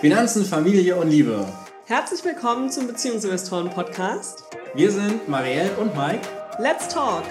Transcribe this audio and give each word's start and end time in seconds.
Finanzen, 0.00 0.46
Familie 0.46 0.96
und 0.96 1.10
Liebe. 1.10 1.46
Herzlich 1.84 2.24
willkommen 2.24 2.70
zum 2.70 2.86
Beziehungsinvestoren-Podcast. 2.86 4.44
Wir 4.72 4.90
sind 4.90 5.28
Marielle 5.28 5.76
und 5.76 5.94
Mike. 5.94 6.26
Let's 6.58 6.88
talk! 6.88 7.22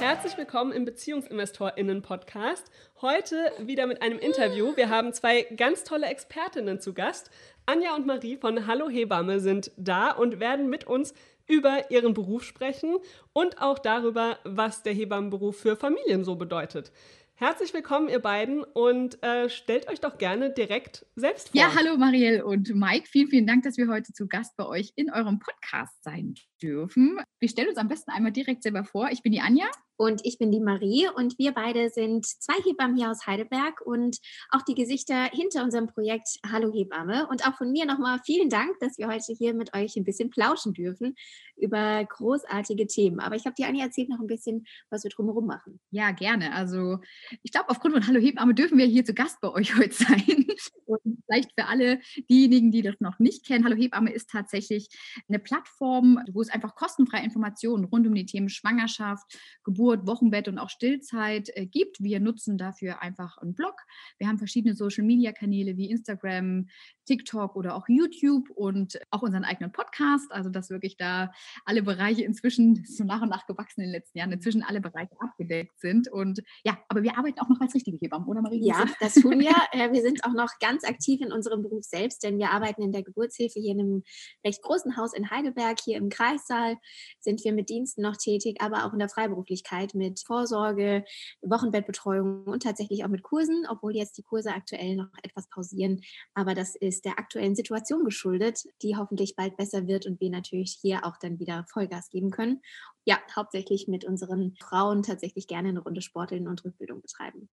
Herzlich 0.00 0.38
willkommen 0.38 0.72
im 0.72 0.86
BeziehungsinvestorInnen-Podcast. 0.86 2.70
Heute 3.02 3.36
wieder 3.60 3.86
mit 3.86 4.00
einem 4.00 4.20
Interview. 4.20 4.74
Wir 4.76 4.88
haben 4.88 5.12
zwei 5.12 5.42
ganz 5.42 5.84
tolle 5.84 6.06
Expertinnen 6.06 6.80
zu 6.80 6.94
Gast. 6.94 7.30
Anja 7.66 7.94
und 7.94 8.06
Marie 8.06 8.38
von 8.38 8.66
Hallo 8.66 8.88
Hebamme 8.88 9.38
sind 9.40 9.70
da 9.76 10.12
und 10.12 10.40
werden 10.40 10.70
mit 10.70 10.86
uns 10.86 11.12
über 11.46 11.90
ihren 11.90 12.14
Beruf 12.14 12.42
sprechen 12.42 12.96
und 13.34 13.60
auch 13.60 13.78
darüber, 13.78 14.38
was 14.44 14.82
der 14.82 14.94
Hebammenberuf 14.94 15.58
für 15.58 15.76
Familien 15.76 16.24
so 16.24 16.36
bedeutet. 16.36 16.90
Herzlich 17.38 17.74
willkommen, 17.74 18.08
ihr 18.08 18.20
beiden, 18.20 18.64
und 18.64 19.22
äh, 19.22 19.50
stellt 19.50 19.90
euch 19.90 20.00
doch 20.00 20.16
gerne 20.16 20.54
direkt 20.54 21.04
selbst 21.16 21.50
vor. 21.50 21.60
Ja, 21.60 21.74
hallo 21.74 21.98
Marielle 21.98 22.46
und 22.46 22.74
Mike. 22.74 23.06
Vielen, 23.06 23.28
vielen 23.28 23.46
Dank, 23.46 23.62
dass 23.62 23.76
wir 23.76 23.88
heute 23.88 24.14
zu 24.14 24.26
Gast 24.26 24.56
bei 24.56 24.64
euch 24.64 24.94
in 24.96 25.12
eurem 25.12 25.38
Podcast 25.38 26.02
sein 26.02 26.32
dürfen. 26.62 27.18
Wir 27.38 27.50
stellen 27.50 27.68
uns 27.68 27.76
am 27.76 27.88
besten 27.88 28.10
einmal 28.10 28.32
direkt 28.32 28.62
selber 28.62 28.84
vor. 28.84 29.10
Ich 29.10 29.20
bin 29.22 29.32
die 29.32 29.42
Anja. 29.42 29.66
Und 29.96 30.20
ich 30.24 30.38
bin 30.38 30.52
die 30.52 30.60
Marie 30.60 31.08
und 31.14 31.38
wir 31.38 31.52
beide 31.52 31.88
sind 31.90 32.26
zwei 32.26 32.54
Hebammen 32.64 32.96
hier 32.96 33.10
aus 33.10 33.26
Heidelberg 33.26 33.80
und 33.80 34.18
auch 34.50 34.62
die 34.62 34.74
Gesichter 34.74 35.24
hinter 35.32 35.64
unserem 35.64 35.86
Projekt 35.86 36.38
Hallo 36.50 36.72
Hebamme. 36.72 37.26
Und 37.28 37.46
auch 37.46 37.56
von 37.56 37.72
mir 37.72 37.86
nochmal 37.86 38.20
vielen 38.24 38.50
Dank, 38.50 38.78
dass 38.80 38.98
wir 38.98 39.08
heute 39.08 39.32
hier 39.32 39.54
mit 39.54 39.74
euch 39.74 39.96
ein 39.96 40.04
bisschen 40.04 40.30
plauschen 40.30 40.74
dürfen 40.74 41.14
über 41.56 42.04
großartige 42.04 42.86
Themen. 42.86 43.20
Aber 43.20 43.36
ich 43.36 43.46
habe 43.46 43.54
die 43.56 43.64
Anja 43.64 43.86
erzählt 43.86 44.10
noch 44.10 44.20
ein 44.20 44.26
bisschen, 44.26 44.66
was 44.90 45.04
wir 45.04 45.10
drumherum 45.10 45.46
machen. 45.46 45.80
Ja, 45.90 46.10
gerne. 46.10 46.52
Also 46.52 46.98
ich 47.42 47.50
glaube, 47.50 47.70
aufgrund 47.70 47.94
von 47.94 48.06
Hallo 48.06 48.20
Hebamme 48.20 48.54
dürfen 48.54 48.76
wir 48.78 48.86
hier 48.86 49.04
zu 49.04 49.14
Gast 49.14 49.40
bei 49.40 49.50
euch 49.50 49.74
heute 49.78 49.94
sein. 49.94 50.46
Und 50.84 51.00
vielleicht 51.24 51.52
für 51.58 51.66
alle 51.66 52.00
diejenigen, 52.28 52.70
die 52.70 52.82
das 52.82 52.96
noch 53.00 53.18
nicht 53.18 53.46
kennen, 53.46 53.64
Hallo 53.64 53.76
Hebamme 53.76 54.12
ist 54.12 54.30
tatsächlich 54.30 54.88
eine 55.28 55.38
Plattform, 55.38 56.20
wo 56.32 56.42
es 56.42 56.50
einfach 56.50 56.74
kostenfreie 56.74 57.24
Informationen 57.24 57.84
rund 57.84 58.06
um 58.06 58.14
die 58.14 58.26
Themen 58.26 58.48
Schwangerschaft, 58.48 59.24
Geburt, 59.64 59.85
Geburt, 59.86 60.06
Wochenbett 60.06 60.48
und 60.48 60.58
auch 60.58 60.68
Stillzeit 60.68 61.50
äh, 61.54 61.66
gibt. 61.66 62.02
Wir 62.02 62.18
nutzen 62.18 62.58
dafür 62.58 63.02
einfach 63.02 63.38
einen 63.38 63.54
Blog. 63.54 63.74
Wir 64.18 64.26
haben 64.26 64.38
verschiedene 64.38 64.74
Social-Media-Kanäle 64.74 65.76
wie 65.76 65.90
Instagram, 65.90 66.66
TikTok 67.06 67.56
oder 67.56 67.74
auch 67.74 67.88
YouTube 67.88 68.50
und 68.50 68.98
auch 69.10 69.22
unseren 69.22 69.44
eigenen 69.44 69.72
Podcast. 69.72 70.30
Also 70.30 70.50
dass 70.50 70.70
wirklich 70.70 70.96
da 70.96 71.32
alle 71.64 71.82
Bereiche 71.82 72.24
inzwischen 72.24 72.84
so 72.84 73.04
nach 73.04 73.22
und 73.22 73.30
nach 73.30 73.46
gewachsen 73.46 73.80
in 73.80 73.88
den 73.88 73.92
letzten 73.92 74.18
Jahren, 74.18 74.32
inzwischen 74.32 74.62
alle 74.62 74.80
Bereiche 74.80 75.16
abgedeckt 75.18 75.78
sind. 75.80 76.08
Und 76.10 76.42
ja, 76.64 76.78
aber 76.88 77.02
wir 77.02 77.16
arbeiten 77.16 77.38
auch 77.40 77.48
noch 77.48 77.60
als 77.60 77.74
richtige 77.74 77.98
Hebammen, 78.00 78.28
oder 78.28 78.42
Marie? 78.42 78.64
Ja, 78.64 78.84
das 79.00 79.14
tun 79.14 79.40
wir. 79.40 79.46
Äh, 79.72 79.92
wir 79.92 80.00
sind 80.00 80.24
auch 80.24 80.32
noch 80.32 80.50
ganz 80.60 80.84
aktiv 80.84 81.20
in 81.20 81.32
unserem 81.32 81.62
Beruf 81.62 81.82
selbst, 81.84 82.22
denn 82.22 82.38
wir 82.38 82.50
arbeiten 82.50 82.82
in 82.82 82.92
der 82.92 83.02
Geburtshilfe 83.02 83.58
hier 83.58 83.72
in 83.72 83.80
einem 83.80 84.02
recht 84.44 84.62
großen 84.62 84.96
Haus 84.96 85.12
in 85.12 85.30
Heidelberg. 85.30 85.78
Hier 85.80 85.96
im 85.96 86.08
Kreissaal 86.08 86.76
sind 87.20 87.42
wir 87.44 87.52
mit 87.52 87.68
Diensten 87.68 88.02
noch 88.02 88.16
tätig, 88.16 88.60
aber 88.60 88.84
auch 88.84 88.92
in 88.92 88.98
der 88.98 89.08
Freiberuflichkeit 89.08 89.94
mit 89.94 90.20
Vorsorge, 90.20 91.04
Wochenbettbetreuung 91.42 92.44
und 92.44 92.62
tatsächlich 92.62 93.04
auch 93.04 93.08
mit 93.08 93.22
Kursen, 93.22 93.66
obwohl 93.68 93.96
jetzt 93.96 94.16
die 94.18 94.22
Kurse 94.22 94.52
aktuell 94.52 94.96
noch 94.96 95.08
etwas 95.22 95.48
pausieren. 95.48 96.00
Aber 96.34 96.54
das 96.54 96.76
ist 96.76 96.95
der 97.00 97.18
aktuellen 97.18 97.54
Situation 97.54 98.04
geschuldet, 98.04 98.64
die 98.82 98.96
hoffentlich 98.96 99.36
bald 99.36 99.56
besser 99.56 99.86
wird 99.86 100.06
und 100.06 100.20
wir 100.20 100.30
natürlich 100.30 100.78
hier 100.80 101.04
auch 101.04 101.16
dann 101.16 101.38
wieder 101.38 101.64
Vollgas 101.68 102.08
geben 102.10 102.30
können. 102.30 102.60
Ja, 103.04 103.18
hauptsächlich 103.34 103.88
mit 103.88 104.04
unseren 104.04 104.54
Frauen 104.60 105.02
tatsächlich 105.02 105.46
gerne 105.46 105.68
eine 105.68 105.80
Runde 105.80 106.02
Sporteln 106.02 106.48
und 106.48 106.64
Rückbildung 106.64 107.00
betreiben. 107.00 107.48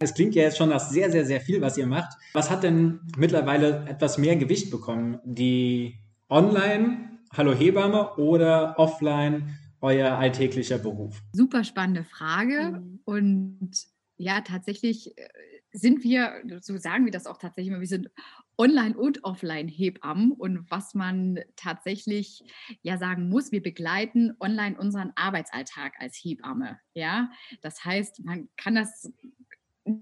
Es 0.00 0.14
klingt 0.14 0.34
ja 0.34 0.42
jetzt 0.42 0.58
schon 0.58 0.70
nach 0.70 0.80
sehr, 0.80 1.10
sehr, 1.10 1.24
sehr 1.24 1.40
viel, 1.40 1.60
was 1.60 1.78
ihr 1.78 1.86
macht. 1.86 2.16
Was 2.32 2.50
hat 2.50 2.62
denn 2.62 3.00
mittlerweile 3.16 3.86
etwas 3.88 4.18
mehr 4.18 4.36
Gewicht 4.36 4.70
bekommen? 4.70 5.20
Die 5.24 6.00
Online 6.28 7.16
Hallo 7.36 7.52
Hebamme 7.52 8.16
oder 8.16 8.78
offline 8.78 9.58
euer 9.80 10.12
alltäglicher 10.12 10.78
Beruf? 10.78 11.22
Super 11.32 11.64
spannende 11.64 12.04
Frage. 12.04 12.80
Mhm. 12.80 13.00
Und 13.04 13.70
ja, 14.16 14.40
tatsächlich 14.40 15.18
äh, 15.18 15.28
sind 15.72 16.02
wir, 16.02 16.42
so 16.62 16.76
sagen 16.78 17.04
wir 17.04 17.12
das 17.12 17.26
auch 17.26 17.36
tatsächlich 17.36 17.70
immer, 17.70 17.80
wir 17.80 17.86
sind 17.86 18.10
Online- 18.58 18.96
und 18.96 19.24
Offline-Hebammen. 19.24 20.32
Und 20.32 20.70
was 20.70 20.94
man 20.94 21.40
tatsächlich 21.56 22.42
ja 22.82 22.98
sagen 22.98 23.28
muss, 23.28 23.52
wir 23.52 23.62
begleiten 23.62 24.34
online 24.40 24.78
unseren 24.78 25.12
Arbeitsalltag 25.14 25.94
als 25.98 26.16
Hebamme. 26.16 26.78
Ja, 26.94 27.30
das 27.60 27.84
heißt, 27.84 28.24
man 28.24 28.48
kann 28.56 28.74
das 28.74 29.12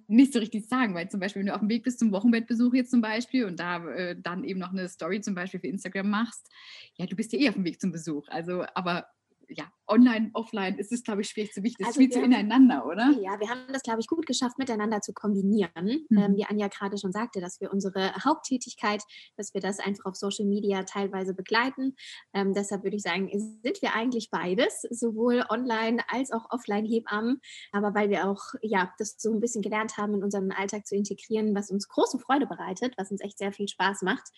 nicht 0.07 0.33
so 0.33 0.39
richtig 0.39 0.67
sagen, 0.67 0.95
weil 0.95 1.11
zum 1.11 1.21
Beispiel, 1.21 1.41
wenn 1.41 1.47
du 1.47 1.55
auf 1.55 1.61
dem 1.61 1.69
Weg 1.69 1.85
bist 1.85 1.99
zum 1.99 2.13
Wochenbettbesuch 2.13 2.73
jetzt 2.75 2.91
zum 2.91 3.03
Beispiel 3.03 3.45
und 3.45 3.61
da 3.61 3.87
äh, 3.89 4.17
dann 4.19 4.45
eben 4.45 4.59
noch 4.59 4.73
eine 4.73 4.89
Story 4.89 5.21
zum 5.21 5.35
Beispiel 5.35 5.61
für 5.61 5.67
Instagram 5.67 6.09
machst, 6.09 6.51
ja, 6.97 7.07
du 7.07 7.17
bist 7.17 7.33
ja 7.33 7.39
eh 7.39 7.49
auf 7.49 7.55
dem 7.55 7.65
Weg 7.65 7.81
zum 7.81 7.93
Besuch. 7.93 8.27
Also, 8.29 8.65
aber 8.75 9.09
ja, 9.49 9.71
online, 9.87 10.31
offline 10.33 10.79
ist 10.79 10.93
es, 10.93 11.03
glaube 11.03 11.23
ich, 11.23 11.29
schwierig 11.29 11.53
zu 11.53 11.63
wichtig. 11.63 11.87
Das 11.87 11.89
also 11.89 12.01
viel 12.01 12.11
zu 12.11 12.21
ineinander, 12.21 12.87
oder? 12.87 13.11
Ja, 13.21 13.39
wir 13.39 13.49
haben 13.49 13.61
das, 13.73 13.83
glaube 13.83 14.01
ich, 14.01 14.07
gut 14.07 14.27
geschafft, 14.27 14.59
miteinander 14.59 15.01
zu 15.01 15.13
kombinieren. 15.13 16.07
Mhm. 16.09 16.19
Ähm, 16.19 16.37
wie 16.37 16.45
Anja 16.45 16.69
gerade 16.69 16.99
schon 16.99 17.13
sagte, 17.13 17.41
dass 17.41 17.61
wir 17.61 17.73
unsere 17.73 18.15
Haupttätigkeit, 18.25 19.03
dass 19.37 19.55
wir 19.55 19.61
das 19.61 19.81
einfach 19.81 20.07
auf 20.07 20.17
Social 20.17 20.47
Media 20.47 20.85
teilweise 20.85 21.35
begleiten. 21.35 21.95
Ähm, 22.33 22.55
deshalb 22.55 22.83
würde 22.83 22.97
ich 22.97 23.03
sagen, 23.03 23.29
sind 23.63 23.83
wir 23.83 23.95
eigentlich 23.95 24.31
beides, 24.31 24.83
sowohl 24.91 25.45
online 25.49 26.03
als 26.09 26.33
auch 26.33 26.51
offline 26.51 26.87
Hebammen. 26.87 27.41
Aber 27.73 27.95
weil 27.95 28.11
wir 28.11 28.29
auch 28.29 28.43
ja, 28.63 28.93
das 28.99 29.17
so 29.19 29.33
ein 29.33 29.41
bisschen 29.41 29.63
gelernt 29.63 29.97
haben, 29.97 30.15
in 30.15 30.23
unseren 30.23 30.53
Alltag 30.53 30.87
zu 30.87 30.97
integrieren, 30.97 31.55
was 31.55 31.71
uns 31.71 31.89
große 31.89 32.19
Freude 32.19 32.47
bereitet, 32.47 32.95
was 32.97 33.11
uns 33.11 33.21
echt 33.21 33.39
sehr 33.39 33.53
viel 33.53 33.69
Spaß 33.69 34.03
macht. 34.03 34.31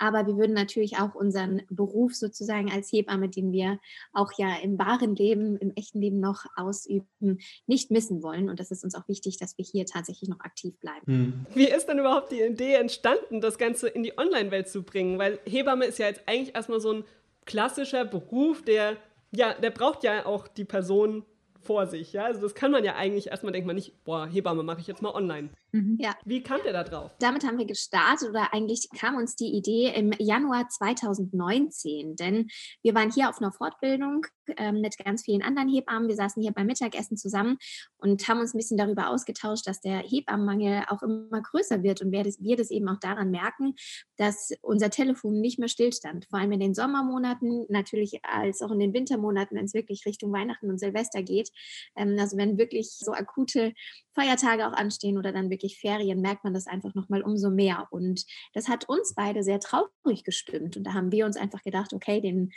Aber 0.00 0.26
wir 0.26 0.36
würden 0.38 0.54
natürlich 0.54 0.98
auch 0.98 1.14
unseren 1.14 1.60
Beruf 1.68 2.14
sozusagen 2.14 2.72
als 2.72 2.90
Hebamme, 2.90 3.28
den 3.28 3.52
wir 3.52 3.78
auch 4.14 4.32
ja 4.38 4.56
im 4.62 4.78
wahren 4.90 5.14
Leben, 5.14 5.56
im 5.56 5.72
echten 5.76 6.00
Leben 6.00 6.20
noch 6.20 6.44
ausüben, 6.56 7.40
nicht 7.66 7.90
missen 7.90 8.22
wollen. 8.22 8.48
Und 8.48 8.60
das 8.60 8.70
ist 8.70 8.84
uns 8.84 8.94
auch 8.94 9.08
wichtig, 9.08 9.38
dass 9.38 9.56
wir 9.58 9.64
hier 9.64 9.86
tatsächlich 9.86 10.28
noch 10.28 10.40
aktiv 10.40 10.78
bleiben. 10.80 11.06
Hm. 11.06 11.46
Wie 11.54 11.68
ist 11.68 11.86
denn 11.86 11.98
überhaupt 11.98 12.32
die 12.32 12.42
Idee 12.42 12.74
entstanden, 12.74 13.40
das 13.40 13.58
Ganze 13.58 13.88
in 13.88 14.02
die 14.02 14.16
Online-Welt 14.18 14.68
zu 14.68 14.82
bringen? 14.82 15.18
Weil 15.18 15.38
Hebamme 15.44 15.84
ist 15.86 15.98
ja 15.98 16.06
jetzt 16.06 16.22
eigentlich 16.26 16.54
erstmal 16.54 16.80
so 16.80 16.92
ein 16.92 17.04
klassischer 17.46 18.04
Beruf, 18.04 18.62
der 18.62 18.96
ja, 19.32 19.54
der 19.54 19.70
braucht 19.70 20.02
ja 20.04 20.26
auch 20.26 20.48
die 20.48 20.64
Person 20.64 21.24
vor 21.60 21.86
sich. 21.86 22.12
Ja? 22.12 22.24
Also 22.24 22.40
das 22.40 22.54
kann 22.54 22.70
man 22.70 22.84
ja 22.84 22.96
eigentlich 22.96 23.28
erstmal 23.28 23.52
denkt 23.52 23.66
man 23.66 23.76
nicht, 23.76 24.04
boah, 24.04 24.26
Hebamme 24.26 24.62
mache 24.62 24.80
ich 24.80 24.86
jetzt 24.86 25.02
mal 25.02 25.14
online. 25.14 25.50
Mhm. 25.72 25.96
Ja. 26.00 26.16
Wie 26.24 26.42
kam 26.42 26.60
der 26.64 26.72
da 26.72 26.84
drauf? 26.84 27.14
Damit 27.20 27.44
haben 27.44 27.58
wir 27.58 27.66
gestartet 27.66 28.28
oder 28.28 28.52
eigentlich 28.52 28.88
kam 28.98 29.16
uns 29.16 29.36
die 29.36 29.52
Idee 29.54 29.92
im 29.94 30.12
Januar 30.18 30.68
2019, 30.68 32.16
denn 32.16 32.48
wir 32.82 32.94
waren 32.94 33.10
hier 33.12 33.28
auf 33.28 33.38
einer 33.38 33.52
Fortbildung 33.52 34.26
ähm, 34.56 34.80
mit 34.80 34.96
ganz 34.98 35.24
vielen 35.24 35.42
anderen 35.42 35.68
Hebammen. 35.68 36.08
Wir 36.08 36.16
saßen 36.16 36.42
hier 36.42 36.52
beim 36.52 36.66
Mittagessen 36.66 37.16
zusammen 37.16 37.58
und 37.98 38.26
haben 38.28 38.40
uns 38.40 38.54
ein 38.54 38.58
bisschen 38.58 38.76
darüber 38.76 39.08
ausgetauscht, 39.08 39.66
dass 39.66 39.80
der 39.80 39.98
Hebammenmangel 39.98 40.84
auch 40.88 41.02
immer 41.02 41.40
größer 41.40 41.82
wird 41.82 42.02
und 42.02 42.12
wir 42.12 42.24
das, 42.24 42.42
wir 42.42 42.56
das 42.56 42.70
eben 42.70 42.88
auch 42.88 42.98
daran 43.00 43.30
merken, 43.30 43.74
dass 44.16 44.50
unser 44.62 44.90
Telefon 44.90 45.40
nicht 45.40 45.58
mehr 45.58 45.68
stillstand. 45.68 46.26
Vor 46.30 46.38
allem 46.38 46.52
in 46.52 46.60
den 46.60 46.74
Sommermonaten, 46.74 47.66
natürlich 47.68 48.20
als 48.24 48.60
auch 48.62 48.70
in 48.70 48.78
den 48.78 48.92
Wintermonaten, 48.92 49.56
wenn 49.56 49.64
es 49.64 49.74
wirklich 49.74 50.04
Richtung 50.06 50.32
Weihnachten 50.32 50.68
und 50.68 50.78
Silvester 50.78 51.22
geht. 51.22 51.50
Ähm, 51.96 52.16
also 52.18 52.36
wenn 52.36 52.58
wirklich 52.58 52.90
so 52.90 53.12
akute 53.12 53.72
Feiertage 54.14 54.66
auch 54.66 54.72
anstehen 54.72 55.18
oder 55.18 55.32
dann 55.32 55.50
wirklich 55.50 55.59
Ferien, 55.68 56.20
merkt 56.20 56.44
man 56.44 56.54
das 56.54 56.66
einfach 56.66 56.94
nochmal 56.94 57.22
umso 57.22 57.50
mehr. 57.50 57.86
Und 57.90 58.24
das 58.54 58.68
hat 58.68 58.88
uns 58.88 59.14
beide 59.14 59.42
sehr 59.42 59.60
traurig 59.60 60.24
gestimmt. 60.24 60.76
Und 60.76 60.84
da 60.84 60.94
haben 60.94 61.12
wir 61.12 61.26
uns 61.26 61.36
einfach 61.36 61.62
gedacht, 61.62 61.92
okay, 61.92 62.20
den 62.20 62.52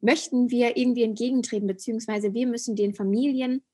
möchten 0.00 0.50
wir 0.50 0.76
irgendwie 0.76 1.02
entgegentreten, 1.02 1.66
beziehungsweise 1.66 2.34
wir 2.34 2.46
müssen 2.46 2.76
den 2.76 2.94
Familien 2.94 3.64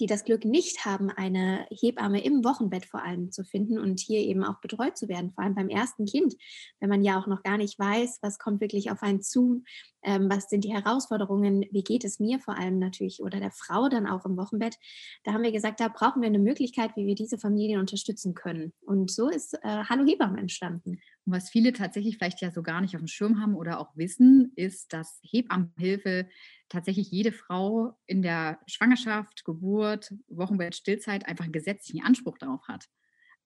die 0.00 0.06
das 0.06 0.24
Glück 0.24 0.44
nicht 0.44 0.84
haben, 0.84 1.10
eine 1.10 1.66
Hebamme 1.70 2.22
im 2.22 2.44
Wochenbett 2.44 2.86
vor 2.86 3.02
allem 3.02 3.32
zu 3.32 3.44
finden 3.44 3.78
und 3.78 4.00
hier 4.00 4.20
eben 4.20 4.44
auch 4.44 4.60
betreut 4.60 4.96
zu 4.96 5.08
werden, 5.08 5.32
vor 5.32 5.44
allem 5.44 5.54
beim 5.54 5.68
ersten 5.68 6.04
Kind, 6.04 6.34
wenn 6.80 6.88
man 6.88 7.02
ja 7.02 7.18
auch 7.18 7.26
noch 7.26 7.42
gar 7.42 7.56
nicht 7.56 7.78
weiß, 7.78 8.18
was 8.22 8.38
kommt 8.38 8.60
wirklich 8.60 8.90
auf 8.90 9.02
einen 9.02 9.22
zu, 9.22 9.62
ähm, 10.02 10.28
was 10.30 10.48
sind 10.48 10.64
die 10.64 10.72
Herausforderungen, 10.72 11.64
wie 11.70 11.82
geht 11.82 12.04
es 12.04 12.20
mir 12.20 12.38
vor 12.38 12.58
allem 12.58 12.78
natürlich 12.78 13.22
oder 13.22 13.40
der 13.40 13.50
Frau 13.50 13.88
dann 13.88 14.06
auch 14.06 14.24
im 14.26 14.36
Wochenbett. 14.36 14.76
Da 15.24 15.32
haben 15.32 15.42
wir 15.42 15.52
gesagt, 15.52 15.80
da 15.80 15.88
brauchen 15.88 16.22
wir 16.22 16.28
eine 16.28 16.38
Möglichkeit, 16.38 16.96
wie 16.96 17.06
wir 17.06 17.14
diese 17.14 17.38
Familien 17.38 17.80
unterstützen 17.80 18.34
können. 18.34 18.72
Und 18.84 19.10
so 19.10 19.28
ist 19.28 19.54
äh, 19.54 19.84
Hallo 19.88 20.04
Hebamme 20.06 20.38
entstanden. 20.38 21.00
Und 21.26 21.32
was 21.32 21.50
viele 21.50 21.72
tatsächlich 21.72 22.16
vielleicht 22.16 22.40
ja 22.40 22.52
so 22.52 22.62
gar 22.62 22.80
nicht 22.80 22.94
auf 22.94 23.00
dem 23.00 23.08
Schirm 23.08 23.40
haben 23.40 23.56
oder 23.56 23.80
auch 23.80 23.96
wissen, 23.96 24.52
ist, 24.54 24.92
dass 24.92 25.18
Hebammenhilfe 25.22 26.28
tatsächlich 26.68 27.10
jede 27.10 27.32
Frau 27.32 27.98
in 28.06 28.22
der 28.22 28.60
Schwangerschaft, 28.66 29.44
Geburt, 29.44 30.14
Wochenbett, 30.28 30.76
Stillzeit 30.76 31.26
einfach 31.26 31.44
einen 31.44 31.52
gesetzlichen 31.52 32.04
Anspruch 32.04 32.38
darauf 32.38 32.68
hat. 32.68 32.88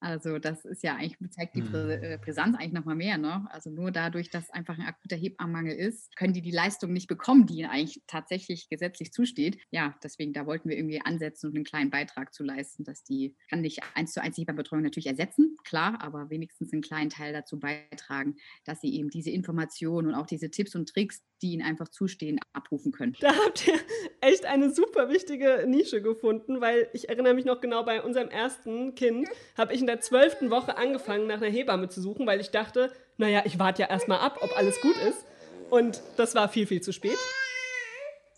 Also 0.00 0.38
das 0.38 0.64
ist 0.64 0.82
ja 0.82 0.96
eigentlich, 0.96 1.30
zeigt 1.30 1.54
die 1.54 1.62
Prä 1.62 1.84
mhm. 1.84 2.02
äh, 2.02 2.18
Brisanz 2.18 2.56
eigentlich 2.56 2.72
nochmal 2.72 2.96
mehr. 2.96 3.18
Ne? 3.18 3.46
Also 3.50 3.70
nur 3.70 3.90
dadurch, 3.90 4.30
dass 4.30 4.50
einfach 4.50 4.78
ein 4.78 4.86
akuter 4.86 5.16
Hebammenmangel 5.16 5.74
ist, 5.74 6.16
können 6.16 6.32
die 6.32 6.40
die 6.40 6.50
Leistung 6.50 6.92
nicht 6.92 7.06
bekommen, 7.06 7.46
die 7.46 7.58
ihnen 7.58 7.70
eigentlich 7.70 8.02
tatsächlich 8.06 8.68
gesetzlich 8.70 9.12
zusteht. 9.12 9.58
Ja, 9.70 9.94
deswegen, 10.02 10.32
da 10.32 10.46
wollten 10.46 10.70
wir 10.70 10.76
irgendwie 10.78 11.02
ansetzen 11.02 11.48
und 11.48 11.54
einen 11.54 11.64
kleinen 11.64 11.90
Beitrag 11.90 12.32
zu 12.32 12.42
leisten, 12.42 12.84
dass 12.84 13.04
die, 13.04 13.36
kann 13.50 13.60
nicht 13.60 13.80
eins 13.94 14.12
zu 14.12 14.22
eins 14.22 14.36
die 14.36 14.42
Hebammenbetreuung 14.42 14.82
natürlich 14.82 15.06
ersetzen, 15.06 15.56
klar, 15.64 16.00
aber 16.00 16.30
wenigstens 16.30 16.72
einen 16.72 16.82
kleinen 16.82 17.10
Teil 17.10 17.34
dazu 17.34 17.58
beitragen, 17.58 18.36
dass 18.64 18.80
sie 18.80 18.94
eben 18.94 19.10
diese 19.10 19.30
Informationen 19.30 20.08
und 20.08 20.14
auch 20.14 20.26
diese 20.26 20.50
Tipps 20.50 20.74
und 20.74 20.88
Tricks, 20.88 21.22
die 21.42 21.52
ihnen 21.52 21.62
einfach 21.62 21.88
zustehen, 21.88 22.38
abrufen 22.52 22.92
können. 22.92 23.16
Da 23.20 23.34
habt 23.34 23.66
ihr 23.66 23.74
echt 24.20 24.46
eine 24.46 24.72
super 24.72 25.10
wichtige 25.10 25.64
Nische 25.66 26.00
gefunden, 26.00 26.60
weil 26.60 26.88
ich 26.92 27.08
erinnere 27.08 27.34
mich 27.34 27.44
noch 27.44 27.60
genau 27.60 27.84
bei 27.84 28.02
unserem 28.02 28.28
ersten 28.28 28.94
Kind, 28.94 29.28
habe 29.56 29.74
ich 29.74 29.80
in 29.80 29.89
der 29.90 30.00
zwölften 30.00 30.52
Woche 30.52 30.78
angefangen, 30.78 31.26
nach 31.26 31.38
einer 31.38 31.50
Hebamme 31.50 31.88
zu 31.88 32.00
suchen, 32.00 32.24
weil 32.24 32.40
ich 32.40 32.52
dachte, 32.52 32.92
naja, 33.16 33.42
ich 33.44 33.58
warte 33.58 33.82
ja 33.82 33.90
erstmal 33.90 34.20
ab, 34.20 34.38
ob 34.40 34.56
alles 34.56 34.80
gut 34.80 34.94
ist. 35.08 35.24
Und 35.68 36.00
das 36.16 36.36
war 36.36 36.48
viel, 36.48 36.68
viel 36.68 36.80
zu 36.80 36.92
spät. 36.92 37.18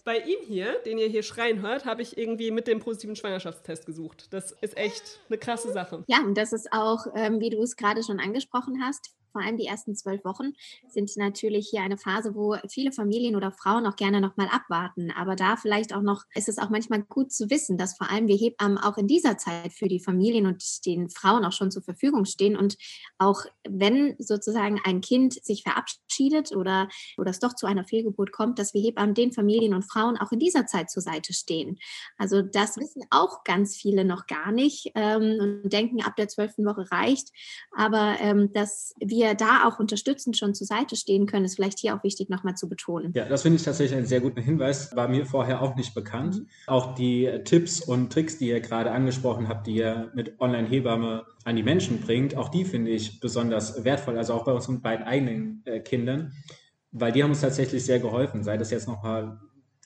Bei 0.02 0.16
ihm 0.16 0.38
hier, 0.46 0.78
den 0.86 0.96
ihr 0.96 1.08
hier 1.08 1.22
schreien 1.22 1.60
hört, 1.60 1.84
habe 1.84 2.00
ich 2.00 2.16
irgendwie 2.16 2.50
mit 2.50 2.66
dem 2.68 2.80
positiven 2.80 3.16
Schwangerschaftstest 3.16 3.84
gesucht. 3.84 4.28
Das 4.32 4.52
ist 4.62 4.78
echt 4.78 5.20
eine 5.28 5.36
krasse 5.36 5.70
Sache. 5.72 6.04
Ja, 6.08 6.20
und 6.20 6.38
das 6.38 6.54
ist 6.54 6.72
auch, 6.72 7.06
ähm, 7.14 7.38
wie 7.38 7.50
du 7.50 7.60
es 7.62 7.76
gerade 7.76 8.02
schon 8.02 8.18
angesprochen 8.18 8.82
hast, 8.82 9.10
vor 9.32 9.42
allem 9.42 9.56
die 9.56 9.66
ersten 9.66 9.96
zwölf 9.96 10.24
Wochen 10.24 10.52
sind 10.88 11.10
natürlich 11.16 11.68
hier 11.70 11.82
eine 11.82 11.96
Phase, 11.96 12.34
wo 12.34 12.56
viele 12.68 12.92
Familien 12.92 13.36
oder 13.36 13.50
Frauen 13.50 13.86
auch 13.86 13.96
gerne 13.96 14.20
nochmal 14.20 14.48
abwarten. 14.48 15.10
Aber 15.10 15.36
da 15.36 15.56
vielleicht 15.56 15.94
auch 15.94 16.02
noch, 16.02 16.24
ist 16.34 16.48
es 16.48 16.58
auch 16.58 16.70
manchmal 16.70 17.02
gut 17.02 17.32
zu 17.32 17.50
wissen, 17.50 17.78
dass 17.78 17.96
vor 17.96 18.10
allem 18.10 18.28
wir 18.28 18.36
Hebammen 18.36 18.78
auch 18.78 18.98
in 18.98 19.06
dieser 19.06 19.38
Zeit 19.38 19.72
für 19.72 19.88
die 19.88 20.00
Familien 20.00 20.46
und 20.46 20.86
den 20.86 21.08
Frauen 21.08 21.44
auch 21.44 21.52
schon 21.52 21.70
zur 21.70 21.82
Verfügung 21.82 22.24
stehen. 22.24 22.56
Und 22.56 22.76
auch 23.18 23.44
wenn 23.68 24.14
sozusagen 24.18 24.80
ein 24.84 25.00
Kind 25.00 25.34
sich 25.44 25.62
verabschiedet 25.62 26.54
oder, 26.54 26.88
oder 27.16 27.30
es 27.30 27.38
doch 27.38 27.54
zu 27.54 27.66
einer 27.66 27.84
Fehlgeburt 27.84 28.32
kommt, 28.32 28.58
dass 28.58 28.74
wir 28.74 28.82
Hebammen 28.82 29.14
den 29.14 29.32
Familien 29.32 29.74
und 29.74 29.82
Frauen 29.82 30.16
auch 30.16 30.32
in 30.32 30.38
dieser 30.38 30.66
Zeit 30.66 30.90
zur 30.90 31.02
Seite 31.02 31.32
stehen. 31.32 31.78
Also 32.18 32.42
das 32.42 32.76
wissen 32.76 33.02
auch 33.10 33.44
ganz 33.44 33.76
viele 33.76 34.04
noch 34.04 34.26
gar 34.26 34.52
nicht 34.52 34.90
ähm, 34.94 35.38
und 35.40 35.72
denken, 35.72 36.02
ab 36.02 36.16
der 36.16 36.28
zwölften 36.28 36.64
Woche 36.64 36.90
reicht. 36.90 37.30
Aber 37.76 38.16
ähm, 38.20 38.52
dass 38.52 38.94
wir 38.98 39.21
wir 39.22 39.34
da 39.34 39.68
auch 39.68 39.78
unterstützend 39.78 40.36
schon 40.36 40.54
zur 40.54 40.66
Seite 40.66 40.96
stehen 40.96 41.26
können, 41.26 41.44
ist 41.44 41.54
vielleicht 41.54 41.78
hier 41.78 41.96
auch 41.96 42.02
wichtig 42.02 42.28
nochmal 42.28 42.54
zu 42.56 42.68
betonen. 42.68 43.12
Ja, 43.14 43.24
das 43.24 43.42
finde 43.42 43.56
ich 43.56 43.62
tatsächlich 43.62 43.96
einen 43.96 44.06
sehr 44.06 44.20
guten 44.20 44.40
Hinweis, 44.40 44.94
war 44.96 45.08
mir 45.08 45.24
vorher 45.26 45.62
auch 45.62 45.76
nicht 45.76 45.94
bekannt. 45.94 46.40
Mhm. 46.40 46.46
Auch 46.66 46.94
die 46.94 47.30
Tipps 47.44 47.80
und 47.80 48.12
Tricks, 48.12 48.38
die 48.38 48.48
ihr 48.48 48.60
gerade 48.60 48.90
angesprochen 48.90 49.48
habt, 49.48 49.66
die 49.66 49.76
ihr 49.76 50.10
mit 50.14 50.40
Online-Hebamme 50.40 51.24
an 51.44 51.56
die 51.56 51.62
Menschen 51.62 52.00
bringt, 52.00 52.36
auch 52.36 52.48
die 52.48 52.64
finde 52.64 52.90
ich 52.90 53.20
besonders 53.20 53.84
wertvoll, 53.84 54.18
also 54.18 54.34
auch 54.34 54.44
bei 54.44 54.52
unseren 54.52 54.82
beiden 54.82 55.06
eigenen 55.06 55.62
äh, 55.64 55.80
Kindern, 55.80 56.32
weil 56.90 57.12
die 57.12 57.22
haben 57.22 57.30
uns 57.30 57.40
tatsächlich 57.40 57.84
sehr 57.84 58.00
geholfen, 58.00 58.42
sei 58.42 58.56
das 58.56 58.70
jetzt 58.70 58.88
nochmal 58.88 59.40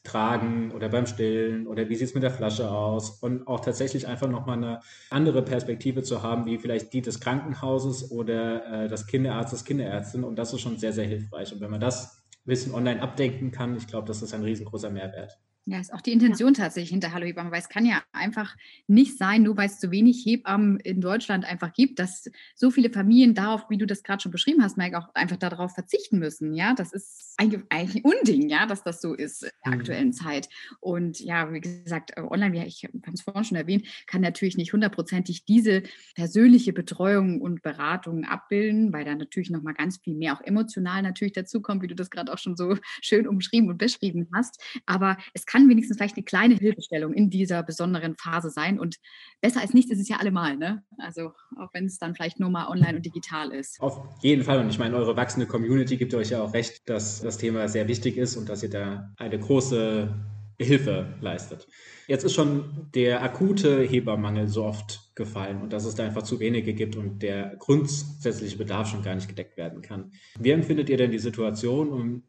Tragen 0.06 0.70
oder 0.72 0.88
beim 0.88 1.06
Stillen 1.06 1.66
oder 1.66 1.88
wie 1.88 1.94
sieht 1.96 2.08
es 2.08 2.14
mit 2.14 2.22
der 2.22 2.30
Flasche 2.30 2.70
aus? 2.70 3.10
Und 3.20 3.46
auch 3.46 3.60
tatsächlich 3.60 4.06
einfach 4.06 4.28
nochmal 4.28 4.56
eine 4.56 4.80
andere 5.10 5.42
Perspektive 5.42 6.02
zu 6.02 6.22
haben, 6.22 6.46
wie 6.46 6.58
vielleicht 6.58 6.92
die 6.92 7.02
des 7.02 7.20
Krankenhauses 7.20 8.10
oder 8.10 8.84
äh, 8.84 8.88
des 8.88 9.06
Kinderarztes, 9.06 9.64
Kinderärztin. 9.64 10.24
Und 10.24 10.36
das 10.36 10.52
ist 10.52 10.60
schon 10.60 10.78
sehr, 10.78 10.92
sehr 10.92 11.06
hilfreich. 11.06 11.52
Und 11.52 11.60
wenn 11.60 11.70
man 11.70 11.80
das 11.80 12.22
Wissen 12.44 12.72
online 12.72 13.02
abdenken 13.02 13.50
kann, 13.50 13.76
ich 13.76 13.86
glaube, 13.86 14.06
das 14.06 14.22
ist 14.22 14.32
ein 14.32 14.42
riesengroßer 14.42 14.90
Mehrwert. 14.90 15.38
Ja, 15.68 15.80
ist 15.80 15.92
auch 15.92 16.00
die 16.00 16.12
Intention 16.12 16.54
ja. 16.54 16.62
tatsächlich 16.62 16.90
hinter 16.90 17.12
Hallo 17.12 17.26
Hebamme, 17.26 17.50
weil 17.50 17.58
es 17.58 17.68
kann 17.68 17.84
ja 17.84 18.00
einfach 18.12 18.54
nicht 18.86 19.18
sein, 19.18 19.42
nur 19.42 19.56
weil 19.56 19.66
es 19.66 19.80
zu 19.80 19.90
wenig 19.90 20.24
Hebammen 20.24 20.78
in 20.78 21.00
Deutschland 21.00 21.44
einfach 21.44 21.72
gibt, 21.72 21.98
dass 21.98 22.30
so 22.54 22.70
viele 22.70 22.88
Familien 22.88 23.34
darauf, 23.34 23.68
wie 23.68 23.76
du 23.76 23.84
das 23.84 24.04
gerade 24.04 24.22
schon 24.22 24.30
beschrieben 24.30 24.62
hast, 24.62 24.76
Mike, 24.76 24.96
auch 24.96 25.12
einfach 25.16 25.38
darauf 25.38 25.74
verzichten 25.74 26.20
müssen. 26.20 26.54
Ja, 26.54 26.74
das 26.74 26.92
ist 26.92 27.34
eigentlich, 27.36 27.64
ein 27.70 28.00
Unding, 28.04 28.48
ja, 28.48 28.66
dass 28.66 28.84
das 28.84 29.00
so 29.00 29.14
ist 29.14 29.42
in 29.42 29.50
der 29.64 29.72
mhm. 29.72 29.80
aktuellen 29.80 30.12
Zeit. 30.12 30.48
Und 30.78 31.18
ja, 31.18 31.52
wie 31.52 31.60
gesagt, 31.60 32.12
äh, 32.16 32.20
online, 32.20 32.52
wie 32.52 32.64
ich 32.64 32.84
habe 32.84 33.12
es 33.12 33.22
vorhin 33.22 33.42
schon 33.42 33.56
erwähnt, 33.56 33.88
kann 34.06 34.20
natürlich 34.20 34.56
nicht 34.56 34.72
hundertprozentig 34.72 35.46
diese 35.46 35.82
persönliche 36.14 36.74
Betreuung 36.74 37.40
und 37.40 37.62
Beratung 37.62 38.24
abbilden, 38.24 38.92
weil 38.92 39.04
da 39.04 39.16
natürlich 39.16 39.50
nochmal 39.50 39.74
ganz 39.74 39.98
viel 39.98 40.14
mehr 40.14 40.34
auch 40.34 40.42
emotional 40.42 41.02
natürlich 41.02 41.32
dazukommt, 41.32 41.82
wie 41.82 41.88
du 41.88 41.96
das 41.96 42.10
gerade 42.10 42.32
auch 42.32 42.38
schon 42.38 42.56
so 42.56 42.76
schön 43.02 43.26
umschrieben 43.26 43.68
und 43.68 43.78
beschrieben 43.78 44.28
hast. 44.32 44.62
Aber 44.86 45.16
es 45.34 45.44
kann 45.44 45.55
kann 45.56 45.68
wenigstens 45.70 45.96
vielleicht 45.96 46.16
eine 46.16 46.24
kleine 46.24 46.54
Hilfestellung 46.54 47.14
in 47.14 47.30
dieser 47.30 47.62
besonderen 47.62 48.14
Phase 48.16 48.50
sein. 48.50 48.78
Und 48.78 48.96
besser 49.40 49.62
als 49.62 49.72
nichts 49.72 49.90
ist 49.90 50.00
es 50.00 50.08
ja 50.08 50.18
allemal. 50.18 50.56
Ne? 50.56 50.82
Also 50.98 51.30
auch 51.58 51.72
wenn 51.72 51.86
es 51.86 51.98
dann 51.98 52.14
vielleicht 52.14 52.38
nur 52.40 52.50
mal 52.50 52.68
online 52.68 52.96
und 52.96 53.06
digital 53.06 53.52
ist. 53.52 53.80
Auf 53.80 53.98
jeden 54.20 54.42
Fall. 54.42 54.60
Und 54.60 54.68
ich 54.68 54.78
meine, 54.78 54.96
eure 54.96 55.16
wachsende 55.16 55.46
Community 55.46 55.96
gibt 55.96 56.12
euch 56.14 56.30
ja 56.30 56.42
auch 56.42 56.52
recht, 56.52 56.88
dass 56.88 57.22
das 57.22 57.38
Thema 57.38 57.68
sehr 57.68 57.88
wichtig 57.88 58.18
ist 58.18 58.36
und 58.36 58.48
dass 58.50 58.62
ihr 58.62 58.70
da 58.70 59.14
eine 59.16 59.38
große 59.38 60.14
Hilfe 60.58 61.14
leistet. 61.20 61.66
Jetzt 62.06 62.24
ist 62.24 62.34
schon 62.34 62.88
der 62.94 63.22
akute 63.22 63.82
Hebermangel 63.82 64.48
so 64.48 64.64
oft 64.64 65.10
gefallen 65.14 65.62
und 65.62 65.72
dass 65.72 65.86
es 65.86 65.94
da 65.94 66.04
einfach 66.04 66.22
zu 66.22 66.38
wenige 66.38 66.74
gibt 66.74 66.96
und 66.96 67.22
der 67.22 67.56
grundsätzliche 67.58 68.58
Bedarf 68.58 68.88
schon 68.88 69.02
gar 69.02 69.14
nicht 69.14 69.28
gedeckt 69.28 69.56
werden 69.56 69.80
kann. 69.80 70.12
Wie 70.38 70.50
empfindet 70.50 70.88
ihr 70.88 70.96
denn 70.98 71.10
die 71.10 71.18
Situation 71.18 71.88
und 71.88 72.22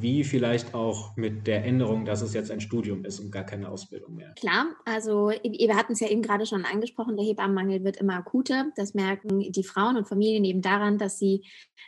wie 0.00 0.24
vielleicht 0.24 0.74
auch 0.74 1.16
mit 1.16 1.46
der 1.46 1.64
Änderung, 1.64 2.04
dass 2.04 2.22
es 2.22 2.34
jetzt 2.34 2.50
ein 2.50 2.60
Studium 2.60 3.04
ist 3.04 3.20
und 3.20 3.30
gar 3.30 3.44
keine 3.44 3.68
Ausbildung 3.68 4.14
mehr. 4.14 4.32
Klar, 4.38 4.66
also 4.84 5.30
wir 5.30 5.76
hatten 5.76 5.92
es 5.92 6.00
ja 6.00 6.08
eben 6.08 6.22
gerade 6.22 6.46
schon 6.46 6.64
angesprochen, 6.64 7.16
der 7.16 7.26
Hebammenmangel 7.26 7.84
wird 7.84 7.96
immer 7.96 8.14
akuter. 8.14 8.70
Das 8.76 8.94
merken 8.94 9.40
die 9.40 9.64
Frauen 9.64 9.96
und 9.96 10.08
Familien 10.08 10.44
eben 10.44 10.62
daran, 10.62 10.98
dass 10.98 11.18
sie 11.18 11.44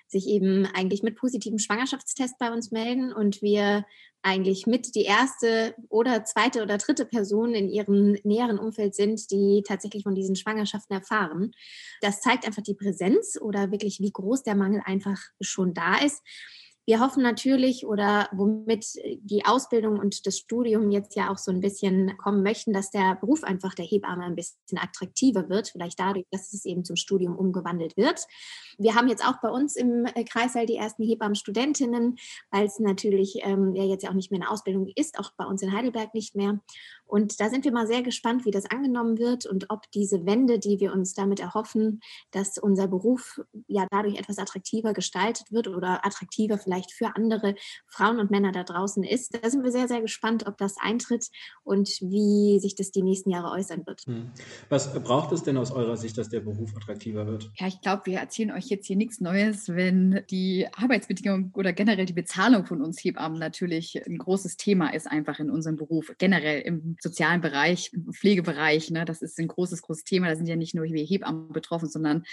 sich 0.09 0.27
eben 0.27 0.67
eigentlich 0.75 1.03
mit 1.03 1.17
positivem 1.17 1.59
Schwangerschaftstest 1.59 2.39
bei 2.39 2.53
uns 2.53 2.71
melden 2.71 3.13
und 3.13 3.43
wir 3.43 3.85
eigentlich 4.23 4.67
mit 4.67 4.95
die 4.95 5.03
erste 5.03 5.75
oder 5.89 6.25
zweite 6.25 6.63
oder 6.63 6.79
dritte 6.79 7.05
Person 7.05 7.55
in 7.55 7.69
ihrem 7.69 8.17
näheren 8.23 8.59
Umfeld 8.59 8.95
sind, 8.95 9.31
die 9.31 9.65
tatsächlich 9.67 10.05
von 10.05 10.15
diesen 10.15 10.37
Schwangerschaften 10.37 10.97
erfahren. 10.97 11.53
Das 12.01 12.21
zeigt 12.21 12.47
einfach 12.47 12.63
die 12.63 12.75
Präsenz 12.75 13.37
oder 13.41 13.73
wirklich, 13.73 13.99
wie 14.01 14.13
groß 14.13 14.45
der 14.45 14.55
Mangel 14.55 14.81
einfach 14.85 15.19
schon 15.41 15.75
da 15.75 15.97
ist. 15.97 16.23
Wir 16.85 16.99
hoffen 16.99 17.23
natürlich 17.23 17.87
oder 17.87 18.29
womit 18.33 18.87
die 19.21 19.45
Ausbildung 19.45 20.01
und 20.01 20.27
das 20.27 20.39
Studium 20.39 20.91
jetzt 20.91 21.15
ja 21.15 21.31
auch 21.31 21.39
so 21.39 21.53
ein 21.53 21.61
bisschen 21.61 22.17
kommen 22.19 22.43
möchten, 22.43 22.73
dass 22.73 22.91
der 22.91 23.15
Beruf 23.17 23.45
einfach 23.45 23.75
der 23.75 23.85
Hebamme 23.85 24.25
ein 24.25 24.35
bisschen 24.35 24.79
attraktiver 24.79 25.49
wird, 25.49 25.69
vielleicht 25.69 26.01
dadurch, 26.01 26.27
dass 26.33 26.53
es 26.53 26.65
eben 26.65 26.85
zum 26.85 26.97
Studium 26.97 27.37
umgewandelt 27.37 27.97
wird. 27.97 28.27
Wir 28.79 28.97
haben 28.97 29.07
jetzt 29.07 29.25
auch 29.25 29.41
bei 29.41 29.49
uns 29.49 29.77
im 29.77 30.07
Kreißsaal 30.07 30.67
die 30.67 30.77
ersten 30.77 31.05
Hebammenstudentinnen, 31.05 32.17
weil 32.51 32.67
es 32.67 32.81
natürlich 32.81 33.39
ähm, 33.43 33.75
ja 33.77 33.85
jetzt 33.85 34.03
ja 34.03 34.11
auch 34.11 34.15
nicht 34.15 34.33
mehr 34.33 34.41
eine 34.41 34.51
Ausbildung 34.51 34.89
ist, 34.97 35.21
auch 35.21 35.31
bei 35.37 35.45
uns 35.45 35.63
in 35.63 35.73
Heidelberg 35.73 36.15
nicht 36.15 36.35
mehr. 36.35 36.61
Und 37.13 37.41
da 37.41 37.51
sind 37.51 37.67
wir 37.67 37.73
mal 37.73 37.87
sehr 37.87 38.03
gespannt, 38.03 38.47
wie 38.47 38.51
das 38.51 38.65
angenommen 38.71 39.19
wird 39.19 39.45
und 39.45 39.69
ob 39.69 39.83
diese 39.91 40.25
Wende, 40.25 40.59
die 40.59 40.81
wir 40.81 40.95
uns 40.95 41.13
damit 41.13 41.41
erhoffen, 41.41 42.01
dass 42.31 42.57
unser 42.57 42.89
Beruf 42.89 43.39
ja 43.67 43.87
dadurch 43.91 44.19
etwas 44.19 44.39
attraktiver 44.39 44.95
gestaltet 44.95 45.53
wird 45.53 45.69
oder 45.69 46.07
attraktiver 46.07 46.57
vielleicht 46.57 46.91
für 46.91 47.15
andere 47.15 47.55
Frauen 47.87 48.19
und 48.19 48.31
Männer 48.31 48.51
da 48.51 48.65
draußen 48.65 49.05
ist. 49.05 49.39
Da 49.39 49.51
sind 49.51 49.63
wir 49.63 49.71
sehr, 49.71 49.89
sehr 49.89 50.01
gespannt, 50.01 50.47
ob 50.47 50.57
das 50.57 50.77
eintritt 50.81 51.27
und 51.65 51.87
wie 52.01 52.59
sich 52.61 52.77
das 52.77 52.93
die 52.93 53.03
nächsten 53.03 53.29
Jahre 53.29 53.51
äußern 53.51 53.87
wird. 53.87 54.07
Hm. 54.07 54.31
Was 54.71 54.95
braucht 54.95 55.33
es 55.33 55.43
denn 55.43 55.59
aus 55.59 55.71
eurer 55.71 55.99
Sicht, 55.99 56.17
dass 56.17 56.31
der 56.31 56.41
Beruf 56.41 56.75
attraktiver 56.75 57.27
wird? 57.27 57.51
Ja, 57.59 57.67
ich 57.67 57.83
glaube, 57.83 58.07
wir 58.07 58.21
erzählen 58.21 58.53
euch 58.53 58.69
jetzt 58.69 58.87
hier 58.87 58.97
nichts 58.97 59.21
Neues, 59.21 59.69
wenn 59.69 60.23
die 60.31 60.67
Arbeitsbedingungen 60.73 61.53
oder 61.55 61.75
generell 61.75 62.07
die 62.07 62.15
Bezahlung 62.15 62.65
von 62.65 62.81
uns 62.81 63.05
Hebammen 63.05 63.39
natürlich 63.39 64.01
ein 64.07 64.17
großes 64.17 64.57
Thema 64.57 64.95
ist, 64.95 65.07
einfach 65.07 65.41
in 65.41 65.51
unserem 65.51 65.77
Beruf, 65.77 66.11
generell 66.17 66.63
im 66.63 66.97
sozialen 67.03 67.41
Bereich, 67.41 67.91
Pflegebereich. 68.13 68.91
Ne, 68.91 69.05
das 69.05 69.23
ist 69.23 69.39
ein 69.39 69.49
großes, 69.49 69.83
großes 69.83 70.05
Thema. 70.05 70.29
Da 70.29 70.37
sind 70.37 70.47
ja 70.47 70.57
nicht 70.57 70.75
nur 70.75 70.85
wir 70.85 71.05
Hebammen 71.05 71.53
betroffen, 71.53 71.89
sondern 71.89 72.25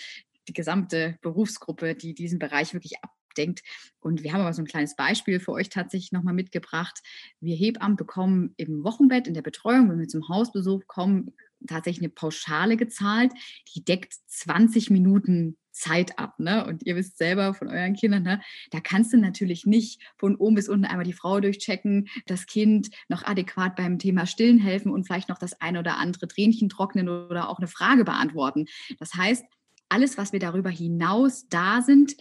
die 0.48 0.54
gesamte 0.54 1.18
Berufsgruppe, 1.22 1.96
die 1.96 2.14
diesen 2.14 2.40
Bereich 2.40 2.74
wirklich 2.74 2.94
abdenkt. 3.02 3.62
Und 4.00 4.24
wir 4.24 4.34
haben 4.34 4.42
aber 4.42 4.54
so 4.54 4.62
ein 4.62 4.68
kleines 4.68 4.96
Beispiel 4.96 5.40
für 5.40 5.52
euch 5.52 5.70
tatsächlich 5.70 6.12
nochmal 6.12 6.34
mitgebracht. 6.34 7.00
Wir 7.40 7.56
Hebammen 7.56 7.98
bekommen 7.98 8.54
im 8.58 8.84
Wochenbett 8.84 9.28
in 9.28 9.34
der 9.34 9.42
Betreuung, 9.42 9.90
wenn 9.90 10.00
wir 10.00 10.08
zum 10.08 10.28
Hausbesuch 10.28 10.88
kommen, 10.88 11.34
tatsächlich 11.68 12.04
eine 12.04 12.10
Pauschale 12.10 12.78
gezahlt. 12.78 13.32
Die 13.76 13.84
deckt 13.84 14.14
20 14.28 14.90
Minuten 14.90 15.58
Zeit 15.80 16.20
ab. 16.20 16.40
Ne? 16.40 16.66
Und 16.66 16.86
ihr 16.86 16.96
wisst 16.96 17.18
selber 17.18 17.54
von 17.54 17.70
euren 17.70 17.94
Kindern, 17.96 18.24
ne? 18.24 18.42
da 18.72 18.80
kannst 18.80 19.14
du 19.14 19.18
natürlich 19.18 19.66
nicht 19.66 20.02
von 20.18 20.36
oben 20.36 20.56
bis 20.56 20.70
unten 20.70 20.86
einmal 20.86 21.06
die 21.06 21.14
Frau 21.14 21.40
durchchecken, 21.40 22.10
das 22.26 22.46
Kind 22.46 22.90
noch 23.08 23.24
adäquat 23.24 23.76
beim 23.76 23.98
Thema 23.98 24.26
Stillen 24.26 24.60
helfen 24.60 24.92
und 24.92 25.06
vielleicht 25.06 25.30
noch 25.30 25.38
das 25.38 25.60
eine 25.62 25.80
oder 25.80 25.98
andere 25.98 26.28
Tränchen 26.28 26.70
trocknen 26.70 27.08
oder 27.08 27.50
auch 27.50 27.60
eine 27.60 27.68
Frage 27.68 28.04
beantworten. 28.04 28.66
Das 29.00 29.14
heißt, 29.14 29.46
alles, 29.88 30.18
was 30.18 30.34
wir 30.34 30.40
darüber 30.40 30.70
hinaus 30.70 31.48
da 31.48 31.82
sind, 31.82 32.16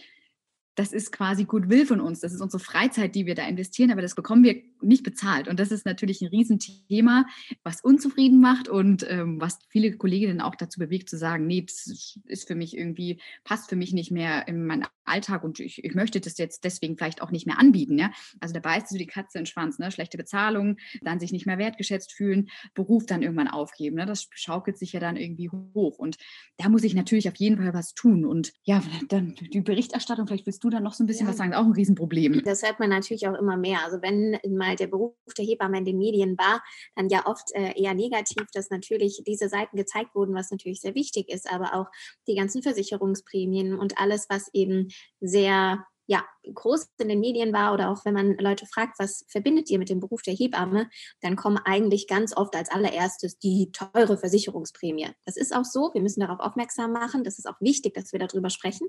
das 0.75 0.93
ist 0.93 1.11
quasi 1.11 1.43
Goodwill 1.43 1.85
von 1.85 1.99
uns. 1.99 2.21
Das 2.21 2.31
ist 2.31 2.41
unsere 2.41 2.63
Freizeit, 2.63 3.13
die 3.13 3.25
wir 3.25 3.35
da 3.35 3.45
investieren, 3.45 3.91
aber 3.91 4.01
das 4.01 4.15
bekommen 4.15 4.43
wir 4.43 4.63
nicht 4.81 5.03
bezahlt. 5.03 5.47
Und 5.47 5.59
das 5.59 5.71
ist 5.71 5.85
natürlich 5.85 6.21
ein 6.21 6.27
Riesenthema, 6.27 7.25
was 7.63 7.81
unzufrieden 7.81 8.39
macht 8.39 8.67
und 8.67 9.05
ähm, 9.09 9.39
was 9.39 9.59
viele 9.69 9.95
Kolleginnen 9.97 10.41
auch 10.41 10.55
dazu 10.55 10.79
bewegt, 10.79 11.09
zu 11.09 11.17
sagen, 11.17 11.47
nee, 11.47 11.61
das 11.61 12.17
ist 12.25 12.47
für 12.47 12.55
mich 12.55 12.77
irgendwie, 12.77 13.21
passt 13.43 13.69
für 13.69 13.75
mich 13.75 13.93
nicht 13.93 14.11
mehr 14.11 14.47
in 14.47 14.65
meinen 14.65 14.85
Alltag 15.05 15.43
und 15.43 15.59
ich, 15.59 15.83
ich 15.83 15.95
möchte 15.95 16.19
das 16.21 16.37
jetzt 16.37 16.63
deswegen 16.63 16.97
vielleicht 16.97 17.21
auch 17.21 17.31
nicht 17.31 17.47
mehr 17.47 17.59
anbieten. 17.59 17.97
Ja? 17.97 18.11
Also 18.39 18.53
da 18.53 18.59
beißt 18.59 18.91
du 18.91 18.97
die 18.97 19.07
Katze 19.07 19.37
in 19.37 19.43
den 19.43 19.47
Schwanz, 19.47 19.79
ne? 19.79 19.91
schlechte 19.91 20.17
Bezahlung, 20.17 20.77
dann 21.01 21.19
sich 21.19 21.31
nicht 21.31 21.45
mehr 21.45 21.57
wertgeschätzt 21.57 22.13
fühlen, 22.13 22.49
Beruf 22.73 23.05
dann 23.05 23.21
irgendwann 23.21 23.47
aufgeben. 23.47 23.97
Ne? 23.97 24.05
Das 24.05 24.27
schaukelt 24.31 24.77
sich 24.77 24.93
ja 24.93 24.99
dann 24.99 25.17
irgendwie 25.17 25.49
hoch. 25.49 25.97
Und 25.97 26.17
da 26.57 26.69
muss 26.69 26.83
ich 26.83 26.93
natürlich 26.93 27.27
auf 27.27 27.35
jeden 27.37 27.57
Fall 27.57 27.73
was 27.73 27.93
tun. 27.93 28.25
Und 28.25 28.53
ja, 28.63 28.83
dann 29.07 29.35
die 29.53 29.61
Berichterstattung, 29.61 30.27
vielleicht 30.27 30.45
willst 30.45 30.63
du 30.63 30.69
da 30.69 30.79
noch 30.79 30.93
so 30.93 31.03
ein 31.03 31.07
bisschen 31.07 31.25
ja. 31.25 31.31
was 31.31 31.37
sagen, 31.37 31.53
auch 31.53 31.65
ein 31.65 31.73
Riesenproblem. 31.73 32.43
Das 32.43 32.63
hört 32.63 32.79
man 32.79 32.89
natürlich 32.89 33.27
auch 33.27 33.37
immer 33.37 33.57
mehr. 33.57 33.83
Also 33.83 34.01
wenn 34.01 34.37
mal 34.69 34.75
der 34.75 34.87
Beruf 34.87 35.13
der 35.37 35.45
Hebamme 35.45 35.79
in 35.79 35.85
den 35.85 35.97
Medien 35.97 36.37
war, 36.37 36.61
dann 36.95 37.09
ja 37.09 37.25
oft 37.25 37.51
äh, 37.53 37.73
eher 37.79 37.93
negativ, 37.93 38.45
dass 38.53 38.69
natürlich 38.69 39.21
diese 39.25 39.49
Seiten 39.49 39.77
gezeigt 39.77 40.15
wurden, 40.15 40.35
was 40.35 40.51
natürlich 40.51 40.81
sehr 40.81 40.95
wichtig 40.95 41.29
ist, 41.29 41.51
aber 41.51 41.73
auch 41.73 41.87
die 42.27 42.35
ganzen 42.35 42.61
Versicherungsprämien 42.61 43.77
und 43.77 43.97
alles, 43.97 44.27
was 44.29 44.49
eben 44.53 44.89
sehr 45.19 45.85
ja, 46.05 46.25
groß 46.51 46.87
in 46.97 47.07
den 47.07 47.19
Medien 47.19 47.53
war 47.53 47.71
oder 47.71 47.91
auch 47.91 48.03
wenn 48.03 48.15
man 48.15 48.35
Leute 48.39 48.65
fragt, 48.65 48.97
was 48.97 49.25
verbindet 49.27 49.69
ihr 49.69 49.77
mit 49.77 49.89
dem 49.89 49.99
Beruf 49.99 50.23
der 50.23 50.33
Hebamme, 50.33 50.89
dann 51.21 51.35
kommen 51.35 51.59
eigentlich 51.63 52.07
ganz 52.07 52.35
oft 52.35 52.55
als 52.55 52.71
allererstes 52.71 53.37
die 53.37 53.71
teure 53.71 54.17
Versicherungsprämie. 54.17 55.09
Das 55.25 55.37
ist 55.37 55.55
auch 55.55 55.65
so, 55.65 55.91
wir 55.93 56.01
müssen 56.01 56.21
darauf 56.21 56.39
aufmerksam 56.39 56.93
machen, 56.93 57.23
das 57.23 57.37
ist 57.37 57.45
auch 57.45 57.61
wichtig, 57.61 57.93
dass 57.93 58.11
wir 58.11 58.19
darüber 58.19 58.49
sprechen. 58.49 58.87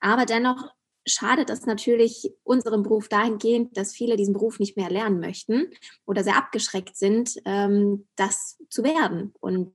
Aber 0.00 0.26
dennoch 0.26 0.72
schadet 1.06 1.48
das 1.48 1.66
natürlich 1.66 2.32
unserem 2.42 2.82
Beruf 2.82 3.08
dahingehend, 3.08 3.76
dass 3.76 3.92
viele 3.92 4.16
diesen 4.16 4.34
Beruf 4.34 4.58
nicht 4.58 4.76
mehr 4.76 4.90
lernen 4.90 5.20
möchten 5.20 5.70
oder 6.06 6.22
sehr 6.22 6.36
abgeschreckt 6.36 6.96
sind, 6.96 7.36
ähm, 7.44 8.06
das 8.16 8.58
zu 8.68 8.84
werden. 8.84 9.34
Und 9.40 9.74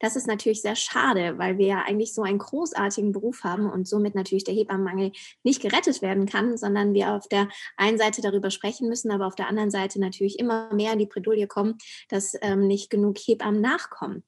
das 0.00 0.16
ist 0.16 0.26
natürlich 0.26 0.62
sehr 0.62 0.76
schade, 0.76 1.38
weil 1.38 1.58
wir 1.58 1.66
ja 1.66 1.82
eigentlich 1.86 2.14
so 2.14 2.22
einen 2.22 2.38
großartigen 2.38 3.12
Beruf 3.12 3.42
haben 3.42 3.70
und 3.70 3.88
somit 3.88 4.14
natürlich 4.14 4.44
der 4.44 4.54
Hebammenmangel 4.54 5.12
nicht 5.42 5.62
gerettet 5.62 6.02
werden 6.02 6.26
kann, 6.26 6.56
sondern 6.56 6.94
wir 6.94 7.12
auf 7.12 7.28
der 7.28 7.48
einen 7.76 7.98
Seite 7.98 8.20
darüber 8.20 8.50
sprechen 8.50 8.88
müssen, 8.88 9.10
aber 9.10 9.26
auf 9.26 9.34
der 9.34 9.48
anderen 9.48 9.70
Seite 9.70 10.00
natürlich 10.00 10.38
immer 10.38 10.72
mehr 10.74 10.92
in 10.92 10.98
die 10.98 11.06
Bredouille 11.06 11.46
kommen, 11.46 11.78
dass 12.08 12.34
ähm, 12.42 12.66
nicht 12.66 12.90
genug 12.90 13.18
Hebammen 13.18 13.60
nachkommen. 13.60 14.24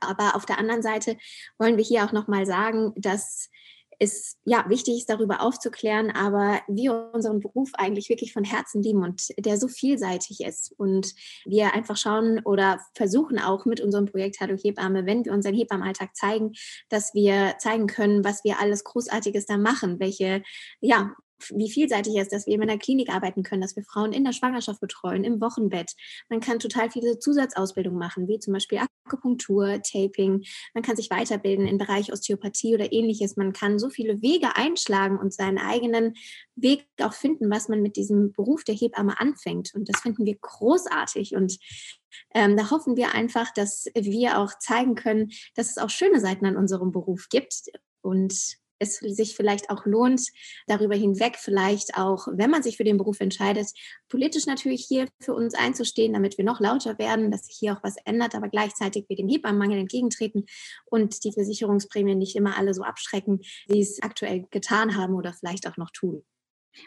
Aber 0.00 0.36
auf 0.36 0.44
der 0.44 0.58
anderen 0.58 0.82
Seite 0.82 1.16
wollen 1.58 1.76
wir 1.76 1.84
hier 1.84 2.04
auch 2.04 2.12
nochmal 2.12 2.44
sagen, 2.44 2.92
dass 2.96 3.48
ist 3.98 4.38
ja 4.44 4.64
wichtig 4.68 4.98
ist, 4.98 5.10
darüber 5.10 5.40
aufzuklären, 5.40 6.10
aber 6.10 6.60
wir 6.68 7.10
unseren 7.12 7.40
Beruf 7.40 7.70
eigentlich 7.74 8.08
wirklich 8.08 8.32
von 8.32 8.44
Herzen 8.44 8.82
lieben 8.82 9.02
und 9.02 9.28
der 9.38 9.58
so 9.58 9.68
vielseitig 9.68 10.40
ist. 10.40 10.72
Und 10.76 11.14
wir 11.44 11.74
einfach 11.74 11.96
schauen 11.96 12.40
oder 12.44 12.80
versuchen 12.94 13.38
auch 13.38 13.64
mit 13.64 13.80
unserem 13.80 14.06
Projekt 14.06 14.40
Hallo 14.40 14.56
Hebamme, 14.56 15.06
wenn 15.06 15.24
wir 15.24 15.32
unseren 15.32 15.54
Hebammenalltag 15.54 16.14
zeigen, 16.14 16.52
dass 16.88 17.14
wir 17.14 17.56
zeigen 17.58 17.86
können, 17.86 18.24
was 18.24 18.44
wir 18.44 18.60
alles 18.60 18.84
Großartiges 18.84 19.46
da 19.46 19.56
machen, 19.56 19.98
welche 20.00 20.42
ja 20.80 21.14
wie 21.50 21.70
vielseitig 21.70 22.14
es 22.16 22.24
ist, 22.24 22.32
dass 22.32 22.46
wir 22.46 22.54
in 22.54 22.62
einer 22.62 22.78
Klinik 22.78 23.10
arbeiten 23.10 23.42
können, 23.42 23.62
dass 23.62 23.76
wir 23.76 23.84
Frauen 23.84 24.12
in 24.12 24.24
der 24.24 24.32
Schwangerschaft 24.32 24.80
betreuen, 24.80 25.24
im 25.24 25.40
Wochenbett. 25.40 25.92
Man 26.28 26.40
kann 26.40 26.58
total 26.58 26.90
viele 26.90 27.18
Zusatzausbildungen 27.18 27.98
machen, 27.98 28.28
wie 28.28 28.38
zum 28.38 28.52
Beispiel 28.52 28.78
Akupunktur, 29.06 29.80
Taping. 29.82 30.44
Man 30.74 30.82
kann 30.82 30.96
sich 30.96 31.10
weiterbilden 31.10 31.66
im 31.66 31.78
Bereich 31.78 32.12
Osteopathie 32.12 32.74
oder 32.74 32.92
ähnliches. 32.92 33.36
Man 33.36 33.52
kann 33.52 33.78
so 33.78 33.90
viele 33.90 34.22
Wege 34.22 34.56
einschlagen 34.56 35.18
und 35.18 35.32
seinen 35.32 35.58
eigenen 35.58 36.14
Weg 36.54 36.86
auch 37.00 37.12
finden, 37.12 37.50
was 37.50 37.68
man 37.68 37.82
mit 37.82 37.96
diesem 37.96 38.32
Beruf 38.32 38.64
der 38.64 38.74
Hebamme 38.74 39.20
anfängt. 39.20 39.74
Und 39.74 39.88
das 39.88 40.00
finden 40.00 40.24
wir 40.24 40.36
großartig. 40.40 41.36
Und 41.36 41.58
ähm, 42.34 42.56
da 42.56 42.70
hoffen 42.70 42.96
wir 42.96 43.14
einfach, 43.14 43.52
dass 43.52 43.86
wir 43.94 44.38
auch 44.38 44.58
zeigen 44.58 44.94
können, 44.94 45.30
dass 45.54 45.70
es 45.70 45.78
auch 45.78 45.90
schöne 45.90 46.20
Seiten 46.20 46.46
an 46.46 46.56
unserem 46.56 46.92
Beruf 46.92 47.28
gibt. 47.30 47.54
Und 48.00 48.56
es 48.78 48.96
sich 48.96 49.36
vielleicht 49.36 49.70
auch 49.70 49.86
lohnt, 49.86 50.22
darüber 50.66 50.94
hinweg 50.94 51.36
vielleicht 51.38 51.96
auch, 51.96 52.26
wenn 52.32 52.50
man 52.50 52.62
sich 52.62 52.76
für 52.76 52.84
den 52.84 52.96
Beruf 52.96 53.20
entscheidet, 53.20 53.68
politisch 54.08 54.46
natürlich 54.46 54.84
hier 54.86 55.08
für 55.20 55.34
uns 55.34 55.54
einzustehen, 55.54 56.12
damit 56.12 56.38
wir 56.38 56.44
noch 56.44 56.60
lauter 56.60 56.98
werden, 56.98 57.30
dass 57.30 57.46
sich 57.46 57.56
hier 57.58 57.72
auch 57.72 57.82
was 57.82 57.96
ändert, 58.04 58.34
aber 58.34 58.48
gleichzeitig 58.48 59.06
wir 59.08 59.16
dem 59.16 59.28
Hebammenmangel 59.28 59.78
entgegentreten 59.78 60.46
und 60.84 61.24
die 61.24 61.32
Versicherungsprämien 61.32 62.18
nicht 62.18 62.36
immer 62.36 62.56
alle 62.56 62.74
so 62.74 62.82
abschrecken, 62.82 63.40
wie 63.68 63.80
es 63.80 64.02
aktuell 64.02 64.46
getan 64.50 64.96
haben 64.96 65.14
oder 65.14 65.32
vielleicht 65.32 65.66
auch 65.66 65.76
noch 65.76 65.90
tun. 65.90 66.24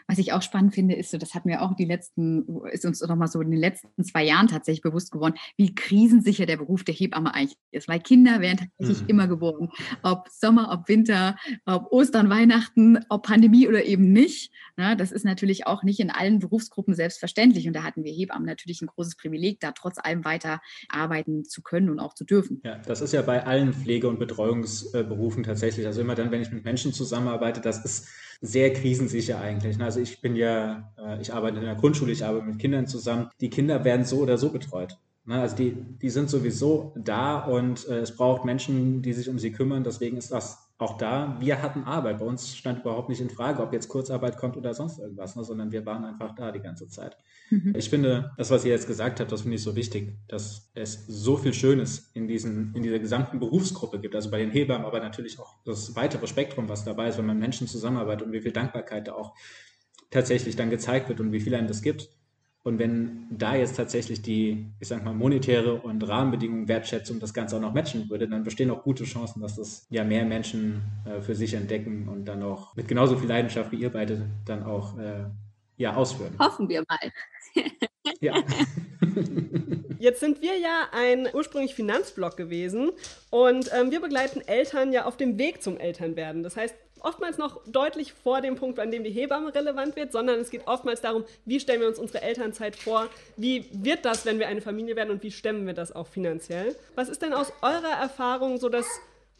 Was 0.06 0.18
ich 0.18 0.32
auch 0.32 0.42
spannend 0.42 0.74
finde, 0.74 0.94
ist 0.94 1.10
so, 1.10 1.18
das 1.18 1.34
hatten 1.34 1.48
wir 1.48 1.62
auch 1.62 1.74
die 1.74 1.84
letzten, 1.84 2.46
ist 2.70 2.84
uns 2.84 3.00
noch 3.00 3.16
mal 3.16 3.26
so 3.26 3.40
in 3.40 3.50
den 3.50 3.60
letzten 3.60 4.04
zwei 4.04 4.24
Jahren 4.24 4.48
tatsächlich 4.48 4.82
bewusst 4.82 5.12
geworden, 5.12 5.34
wie 5.56 5.74
krisensicher 5.74 6.46
der 6.46 6.56
Beruf 6.56 6.84
der 6.84 6.94
Hebamme 6.94 7.34
eigentlich 7.34 7.56
ist. 7.70 7.88
Weil 7.88 8.00
Kinder 8.00 8.40
werden 8.40 8.70
tatsächlich 8.78 9.02
mhm. 9.02 9.08
immer 9.08 9.28
geboren. 9.28 9.70
Ob 10.02 10.28
Sommer, 10.28 10.70
ob 10.72 10.88
Winter, 10.88 11.36
ob 11.64 11.92
Ostern, 11.92 12.30
Weihnachten, 12.30 12.98
ob 13.08 13.24
Pandemie 13.24 13.68
oder 13.68 13.84
eben 13.84 14.12
nicht. 14.12 14.52
Na, 14.76 14.94
das 14.94 15.12
ist 15.12 15.24
natürlich 15.24 15.66
auch 15.66 15.82
nicht 15.82 16.00
in 16.00 16.10
allen 16.10 16.38
Berufsgruppen 16.38 16.94
selbstverständlich. 16.94 17.66
Und 17.66 17.74
da 17.74 17.82
hatten 17.82 18.04
wir 18.04 18.12
Hebammen 18.12 18.46
natürlich 18.46 18.82
ein 18.82 18.86
großes 18.86 19.16
Privileg, 19.16 19.60
da 19.60 19.72
trotz 19.72 19.98
allem 19.98 20.24
weiter 20.24 20.60
arbeiten 20.88 21.44
zu 21.44 21.62
können 21.62 21.90
und 21.90 21.98
auch 21.98 22.14
zu 22.14 22.24
dürfen. 22.24 22.60
Ja, 22.64 22.78
das 22.78 23.00
ist 23.00 23.12
ja 23.12 23.22
bei 23.22 23.44
allen 23.44 23.72
Pflege- 23.72 24.08
und 24.08 24.18
Betreuungsberufen 24.18 25.42
tatsächlich. 25.42 25.86
Also 25.86 26.00
immer 26.00 26.14
dann, 26.14 26.30
wenn 26.30 26.42
ich 26.42 26.50
mit 26.50 26.64
Menschen 26.64 26.92
zusammenarbeite, 26.92 27.60
das 27.60 27.84
ist 27.84 28.08
sehr 28.40 28.72
krisensicher 28.72 29.40
eigentlich. 29.40 29.76
Also 29.82 30.00
ich 30.00 30.20
bin 30.20 30.36
ja, 30.36 30.92
äh, 30.98 31.20
ich 31.20 31.32
arbeite 31.32 31.58
in 31.58 31.64
der 31.64 31.74
Grundschule, 31.74 32.12
ich 32.12 32.24
arbeite 32.24 32.46
mit 32.46 32.58
Kindern 32.58 32.86
zusammen. 32.86 33.30
Die 33.40 33.50
Kinder 33.50 33.84
werden 33.84 34.04
so 34.04 34.18
oder 34.18 34.38
so 34.38 34.50
betreut. 34.50 34.98
Ne? 35.24 35.40
Also 35.40 35.56
die, 35.56 35.72
die 35.72 36.10
sind 36.10 36.30
sowieso 36.30 36.92
da 36.96 37.38
und 37.38 37.88
äh, 37.88 38.00
es 38.00 38.16
braucht 38.16 38.44
Menschen, 38.44 39.02
die 39.02 39.12
sich 39.12 39.28
um 39.28 39.38
sie 39.38 39.52
kümmern. 39.52 39.84
Deswegen 39.84 40.16
ist 40.16 40.32
das 40.32 40.70
auch 40.80 40.96
da, 40.96 41.36
wir 41.40 41.60
hatten 41.60 41.84
Arbeit. 41.84 42.18
Bei 42.18 42.24
uns 42.24 42.56
stand 42.56 42.80
überhaupt 42.80 43.10
nicht 43.10 43.20
in 43.20 43.28
Frage, 43.28 43.62
ob 43.62 43.72
jetzt 43.72 43.88
Kurzarbeit 43.88 44.38
kommt 44.38 44.56
oder 44.56 44.72
sonst 44.72 44.98
irgendwas, 44.98 45.36
ne, 45.36 45.44
sondern 45.44 45.72
wir 45.72 45.84
waren 45.84 46.04
einfach 46.04 46.34
da 46.34 46.52
die 46.52 46.60
ganze 46.60 46.88
Zeit. 46.88 47.18
Mhm. 47.50 47.74
Ich 47.76 47.90
finde, 47.90 48.32
das, 48.38 48.50
was 48.50 48.64
ihr 48.64 48.70
jetzt 48.70 48.86
gesagt 48.86 49.20
habt, 49.20 49.30
das 49.30 49.42
finde 49.42 49.56
ich 49.56 49.62
so 49.62 49.76
wichtig, 49.76 50.16
dass 50.26 50.70
es 50.74 51.06
so 51.06 51.36
viel 51.36 51.52
Schönes 51.52 52.10
in, 52.14 52.26
diesen, 52.26 52.74
in 52.74 52.82
dieser 52.82 52.98
gesamten 52.98 53.40
Berufsgruppe 53.40 54.00
gibt, 54.00 54.14
also 54.14 54.30
bei 54.30 54.38
den 54.38 54.50
Hebammen, 54.50 54.86
aber 54.86 55.00
natürlich 55.00 55.38
auch 55.38 55.56
das 55.64 55.94
weitere 55.96 56.26
Spektrum, 56.26 56.68
was 56.68 56.84
dabei 56.84 57.08
ist, 57.08 57.18
wenn 57.18 57.26
man 57.26 57.38
Menschen 57.38 57.66
zusammenarbeitet 57.66 58.26
und 58.26 58.32
wie 58.32 58.40
viel 58.40 58.52
Dankbarkeit 58.52 59.06
da 59.06 59.12
auch 59.12 59.34
tatsächlich 60.10 60.56
dann 60.56 60.70
gezeigt 60.70 61.08
wird 61.08 61.20
und 61.20 61.32
wie 61.32 61.40
viel 61.40 61.54
einem 61.54 61.68
das 61.68 61.82
gibt. 61.82 62.10
Und 62.62 62.78
wenn 62.78 63.26
da 63.30 63.56
jetzt 63.56 63.76
tatsächlich 63.76 64.20
die, 64.20 64.66
ich 64.80 64.88
sag 64.88 65.02
mal, 65.02 65.14
monetäre 65.14 65.76
und 65.76 66.06
Rahmenbedingungen, 66.06 66.68
Wertschätzung 66.68 67.18
das 67.18 67.32
Ganze 67.32 67.56
auch 67.56 67.60
noch 67.60 67.72
matchen 67.72 68.10
würde, 68.10 68.28
dann 68.28 68.44
bestehen 68.44 68.70
auch 68.70 68.82
gute 68.82 69.04
Chancen, 69.04 69.40
dass 69.40 69.56
das 69.56 69.86
ja 69.88 70.04
mehr 70.04 70.26
Menschen 70.26 70.82
äh, 71.06 71.22
für 71.22 71.34
sich 71.34 71.54
entdecken 71.54 72.06
und 72.08 72.26
dann 72.26 72.42
auch 72.42 72.76
mit 72.76 72.86
genauso 72.86 73.16
viel 73.16 73.28
Leidenschaft 73.28 73.72
wie 73.72 73.76
ihr 73.76 73.90
beide 73.90 74.28
dann 74.44 74.62
auch 74.62 74.98
äh, 74.98 75.24
ja, 75.78 75.94
ausführen. 75.94 76.34
Hoffen 76.38 76.68
wir 76.68 76.84
mal. 76.86 77.12
ja. 78.20 78.34
Jetzt 79.98 80.20
sind 80.20 80.42
wir 80.42 80.58
ja 80.58 80.88
ein 80.92 81.28
ursprünglich 81.32 81.74
Finanzblog 81.74 82.36
gewesen 82.36 82.90
und 83.30 83.70
ähm, 83.74 83.90
wir 83.90 84.00
begleiten 84.00 84.40
Eltern 84.40 84.92
ja 84.92 85.06
auf 85.06 85.16
dem 85.16 85.38
Weg 85.38 85.62
zum 85.62 85.78
Elternwerden. 85.78 86.42
Das 86.42 86.56
heißt, 86.56 86.74
oftmals 87.02 87.38
noch 87.38 87.60
deutlich 87.66 88.12
vor 88.12 88.40
dem 88.40 88.56
Punkt, 88.56 88.78
an 88.78 88.90
dem 88.90 89.04
die 89.04 89.10
Hebamme 89.10 89.54
relevant 89.54 89.96
wird, 89.96 90.12
sondern 90.12 90.40
es 90.40 90.50
geht 90.50 90.66
oftmals 90.66 91.00
darum, 91.00 91.24
wie 91.44 91.60
stellen 91.60 91.80
wir 91.80 91.88
uns 91.88 91.98
unsere 91.98 92.22
Elternzeit 92.22 92.76
vor, 92.76 93.08
wie 93.36 93.66
wird 93.72 94.04
das, 94.04 94.26
wenn 94.26 94.38
wir 94.38 94.48
eine 94.48 94.60
Familie 94.60 94.96
werden 94.96 95.10
und 95.10 95.22
wie 95.22 95.30
stemmen 95.30 95.66
wir 95.66 95.74
das 95.74 95.94
auch 95.94 96.06
finanziell. 96.06 96.76
Was 96.94 97.08
ist 97.08 97.22
denn 97.22 97.32
aus 97.32 97.52
eurer 97.62 98.00
Erfahrung 98.00 98.58
so 98.58 98.68
das, 98.68 98.86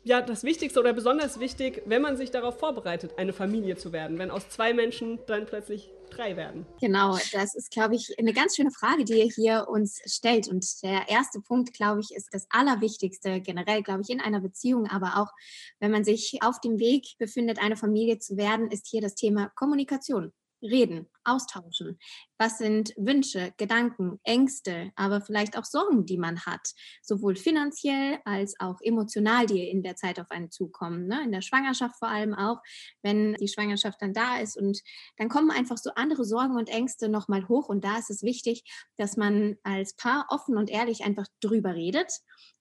ja, 0.05 0.21
das 0.21 0.45
Wichtigste 0.45 0.81
oder 0.81 0.93
besonders 0.93 1.41
wichtig, 1.41 1.83
wenn 1.87 2.03
man 2.03 2.17
sich 2.17 2.31
darauf 2.31 2.59
vorbereitet, 2.59 3.13
eine 3.17 3.33
Familie 3.33 3.77
zu 3.77 3.93
werden, 3.93 4.19
wenn 4.19 4.31
aus 4.31 4.49
zwei 4.49 4.73
Menschen 4.75 5.19
dann 5.27 5.47
plötzlich 5.47 5.91
drei 6.11 6.37
werden? 6.37 6.67
Genau, 6.81 7.17
das 7.33 7.55
ist, 7.55 7.71
glaube 7.71 7.95
ich, 7.95 8.19
eine 8.19 8.33
ganz 8.33 8.57
schöne 8.57 8.71
Frage, 8.71 9.05
die 9.05 9.19
ihr 9.19 9.31
hier 9.35 9.67
uns 9.69 10.01
stellt. 10.07 10.49
Und 10.49 10.83
der 10.83 11.09
erste 11.09 11.41
Punkt, 11.41 11.73
glaube 11.73 12.01
ich, 12.01 12.15
ist 12.15 12.29
das 12.33 12.47
Allerwichtigste 12.51 13.41
generell, 13.41 13.83
glaube 13.83 14.03
ich, 14.03 14.11
in 14.11 14.21
einer 14.21 14.41
Beziehung, 14.41 14.87
aber 14.87 15.17
auch 15.17 15.33
wenn 15.79 15.91
man 15.91 16.05
sich 16.05 16.39
auf 16.43 16.61
dem 16.61 16.79
Weg 16.79 17.17
befindet, 17.19 17.59
eine 17.59 17.77
Familie 17.77 18.19
zu 18.19 18.37
werden, 18.37 18.71
ist 18.71 18.87
hier 18.87 19.01
das 19.01 19.15
Thema 19.15 19.51
Kommunikation 19.55 20.33
reden, 20.63 21.07
austauschen. 21.25 21.99
Was 22.39 22.59
sind 22.59 22.93
Wünsche, 22.97 23.53
Gedanken, 23.57 24.19
Ängste, 24.25 24.93
aber 24.97 25.21
vielleicht 25.21 25.57
auch 25.57 25.65
Sorgen, 25.65 26.07
die 26.07 26.19
man 26.19 26.45
hat, 26.47 26.73
sowohl 27.03 27.37
finanziell 27.37 28.19
als 28.25 28.59
auch 28.59 28.81
emotional, 28.81 29.47
die 29.47 29.69
in 29.69 29.83
der 29.83 29.97
Zeit 29.97 30.19
auf 30.21 30.31
einen 30.31 30.51
zukommen. 30.51 31.07
Ne? 31.07 31.23
In 31.25 31.33
der 31.33 31.43
Schwangerschaft 31.43 31.99
vor 31.99 32.09
allem 32.09 32.35
auch, 32.35 32.61
wenn 33.03 33.35
die 33.35 33.49
Schwangerschaft 33.49 34.01
dann 34.01 34.13
da 34.13 34.39
ist 34.39 34.57
und 34.57 34.81
dann 35.17 35.29
kommen 35.29 35.51
einfach 35.51 35.79
so 35.79 35.91
andere 35.95 36.25
Sorgen 36.25 36.57
und 36.57 36.69
Ängste 36.69 37.09
nochmal 37.09 37.49
hoch 37.49 37.69
und 37.69 37.85
da 37.85 37.99
ist 37.99 38.11
es 38.11 38.23
wichtig, 38.23 38.65
dass 38.97 39.17
man 39.17 39.57
als 39.63 39.95
Paar 39.95 40.27
offen 40.31 40.57
und 40.57 40.71
ehrlich 40.71 41.05
einfach 41.05 41.27
drüber 41.41 41.75
redet 41.75 42.21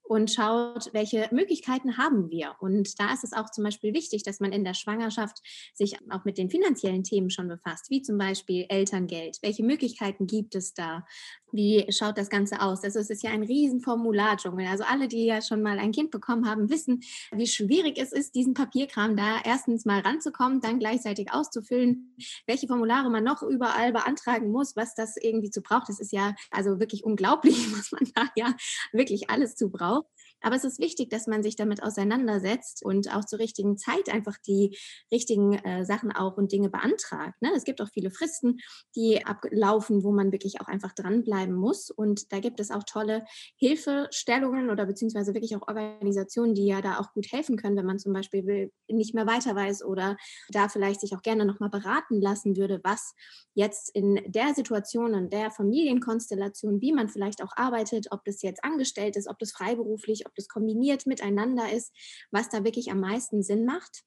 und 0.10 0.32
schaut, 0.32 0.92
welche 0.92 1.30
Möglichkeiten 1.32 1.98
haben 1.98 2.32
wir. 2.32 2.56
Und 2.60 3.00
da 3.00 3.14
ist 3.14 3.24
es 3.24 3.32
auch 3.32 3.52
zum 3.52 3.64
Beispiel 3.64 3.94
wichtig, 3.94 4.24
dass 4.24 4.40
man 4.40 4.52
in 4.52 4.64
der 4.64 4.74
Schwangerschaft 4.74 5.38
sich 5.76 5.98
auch 6.10 6.26
mit 6.26 6.40
den 6.40 6.50
finanziellen 6.50 7.04
Themen 7.04 7.30
schon 7.30 7.48
befasst, 7.48 7.92
wie 7.92 8.02
zum 8.02 8.18
Beispiel 8.18 8.66
Elterngeld. 8.70 9.38
Welche 9.44 9.64
Möglichkeiten 9.64 10.26
gibt 10.26 10.56
es 10.56 10.74
da? 10.74 11.06
Wie 11.52 11.86
schaut 11.92 12.18
das 12.18 12.30
Ganze 12.30 12.62
aus? 12.62 12.84
Also 12.84 13.00
es 13.00 13.10
ist 13.10 13.24
ja 13.24 13.32
ein 13.32 13.44
riesen 13.44 13.82
Formulardschungel. 13.82 14.68
Also 14.68 14.84
alle, 14.84 15.08
die 15.08 15.26
ja 15.26 15.42
schon 15.42 15.62
mal 15.62 15.80
ein 15.80 15.92
Kind 15.92 16.12
bekommen 16.12 16.48
haben, 16.50 16.70
wissen, 16.70 17.02
wie 17.32 17.48
schwierig 17.48 17.98
es 17.98 18.12
ist, 18.12 18.36
diesen 18.36 18.54
Papierkram 18.54 19.16
da 19.16 19.40
erstens 19.44 19.86
mal 19.86 20.00
ranzukommen, 20.00 20.62
dann 20.62 20.80
gleichzeitig 20.80 21.32
auszufüllen, 21.32 22.16
welche 22.46 22.68
Formulare 22.68 23.10
man 23.10 23.24
noch 23.24 23.42
überall 23.42 23.92
beantragen 23.92 24.52
muss, 24.52 24.76
was 24.76 24.96
das 24.96 25.18
irgendwie 25.18 25.50
zu 25.50 25.62
braucht. 25.62 25.90
Das 25.90 26.00
ist 26.00 26.12
ja 26.12 26.36
also 26.52 26.80
wirklich 26.80 27.04
unglaublich, 27.04 27.56
was 27.78 27.92
man 27.92 28.10
da 28.16 28.30
ja 28.36 28.54
wirklich 28.92 29.30
alles 29.30 29.56
zu 29.56 29.70
braucht. 29.70 30.08
Aber 30.42 30.56
es 30.56 30.64
ist 30.64 30.80
wichtig, 30.80 31.10
dass 31.10 31.28
man 31.28 31.44
sich 31.44 31.56
damit 31.56 31.84
auseinandersetzt 31.84 32.84
und 32.84 33.14
auch 33.14 33.26
zur 33.26 33.40
richtigen 33.40 33.78
Zeit 33.78 34.10
einfach 34.10 34.38
die 34.38 34.78
richtigen 35.12 35.54
äh, 35.54 35.86
Sachen 35.86 36.12
auch 36.12 36.38
und 36.38 36.52
Dinge 36.52 36.70
beantragt. 36.70 37.42
Ne? 37.42 37.52
Es 37.56 37.64
gibt 37.64 37.82
auch 37.82 37.90
viele 37.90 38.12
Fristen, 38.12 38.60
die 38.96 39.26
ablaufen, 39.26 40.04
wo 40.04 40.12
man 40.12 40.32
wirklich 40.32 40.62
auch 40.62 40.68
einfach 40.68 40.94
dranbleiben 40.94 41.56
muss. 41.56 41.90
Und 41.90 42.32
da 42.32 42.40
gibt 42.40 42.60
es 42.60 42.72
auch 42.72 42.84
tolle 42.84 43.26
Hilfestellungen 43.58 44.70
oder 44.70 44.86
beziehungsweise 44.86 45.34
wirklich 45.34 45.56
auch 45.56 45.68
Organisationen, 45.68 46.54
die 46.54 46.66
ja 46.66 46.82
da 46.82 47.00
auch 47.00 47.14
gut 47.14 47.32
helfen 47.32 47.58
können, 47.58 47.78
wenn 47.78 47.86
man 47.86 48.00
zum 48.00 48.14
Beispiel 48.14 48.72
nicht 48.88 49.14
mehr 49.14 49.28
weiter 49.28 49.56
weiß 49.56 49.84
oder 49.84 50.18
da 50.50 50.70
vielleicht 50.70 51.02
sich 51.02 51.16
auch 51.16 51.22
gerne 51.22 51.46
nochmal 51.46 51.70
beraten 51.70 52.22
lassen 52.22 52.58
würde, 52.58 52.80
was 52.84 53.14
jetzt 53.54 53.94
in 53.94 54.20
der 54.26 54.54
Situation, 54.54 55.14
in 55.14 55.30
der 55.30 55.52
Familienkonstellation, 55.52 56.82
wie 56.82 56.94
man 56.94 57.10
vielleicht 57.10 57.44
auch 57.44 57.52
arbeitet, 57.56 58.08
ob 58.12 58.24
das 58.26 58.42
jetzt 58.42 58.64
angestellt 58.64 59.16
ist, 59.16 59.28
ob 59.28 59.40
das 59.40 59.52
freiberuflich, 59.52 60.26
ob 60.30 60.36
das 60.36 60.48
kombiniert 60.48 61.06
miteinander 61.06 61.72
ist, 61.72 61.94
was 62.32 62.50
da 62.50 62.64
wirklich 62.64 62.92
am 62.92 63.00
meisten 63.00 63.44
Sinn 63.44 63.66
macht. 63.66 64.04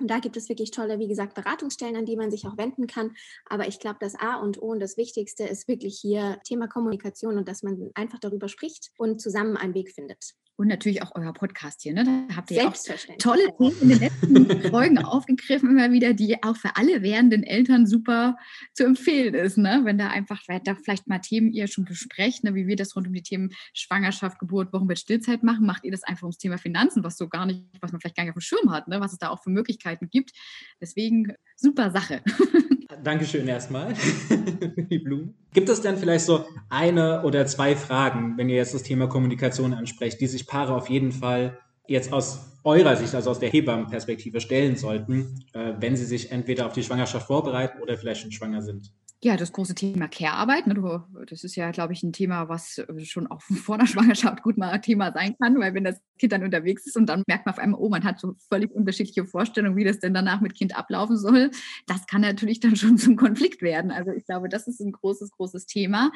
Und 0.00 0.10
da 0.10 0.18
gibt 0.18 0.36
es 0.36 0.48
wirklich 0.48 0.70
tolle, 0.70 0.98
wie 0.98 1.08
gesagt, 1.08 1.34
Beratungsstellen, 1.34 1.96
an 1.96 2.06
die 2.06 2.16
man 2.16 2.30
sich 2.30 2.46
auch 2.46 2.56
wenden 2.56 2.86
kann. 2.86 3.14
Aber 3.46 3.68
ich 3.68 3.78
glaube, 3.78 3.98
das 4.00 4.14
A 4.14 4.36
und 4.36 4.60
O 4.60 4.66
und 4.66 4.80
das 4.80 4.96
Wichtigste 4.96 5.44
ist 5.44 5.68
wirklich 5.68 5.98
hier 6.00 6.40
Thema 6.44 6.66
Kommunikation 6.66 7.36
und 7.36 7.48
dass 7.48 7.62
man 7.62 7.90
einfach 7.94 8.18
darüber 8.18 8.48
spricht 8.48 8.90
und 8.96 9.20
zusammen 9.20 9.56
einen 9.56 9.74
Weg 9.74 9.92
findet. 9.92 10.34
Und 10.56 10.68
natürlich 10.68 11.02
auch 11.02 11.12
euer 11.14 11.32
Podcast 11.32 11.80
hier. 11.82 11.94
Ne? 11.94 12.04
Da 12.04 12.36
habt 12.36 12.50
ihr 12.50 12.68
auch 12.68 12.74
tolle 13.18 13.48
Themen 13.56 13.80
in 13.80 13.88
den 13.88 13.98
letzten 13.98 14.62
Folgen 14.70 14.98
aufgegriffen, 14.98 15.70
immer 15.70 15.90
wieder, 15.90 16.12
die 16.12 16.42
auch 16.42 16.56
für 16.56 16.76
alle 16.76 17.02
werdenden 17.02 17.42
Eltern 17.42 17.86
super 17.86 18.36
zu 18.74 18.84
empfehlen 18.84 19.34
ist. 19.34 19.56
Ne? 19.56 19.80
Wenn 19.84 19.98
da 19.98 20.08
einfach 20.08 20.40
da 20.62 20.74
vielleicht 20.74 21.08
mal 21.08 21.18
Themen 21.18 21.50
ihr 21.50 21.68
schon 21.68 21.84
besprecht, 21.84 22.44
ne? 22.44 22.54
wie 22.54 22.66
wir 22.66 22.76
das 22.76 22.94
rund 22.94 23.06
um 23.06 23.14
die 23.14 23.22
Themen 23.22 23.50
Schwangerschaft, 23.72 24.38
Geburt, 24.38 24.72
Wochenbett, 24.72 24.98
Stillzeit 24.98 25.42
machen, 25.42 25.64
macht 25.66 25.84
ihr 25.84 25.90
das 25.90 26.04
einfach 26.04 26.24
ums 26.24 26.38
Thema 26.38 26.58
Finanzen, 26.58 27.02
was 27.02 27.16
so 27.16 27.28
gar 27.28 27.46
nicht, 27.46 27.64
was 27.80 27.90
man 27.90 28.00
vielleicht 28.00 28.16
gar 28.16 28.24
nicht 28.24 28.30
auf 28.30 28.38
dem 28.38 28.42
Schirm 28.42 28.70
hat, 28.70 28.88
ne? 28.88 29.00
was 29.00 29.12
es 29.12 29.18
da 29.18 29.30
auch 29.30 29.42
für 29.42 29.50
Möglichkeiten 29.50 29.91
gibt. 30.00 30.32
Deswegen 30.80 31.34
super 31.56 31.90
Sache. 31.90 32.22
Dankeschön 33.02 33.48
erstmal 33.48 33.94
für 33.94 34.36
die 34.82 34.98
Blumen. 34.98 35.34
Gibt 35.52 35.68
es 35.68 35.80
denn 35.80 35.96
vielleicht 35.96 36.26
so 36.26 36.44
eine 36.68 37.22
oder 37.22 37.46
zwei 37.46 37.74
Fragen, 37.74 38.36
wenn 38.36 38.48
ihr 38.48 38.56
jetzt 38.56 38.74
das 38.74 38.82
Thema 38.82 39.08
Kommunikation 39.08 39.72
ansprecht, 39.72 40.20
die 40.20 40.26
sich 40.26 40.46
Paare 40.46 40.74
auf 40.74 40.88
jeden 40.88 41.12
Fall 41.12 41.58
jetzt 41.86 42.12
aus 42.12 42.52
eurer 42.64 42.96
Sicht, 42.96 43.14
also 43.14 43.30
aus 43.30 43.40
der 43.40 43.50
Hebammenperspektive 43.50 44.40
stellen 44.40 44.76
sollten, 44.76 45.44
äh, 45.52 45.72
wenn 45.78 45.96
sie 45.96 46.04
sich 46.04 46.30
entweder 46.30 46.66
auf 46.66 46.72
die 46.72 46.82
Schwangerschaft 46.82 47.26
vorbereiten 47.26 47.82
oder 47.82 47.96
vielleicht 47.96 48.20
schon 48.20 48.32
schwanger 48.32 48.62
sind? 48.62 48.92
Ja, 49.24 49.36
das 49.36 49.52
große 49.52 49.76
Thema 49.76 50.08
Care-Arbeit. 50.08 50.66
Ne, 50.66 51.04
das 51.30 51.44
ist 51.44 51.54
ja, 51.54 51.70
glaube 51.70 51.92
ich, 51.92 52.02
ein 52.02 52.12
Thema, 52.12 52.48
was 52.48 52.78
äh, 52.78 53.04
schon 53.04 53.28
auch 53.28 53.40
vor 53.64 53.78
der 53.78 53.86
Schwangerschaft 53.86 54.42
gut 54.42 54.58
mal 54.58 54.76
Thema 54.78 55.12
sein 55.12 55.36
kann, 55.40 55.60
weil 55.60 55.74
wenn 55.74 55.84
das 55.84 56.00
Kind 56.18 56.32
dann 56.32 56.42
unterwegs 56.42 56.86
ist 56.86 56.96
und 56.96 57.06
dann 57.06 57.22
merkt 57.28 57.46
man 57.46 57.54
auf 57.54 57.60
einmal, 57.60 57.80
oh, 57.80 57.88
man 57.88 58.02
hat 58.02 58.18
so 58.18 58.34
völlig 58.48 58.72
unterschiedliche 58.72 59.24
Vorstellungen, 59.24 59.76
wie 59.76 59.84
das 59.84 60.00
denn 60.00 60.12
danach 60.12 60.40
mit 60.40 60.54
Kind 60.54 60.76
ablaufen 60.76 61.16
soll, 61.16 61.52
das 61.86 62.06
kann 62.06 62.22
natürlich 62.22 62.58
dann 62.58 62.74
schon 62.76 62.98
zum 62.98 63.14
Konflikt 63.16 63.62
werden. 63.62 63.92
Also 63.92 64.10
ich 64.10 64.26
glaube, 64.26 64.48
das 64.48 64.66
ist 64.66 64.80
ein 64.80 64.90
großes, 64.90 65.30
großes 65.30 65.66
Thema. 65.66 66.10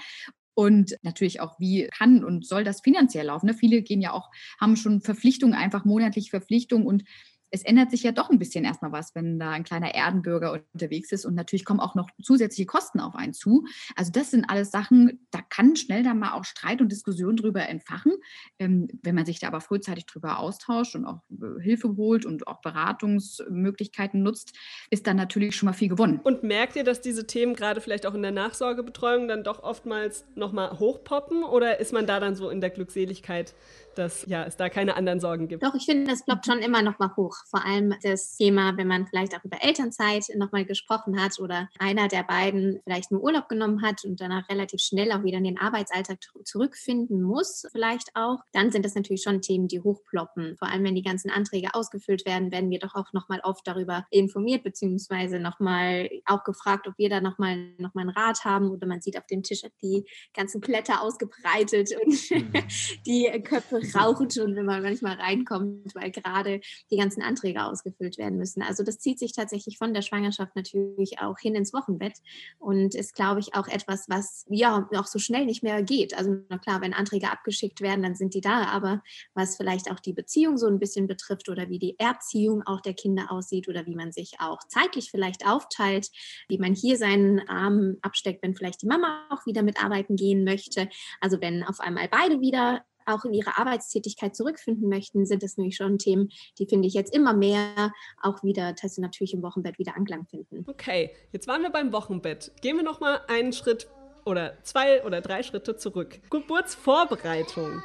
Und 0.54 0.96
natürlich 1.02 1.40
auch, 1.40 1.60
wie 1.60 1.86
kann 1.96 2.25
und 2.25 2.46
soll 2.46 2.64
das 2.64 2.80
finanziell 2.80 3.26
laufen? 3.26 3.46
Ne? 3.46 3.54
Viele 3.54 3.82
gehen 3.82 4.00
ja 4.00 4.12
auch, 4.12 4.30
haben 4.58 4.75
schon 4.75 5.02
Verpflichtungen, 5.02 5.54
einfach 5.54 5.84
monatliche 5.84 6.30
Verpflichtungen 6.30 6.86
und 6.86 7.04
es 7.50 7.62
ändert 7.62 7.90
sich 7.90 8.02
ja 8.02 8.12
doch 8.12 8.30
ein 8.30 8.38
bisschen 8.38 8.64
erstmal 8.64 8.92
was, 8.92 9.14
wenn 9.14 9.38
da 9.38 9.50
ein 9.50 9.64
kleiner 9.64 9.94
Erdenbürger 9.94 10.60
unterwegs 10.72 11.12
ist 11.12 11.24
und 11.24 11.34
natürlich 11.34 11.64
kommen 11.64 11.80
auch 11.80 11.94
noch 11.94 12.08
zusätzliche 12.22 12.66
Kosten 12.66 13.00
auf 13.00 13.14
einen 13.14 13.32
zu. 13.32 13.64
Also 13.94 14.10
das 14.12 14.30
sind 14.30 14.44
alles 14.44 14.70
Sachen, 14.70 15.26
da 15.30 15.40
kann 15.42 15.76
schnell 15.76 16.02
dann 16.02 16.18
mal 16.18 16.32
auch 16.32 16.44
Streit 16.44 16.80
und 16.80 16.90
Diskussion 16.90 17.36
drüber 17.36 17.68
entfachen. 17.68 18.12
Ähm, 18.58 18.88
wenn 19.02 19.14
man 19.14 19.26
sich 19.26 19.38
da 19.38 19.48
aber 19.48 19.60
frühzeitig 19.60 20.06
drüber 20.06 20.38
austauscht 20.38 20.94
und 20.96 21.04
auch 21.04 21.20
äh, 21.30 21.62
Hilfe 21.62 21.96
holt 21.96 22.26
und 22.26 22.46
auch 22.46 22.61
Beratungsmöglichkeiten 22.61 24.22
nutzt, 24.22 24.52
ist 24.90 25.06
dann 25.06 25.16
natürlich 25.16 25.54
schon 25.56 25.66
mal 25.66 25.72
viel 25.72 25.88
gewonnen. 25.88 26.20
Und 26.22 26.42
merkt 26.42 26.76
ihr, 26.76 26.85
dass 26.85 27.00
diese 27.00 27.26
Themen 27.26 27.54
gerade 27.54 27.80
vielleicht 27.80 28.06
auch 28.06 28.14
in 28.14 28.22
der 28.22 28.32
Nachsorgebetreuung 28.32 29.28
dann 29.28 29.44
doch 29.44 29.62
oftmals 29.62 30.24
nochmal 30.35 30.78
hochpoppen 30.78 31.44
oder 31.44 31.80
ist 31.80 31.92
man 31.92 32.06
da 32.06 32.20
dann 32.20 32.35
so 32.35 32.50
in 32.50 32.61
der 32.61 32.70
Glückseligkeit, 32.70 33.54
dass 33.98 34.24
ja, 34.26 34.44
es 34.44 34.56
da 34.56 34.68
keine 34.68 34.96
anderen 34.96 35.20
Sorgen 35.20 35.48
gibt? 35.48 35.62
Doch, 35.62 35.74
ich 35.74 35.87
finde, 35.87 36.11
das 36.11 36.24
ploppt 36.24 36.46
schon 36.46 36.59
immer 36.59 36.82
nochmal 36.82 37.14
hoch 37.16 37.37
vor 37.56 37.64
allem 37.64 37.94
das 38.02 38.37
Thema, 38.37 38.76
wenn 38.76 38.87
man 38.87 39.06
vielleicht 39.06 39.35
auch 39.35 39.44
über 39.44 39.62
Elternzeit 39.62 40.24
nochmal 40.37 40.64
gesprochen 40.64 41.20
hat 41.20 41.38
oder 41.38 41.68
einer 41.78 42.09
der 42.09 42.22
beiden 42.22 42.80
vielleicht 42.85 43.11
nur 43.11 43.22
Urlaub 43.22 43.48
genommen 43.48 43.82
hat 43.82 44.04
und 44.04 44.20
danach 44.20 44.48
relativ 44.48 44.80
schnell 44.80 45.12
auch 45.12 45.22
wieder 45.22 45.38
in 45.38 45.44
den 45.44 45.59
Arbeitsalltag 45.59 46.18
zurückfinden 46.44 47.22
muss, 47.22 47.66
vielleicht 47.72 48.11
auch, 48.14 48.40
dann 48.52 48.70
sind 48.70 48.85
das 48.85 48.94
natürlich 48.94 49.22
schon 49.22 49.40
Themen, 49.40 49.68
die 49.68 49.80
hochploppen. 49.80 50.56
Vor 50.59 50.68
allem, 50.68 50.85
wenn 50.85 50.94
die 50.94 51.02
ganzen 51.02 51.30
Anträge 51.30 51.74
ausgefüllt 51.74 52.26
werden, 52.26 52.52
werden 52.52 52.70
wir 52.70 52.78
doch 52.78 52.94
auch 52.94 53.12
nochmal 53.12 53.40
oft 53.42 53.66
darüber 53.66 54.06
informiert, 54.11 54.62
beziehungsweise 54.62 55.38
nochmal 55.38 56.11
auch 56.26 56.44
gefragt, 56.44 56.88
ob 56.88 56.98
wir 56.98 57.09
da 57.09 57.20
nochmal 57.20 57.56
noch 57.78 57.94
mal 57.94 58.02
einen 58.02 58.11
Rat 58.11 58.44
haben 58.44 58.70
oder 58.70 58.87
man 58.87 59.00
sieht 59.00 59.16
auf 59.16 59.26
dem 59.26 59.42
Tisch 59.42 59.62
die 59.82 60.04
ganzen 60.35 60.61
Blätter 60.61 61.00
ausgebreitet 61.02 61.90
und 62.04 62.30
mhm. 62.30 62.52
die 63.06 63.42
Köpfe 63.42 63.80
rauchen 63.94 64.31
schon, 64.31 64.57
wenn 64.57 64.66
man 64.66 64.83
manchmal 64.83 65.14
reinkommt, 65.14 65.94
weil 65.94 66.11
gerade 66.11 66.61
die 66.90 66.96
ganzen 66.96 67.22
Anträge 67.22 67.64
ausgefüllt 67.64 68.18
werden 68.18 68.38
müssen. 68.38 68.62
Also 68.62 68.83
das 68.83 68.99
zieht 68.99 69.18
sich 69.18 69.33
tatsächlich 69.33 69.79
von 69.79 69.94
der 69.94 70.03
Schwangerschaft 70.03 70.57
natürlich 70.57 71.20
auch 71.20 71.38
hin 71.38 71.55
ins 71.55 71.72
Wochenbett 71.72 72.14
und 72.59 72.94
ist, 72.94 73.14
glaube 73.14 73.40
ich, 73.40 73.55
auch 73.55 73.68
etwas, 73.68 74.09
was 74.09 74.44
ja 74.49 74.88
auch 74.94 75.07
so 75.07 75.18
schnell 75.18 75.44
nicht 75.46 75.62
mehr 75.62 75.83
geht. 75.83 76.16
Also 76.16 76.37
na 76.49 76.59
klar, 76.59 76.81
wenn 76.81 76.94
Anträge 76.94 77.31
abgeschickt 77.31 77.81
werden, 77.81 78.03
dann 78.03 78.14
sind 78.14 78.35
die 78.35 78.40
da, 78.40 78.64
aber 78.64 79.03
was 79.35 79.57
vielleicht 79.57 79.90
auch 79.90 80.01
die 80.01 80.12
Beziehung 80.12 80.57
so 80.57 80.66
ein 80.66 80.79
bisschen 80.79 81.07
betrifft 81.07 81.49
oder 81.49 81.68
wie 81.68 81.79
die 81.79 81.99
Erziehung 81.99 82.62
auch 82.66 82.81
der 82.81 82.94
Kinder 82.94 83.31
aussieht 83.31 83.68
oder 83.68 83.87
wie 83.87 83.94
man 83.94 84.12
sich 84.12 84.35
auch 84.40 84.59
zeitlich 84.68 85.11
vielleicht 85.11 85.46
aufteilt, 85.46 86.11
wie 86.49 86.59
man 86.59 86.75
hier 86.75 86.96
seinen 86.96 87.49
Arm 87.49 87.96
absteckt, 88.03 88.42
wenn 88.42 88.55
vielleicht 88.55 88.83
die 88.83 88.87
Mama 88.87 89.27
auch 89.31 89.46
wieder 89.46 89.62
mitarbeiten 89.62 90.16
gehen 90.16 90.44
möchte. 90.44 90.88
Also 91.20 91.40
wenn 91.40 91.62
auf 91.62 91.81
einmal 91.81 92.09
beide 92.09 92.40
wieder 92.40 92.85
auch 93.07 93.25
in 93.25 93.33
ihre 93.33 93.59
Arbeitstätigkeit 93.59 94.37
zurückfinden 94.37 94.88
möchten, 94.88 95.27
sind 95.27 95.42
das 95.42 95.57
nämlich 95.57 95.77
schon 95.77 95.99
Themen, 95.99 96.31
die 96.59 96.66
finde 96.66 96.88
ich 96.88 96.95
jetzt 96.95 97.14
immer 97.14 97.35
mehr 97.35 97.92
auch 98.23 98.42
wieder 98.42 98.75
dass 98.83 98.95
sie 98.95 99.01
natürlich 99.01 99.35
im 99.35 99.42
Wochenbett 99.42 99.79
wieder 99.79 99.97
Anklang 99.97 100.27
finden. 100.27 100.64
Okay, 100.69 101.11
jetzt 101.33 101.49
waren 101.49 101.62
wir 101.62 101.71
beim 101.71 101.92
Wochenbett. 101.92 102.53
Gehen 102.61 102.77
wir 102.77 102.85
noch 102.85 103.01
mal 103.01 103.21
einen 103.29 103.53
Schritt 103.53 103.88
oder 104.25 104.62
zwei 104.62 105.05
oder 105.05 105.21
drei 105.21 105.42
Schritte 105.42 105.77
zurück. 105.77 106.21
Geburtsvorbereitung. 106.31 107.83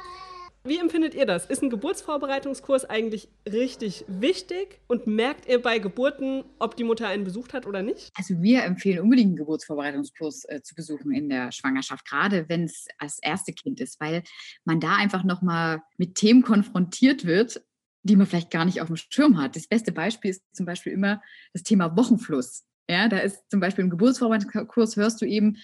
Wie 0.64 0.78
empfindet 0.78 1.14
ihr 1.14 1.26
das? 1.26 1.46
Ist 1.46 1.60
ein 1.62 1.70
Geburtsvorbereitungskurs 1.70 2.84
eigentlich 2.84 3.28
richtig 3.50 4.04
wichtig 4.06 4.80
und 4.86 5.08
merkt 5.08 5.48
ihr 5.48 5.60
bei 5.60 5.80
Geburten, 5.80 6.44
ob 6.60 6.76
die 6.76 6.84
Mutter 6.84 7.08
einen 7.08 7.24
besucht 7.24 7.52
hat 7.52 7.66
oder 7.66 7.82
nicht? 7.82 8.10
Also 8.14 8.40
wir 8.40 8.62
empfehlen 8.62 9.00
unbedingt 9.00 9.30
einen 9.30 9.36
Geburtsvorbereitungskurs 9.36 10.44
äh, 10.44 10.62
zu 10.62 10.76
besuchen 10.76 11.10
in 11.10 11.28
der 11.28 11.50
Schwangerschaft, 11.50 12.08
gerade 12.08 12.48
wenn 12.48 12.64
es 12.64 12.86
als 12.98 13.18
erste 13.20 13.52
Kind 13.52 13.80
ist, 13.80 14.00
weil 14.00 14.22
man 14.64 14.78
da 14.78 14.94
einfach 14.94 15.24
nochmal 15.24 15.82
mit 15.96 16.14
Themen 16.14 16.42
konfrontiert 16.42 17.24
wird, 17.24 17.60
die 18.04 18.14
man 18.14 18.28
vielleicht 18.28 18.52
gar 18.52 18.64
nicht 18.64 18.80
auf 18.80 18.86
dem 18.86 18.96
Schirm 18.96 19.42
hat. 19.42 19.56
Das 19.56 19.66
beste 19.66 19.90
Beispiel 19.90 20.30
ist 20.30 20.44
zum 20.52 20.64
Beispiel 20.64 20.92
immer 20.92 21.20
das 21.52 21.64
Thema 21.64 21.96
Wochenfluss. 21.96 22.64
Ja, 22.88 23.08
da 23.08 23.18
ist 23.18 23.42
zum 23.50 23.58
Beispiel 23.58 23.82
im 23.82 23.90
Geburtsvorbereitungskurs 23.90 24.94
hörst 24.94 25.20
du 25.22 25.26
eben, 25.26 25.56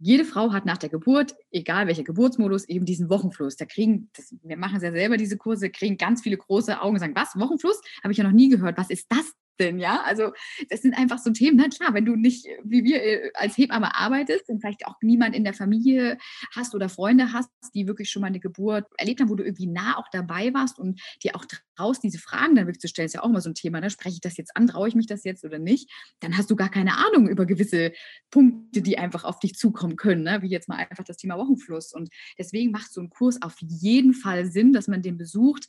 jede 0.00 0.24
Frau 0.24 0.52
hat 0.52 0.64
nach 0.64 0.78
der 0.78 0.88
Geburt, 0.88 1.36
egal 1.50 1.86
welcher 1.86 2.04
Geburtsmodus, 2.04 2.66
eben 2.68 2.86
diesen 2.86 3.10
Wochenfluss. 3.10 3.56
Da 3.56 3.66
kriegen, 3.66 4.10
das, 4.14 4.34
wir 4.42 4.56
machen 4.56 4.76
es 4.78 4.82
ja 4.82 4.90
selber, 4.90 5.18
diese 5.18 5.36
Kurse, 5.36 5.70
kriegen 5.70 5.98
ganz 5.98 6.22
viele 6.22 6.38
große 6.38 6.80
Augen 6.80 6.94
und 6.94 7.00
sagen, 7.00 7.14
was, 7.14 7.38
Wochenfluss? 7.38 7.80
Habe 8.02 8.12
ich 8.12 8.18
ja 8.18 8.24
noch 8.24 8.32
nie 8.32 8.48
gehört. 8.48 8.78
Was 8.78 8.88
ist 8.88 9.06
das 9.10 9.32
denn? 9.60 9.78
Ja, 9.78 10.02
also 10.02 10.32
das 10.68 10.82
sind 10.82 10.96
einfach 10.96 11.18
so 11.18 11.30
Themen. 11.30 11.56
Na 11.56 11.68
klar, 11.68 11.94
wenn 11.94 12.04
du 12.04 12.16
nicht 12.16 12.46
wie 12.64 12.84
wir 12.84 13.02
äh, 13.02 13.30
als 13.34 13.56
Hebamme 13.56 13.94
arbeitest 13.94 14.48
und 14.48 14.60
vielleicht 14.60 14.86
auch 14.86 14.96
niemand 15.02 15.36
in 15.36 15.44
der 15.44 15.54
Familie 15.54 16.18
hast 16.54 16.74
oder 16.74 16.88
Freunde 16.88 17.32
hast, 17.32 17.50
die 17.74 17.86
wirklich 17.86 18.10
schon 18.10 18.22
mal 18.22 18.28
eine 18.28 18.40
Geburt 18.40 18.86
erlebt 18.96 19.20
haben, 19.20 19.28
wo 19.28 19.34
du 19.34 19.44
irgendwie 19.44 19.66
nah 19.66 19.98
auch 19.98 20.08
dabei 20.10 20.52
warst 20.54 20.78
und 20.78 21.00
dir 21.22 21.36
auch 21.36 21.44
traust, 21.76 22.02
diese 22.02 22.18
Fragen 22.18 22.54
dann 22.54 22.66
wirklich 22.66 22.80
zu 22.80 22.88
stellen, 22.88 23.06
ist 23.06 23.14
ja 23.14 23.22
auch 23.22 23.28
immer 23.28 23.40
so 23.40 23.50
ein 23.50 23.54
Thema. 23.54 23.80
Ne? 23.80 23.90
Spreche 23.90 24.14
ich 24.14 24.20
das 24.20 24.36
jetzt 24.36 24.56
an? 24.56 24.66
Traue 24.66 24.88
ich 24.88 24.94
mich 24.94 25.06
das 25.06 25.24
jetzt 25.24 25.44
oder 25.44 25.58
nicht? 25.58 25.90
Dann 26.20 26.36
hast 26.36 26.50
du 26.50 26.56
gar 26.56 26.70
keine 26.70 26.96
Ahnung 26.96 27.28
über 27.28 27.46
gewisse 27.46 27.92
Punkte, 28.30 28.82
die 28.82 28.98
einfach 28.98 29.24
auf 29.24 29.38
dich 29.38 29.54
zukommen 29.54 29.96
können, 29.96 30.22
ne? 30.22 30.42
wie 30.42 30.48
jetzt 30.48 30.68
mal 30.68 30.76
einfach 30.76 31.04
das 31.04 31.16
Thema 31.16 31.36
Wochenfluss. 31.38 31.92
Und 31.92 32.08
deswegen 32.38 32.70
macht 32.70 32.92
so 32.92 33.00
ein 33.00 33.10
Kurs 33.10 33.40
auf 33.42 33.56
jeden 33.60 34.14
Fall 34.14 34.46
Sinn, 34.46 34.72
dass 34.72 34.88
man 34.88 35.02
den 35.02 35.18
besucht 35.18 35.68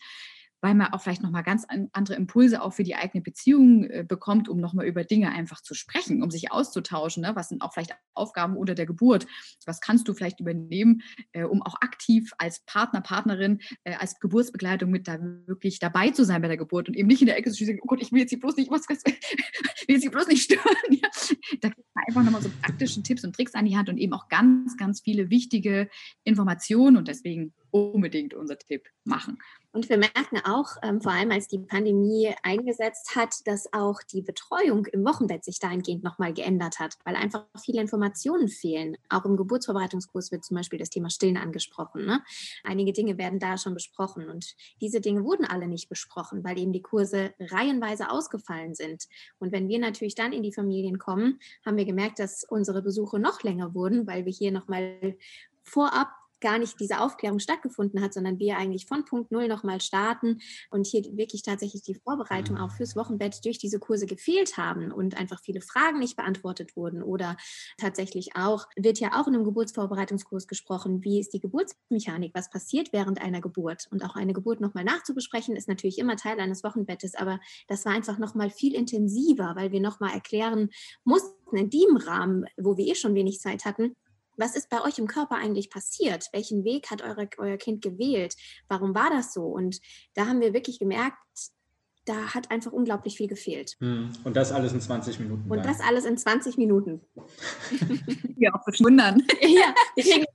weil 0.62 0.76
man 0.76 0.94
auch 0.94 1.02
vielleicht 1.02 1.24
nochmal 1.24 1.44
ganz 1.44 1.66
andere 1.92 2.16
Impulse 2.16 2.62
auch 2.62 2.74
für 2.74 2.84
die 2.84 2.96
eigene 2.96 3.22
Beziehung 3.22 3.84
äh, 3.84 4.06
bekommt, 4.08 4.48
um 4.48 4.60
nochmal 4.60 4.86
über 4.86 5.04
Dinge 5.04 5.32
einfach 5.32 5.62
zu 5.62 5.74
sprechen, 5.74 6.22
um 6.22 6.30
sich 6.30 6.52
auszutauschen. 6.52 7.24
Ne? 7.24 7.36
Was 7.36 7.50
sind 7.50 7.62
auch 7.62 7.74
vielleicht 7.74 7.96
Aufgaben 8.14 8.56
unter 8.56 8.76
der 8.76 8.86
Geburt? 8.86 9.28
Was 9.66 9.82
kannst 9.82 10.08
du 10.08 10.14
vielleicht 10.14 10.40
übernehmen, 10.40 11.02
äh, 11.32 11.44
um 11.44 11.62
auch 11.64 11.76
aktiv 11.82 12.32
als 12.38 12.64
Partner, 12.66 13.02
Partnerin, 13.02 13.60
äh, 13.84 13.96
als 13.96 14.20
Geburtsbegleitung 14.20 14.90
mit 14.92 15.08
da 15.08 15.18
wirklich 15.48 15.80
dabei 15.80 16.12
zu 16.12 16.24
sein 16.24 16.42
bei 16.42 16.48
der 16.48 16.58
Geburt 16.58 16.88
und 16.88 16.96
eben 16.96 17.08
nicht 17.08 17.22
in 17.22 17.28
der 17.28 17.38
Ecke 17.38 17.52
zu 17.52 17.64
stehen, 17.64 17.80
oh 17.82 17.88
Gott, 17.88 18.02
ich 18.02 18.12
will 18.12 18.20
jetzt 18.20 18.30
hier 18.30 18.40
bloß 18.40 18.56
nicht, 18.56 18.70
was, 18.70 18.88
will 18.90 19.16
jetzt 19.88 20.04
hier 20.04 20.12
bloß 20.12 20.28
nicht 20.28 20.44
stören. 20.44 20.62
Ja? 20.92 21.08
Da 21.62 21.70
kriegt 21.70 21.88
man 21.96 22.04
einfach 22.08 22.24
nochmal 22.24 22.42
so 22.42 22.50
praktische 22.62 23.02
Tipps 23.02 23.24
und 23.24 23.36
Tricks 23.36 23.54
an 23.56 23.66
die 23.66 23.76
Hand 23.76 23.90
und 23.90 23.98
eben 23.98 24.14
auch 24.14 24.28
ganz, 24.28 24.78
ganz 24.78 25.02
viele 25.02 25.30
wichtige 25.30 25.90
Informationen 26.24 26.98
und 26.98 27.08
deswegen 27.08 27.54
unbedingt 27.72 28.34
unser 28.34 28.58
Tipp 28.58 28.88
machen. 29.04 29.38
Und 29.74 29.88
wir 29.88 29.98
merken 29.98 30.40
auch, 30.44 30.76
ähm, 30.84 31.00
vor 31.02 31.14
allem 31.14 31.32
als 31.32 31.48
die 31.48 31.60
Pandemie 31.60 32.34
eingesetzt 32.44 33.16
hat, 33.16 33.36
dass 33.46 33.72
auch 33.72 34.04
die 34.04 34.22
Betreuung 34.22 34.86
im 34.88 35.06
Wochenbett 35.06 35.46
sich 35.46 35.60
dahingehend 35.60 36.04
nochmal 36.04 36.34
geändert 36.34 36.80
hat, 36.80 36.98
weil 37.06 37.16
einfach 37.16 37.46
viele 37.64 37.80
Informationen 37.80 38.50
fehlen. 38.50 38.98
Auch 39.08 39.24
im 39.24 39.38
Geburtsvorbereitungskurs 39.38 40.32
wird 40.34 40.44
zum 40.44 40.58
Beispiel 40.58 40.78
das 40.78 40.90
Thema 40.90 41.10
Stillen 41.10 41.38
angesprochen. 41.38 42.06
Ne? 42.06 42.22
Einige 42.66 42.92
Dinge 42.92 43.18
werden 43.18 43.40
da 43.40 43.58
schon 43.58 43.74
besprochen 43.74 44.30
und 44.30 44.56
diese 44.82 45.00
Dinge 45.00 45.24
wurden 45.24 45.46
alle 45.46 45.68
nicht 45.68 45.88
besprochen, 45.88 46.44
weil 46.44 46.60
eben 46.60 46.74
die 46.74 46.82
Kurse 46.82 47.34
reihenweise 47.40 48.10
ausgefallen 48.10 48.76
sind. 48.76 49.08
Und 49.40 49.54
wenn 49.54 49.70
wir 49.70 49.80
natürlich 49.80 50.16
dann 50.16 50.34
in 50.34 50.44
die 50.44 50.52
Familien 50.52 51.00
kommen, 51.00 51.40
haben 51.66 51.78
wir 51.78 51.86
gemerkt, 51.86 52.20
dass 52.20 52.44
unsere 52.44 52.82
Besuche 52.82 53.20
noch 53.20 53.42
länger 53.44 53.74
wurden, 53.74 54.06
weil 54.06 54.26
wir 54.26 54.34
hier 54.34 54.52
nochmal 54.52 55.16
vorab 55.64 56.10
gar 56.42 56.60
nicht 56.60 56.80
diese 56.80 57.00
Aufklärung 57.00 57.40
stattgefunden 57.40 58.02
hat, 58.02 58.14
sondern 58.14 58.40
wir 58.40 58.58
eigentlich 58.58 58.86
von 58.88 59.06
Punkt 59.06 59.32
Null 59.32 59.48
nochmal 59.48 59.80
starten 59.80 60.40
und 60.70 60.86
hier 60.86 61.04
wirklich 61.16 61.44
tatsächlich 61.44 61.84
die 61.84 61.96
Vorbereitung 61.96 62.58
auch 62.58 62.72
fürs 62.72 62.96
Wochenbett 62.96 63.46
durch 63.46 63.58
diese 63.58 63.80
Kurse 63.80 64.06
gefehlt 64.06 64.58
haben 64.58 64.92
und 64.92 65.18
einfach 65.18 65.40
viele 65.42 65.62
Fragen 65.62 66.00
nicht 66.00 66.18
beantwortet 66.18 66.76
wurden 66.76 67.04
oder 67.04 67.38
tatsächlich 67.78 68.36
auch, 68.36 68.66
wird 68.76 69.00
ja 69.00 69.20
auch 69.20 69.28
in 69.28 69.36
einem 69.36 69.44
Geburtsvorbereitungskurs 69.46 70.48
gesprochen, 70.48 71.04
wie 71.04 71.20
ist 71.20 71.34
die 71.34 71.40
Geburtsmechanik, 71.40 72.32
was 72.34 72.50
passiert 72.50 72.92
während 72.92 73.22
einer 73.22 73.42
Geburt? 73.42 73.88
Und 73.92 74.04
auch 74.04 74.16
eine 74.16 74.34
Geburt 74.34 74.60
nochmal 74.62 74.84
nachzubesprechen, 74.84 75.56
ist 75.56 75.68
natürlich 75.68 76.00
immer 76.00 76.16
Teil 76.16 76.40
eines 76.40 76.64
Wochenbettes, 76.64 77.16
aber 77.16 77.40
das 77.68 77.86
war 77.86 77.94
einfach 77.94 78.18
nochmal 78.18 78.50
viel 78.50 78.76
intensiver, 78.76 79.56
weil 79.56 79.72
wir 79.72 79.80
nochmal 79.80 80.14
erklären 80.14 80.70
mussten 81.04 81.56
in 81.56 81.70
dem 81.70 81.98
Rahmen, 81.98 82.46
wo 82.58 82.78
wir 82.78 82.88
eh 82.88 82.96
schon 82.96 83.16
wenig 83.16 83.40
Zeit 83.40 83.66
hatten, 83.66 83.96
was 84.42 84.56
ist 84.56 84.70
bei 84.70 84.84
euch 84.84 85.00
im 85.00 85.08
Körper 85.08 85.36
eigentlich 85.36 85.70
passiert? 85.70 86.28
Welchen 86.34 86.66
Weg 86.66 86.92
hat 86.92 87.02
eure, 87.02 87.30
euer 87.38 87.58
Kind 87.58 87.82
gewählt? 87.82 88.36
Warum 88.68 88.94
war 88.94 89.10
das 89.10 89.34
so? 89.34 89.44
Und 89.44 89.80
da 90.16 90.26
haben 90.26 90.42
wir 90.42 90.54
wirklich 90.54 90.80
gemerkt, 90.80 91.18
da 92.06 92.34
hat 92.34 92.50
einfach 92.50 92.72
unglaublich 92.72 93.16
viel 93.16 93.28
gefehlt. 93.28 93.76
Hm. 93.80 94.12
Und 94.24 94.36
das 94.36 94.52
alles 94.52 94.74
in 94.74 94.82
20 94.82 95.20
Minuten. 95.20 95.50
Und 95.50 95.64
das 95.64 95.80
alles 95.80 96.06
in 96.06 96.18
20 96.18 96.58
Minuten. 96.58 97.02
ja, 98.38 98.54
auch 98.54 98.64
verschwundern. 98.64 99.24
ja, 99.42 99.76
wir 99.96 100.04
kriegen 100.04 100.26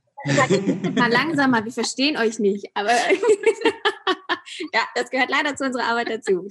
mal 0.95 1.11
langsamer, 1.11 1.63
wir 1.63 1.71
verstehen 1.71 2.17
euch 2.17 2.39
nicht. 2.39 2.67
Aber 2.73 2.91
ja, 4.73 4.81
das 4.95 5.09
gehört 5.09 5.29
leider 5.29 5.55
zu 5.55 5.65
unserer 5.65 5.83
Arbeit 5.83 6.09
dazu. 6.09 6.47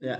ja. 0.00 0.18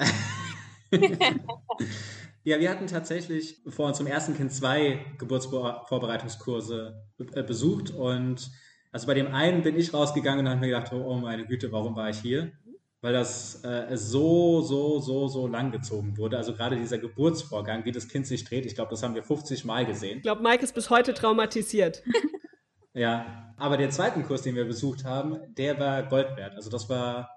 Ja, 2.49 2.59
wir 2.59 2.71
hatten 2.71 2.87
tatsächlich 2.87 3.61
vor 3.69 3.93
zum 3.93 4.07
ersten 4.07 4.35
Kind 4.35 4.51
zwei 4.51 5.05
Geburtsvorbereitungskurse 5.19 6.99
äh, 7.35 7.43
besucht 7.43 7.91
und 7.91 8.51
also 8.91 9.07
bei 9.07 9.13
dem 9.13 9.35
einen 9.35 9.61
bin 9.61 9.77
ich 9.77 9.93
rausgegangen 9.93 10.47
und 10.47 10.51
habe 10.51 10.61
mir 10.61 10.69
gedacht, 10.69 10.91
oh 10.95 11.17
meine 11.17 11.45
Güte, 11.45 11.71
warum 11.73 11.95
war 11.95 12.09
ich 12.09 12.17
hier? 12.21 12.53
Weil 13.03 13.13
das 13.13 13.63
äh, 13.65 13.95
so, 13.99 14.63
so, 14.63 14.99
so, 14.99 15.29
so 15.29 15.47
lang 15.47 15.73
gezogen 15.73 16.17
wurde. 16.17 16.39
Also 16.39 16.55
gerade 16.55 16.77
dieser 16.77 16.97
Geburtsvorgang, 16.97 17.85
wie 17.85 17.93
das 17.93 18.09
Kind 18.09 18.27
sich 18.27 18.45
dreht, 18.45 18.65
ich 18.65 18.75
glaube, 18.75 18.93
das 18.93 19.03
haben 19.03 19.15
wir 19.15 19.23
50 19.23 19.67
Mal 19.67 19.85
gesehen. 19.85 20.17
Ich 20.17 20.23
glaube, 20.23 20.43
Mike 20.43 20.65
ist 20.65 20.75
bis 20.75 20.89
heute 20.89 21.13
traumatisiert. 21.13 22.03
ja, 22.95 23.53
aber 23.59 23.77
der 23.77 23.91
zweiten 23.91 24.23
Kurs, 24.23 24.41
den 24.41 24.55
wir 24.55 24.65
besucht 24.65 25.05
haben, 25.05 25.37
der 25.59 25.79
war 25.79 26.03
Gold 26.05 26.35
wert. 26.39 26.55
Also 26.55 26.71
das 26.71 26.89
war 26.89 27.29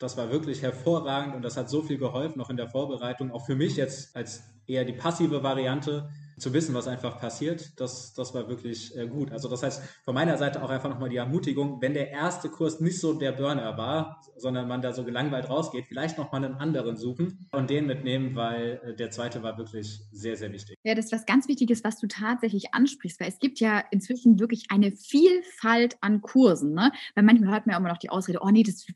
das 0.00 0.16
war 0.16 0.30
wirklich 0.30 0.62
hervorragend 0.62 1.36
und 1.36 1.42
das 1.42 1.58
hat 1.58 1.68
so 1.68 1.82
viel 1.82 1.98
geholfen, 1.98 2.40
auch 2.40 2.48
in 2.48 2.56
der 2.56 2.68
Vorbereitung, 2.68 3.30
auch 3.30 3.44
für 3.44 3.54
mich 3.54 3.76
jetzt 3.76 4.16
als 4.16 4.42
eher 4.66 4.86
die 4.86 4.94
passive 4.94 5.42
Variante, 5.42 6.08
zu 6.40 6.52
wissen, 6.52 6.74
was 6.74 6.88
einfach 6.88 7.20
passiert, 7.20 7.78
das, 7.80 8.14
das 8.14 8.34
war 8.34 8.48
wirklich 8.48 8.96
äh, 8.96 9.06
gut. 9.06 9.32
Also 9.32 9.48
das 9.48 9.62
heißt, 9.62 9.82
von 10.04 10.14
meiner 10.14 10.38
Seite 10.38 10.62
auch 10.62 10.70
einfach 10.70 10.88
nochmal 10.88 11.08
die 11.08 11.16
Ermutigung, 11.16 11.80
wenn 11.80 11.94
der 11.94 12.10
erste 12.10 12.48
Kurs 12.48 12.80
nicht 12.80 12.98
so 12.98 13.14
der 13.14 13.32
Burner 13.32 13.76
war, 13.76 14.22
sondern 14.36 14.66
man 14.68 14.82
da 14.82 14.92
so 14.92 15.04
gelangweilt 15.04 15.48
rausgeht, 15.48 15.86
vielleicht 15.86 16.18
nochmal 16.18 16.44
einen 16.44 16.54
anderen 16.54 16.96
suchen 16.96 17.46
und 17.52 17.70
den 17.70 17.86
mitnehmen, 17.86 18.34
weil 18.34 18.80
äh, 18.84 18.94
der 18.96 19.10
zweite 19.10 19.42
war 19.42 19.58
wirklich 19.58 20.00
sehr, 20.12 20.36
sehr 20.36 20.52
wichtig. 20.52 20.76
Ja, 20.82 20.94
das 20.94 21.06
ist 21.06 21.12
was 21.12 21.26
ganz 21.26 21.46
Wichtiges, 21.48 21.84
was 21.84 21.98
du 21.98 22.06
tatsächlich 22.06 22.74
ansprichst, 22.74 23.20
weil 23.20 23.28
es 23.28 23.38
gibt 23.38 23.60
ja 23.60 23.82
inzwischen 23.90 24.40
wirklich 24.40 24.66
eine 24.70 24.92
Vielfalt 24.92 25.96
an 26.00 26.22
Kursen. 26.22 26.72
Ne? 26.72 26.92
Weil 27.14 27.24
manchmal 27.24 27.52
hört 27.52 27.66
man 27.66 27.74
ja 27.74 27.78
immer 27.78 27.90
noch 27.90 27.98
die 27.98 28.10
Ausrede, 28.10 28.40
oh 28.42 28.48
nee, 28.50 28.62
das 28.62 28.86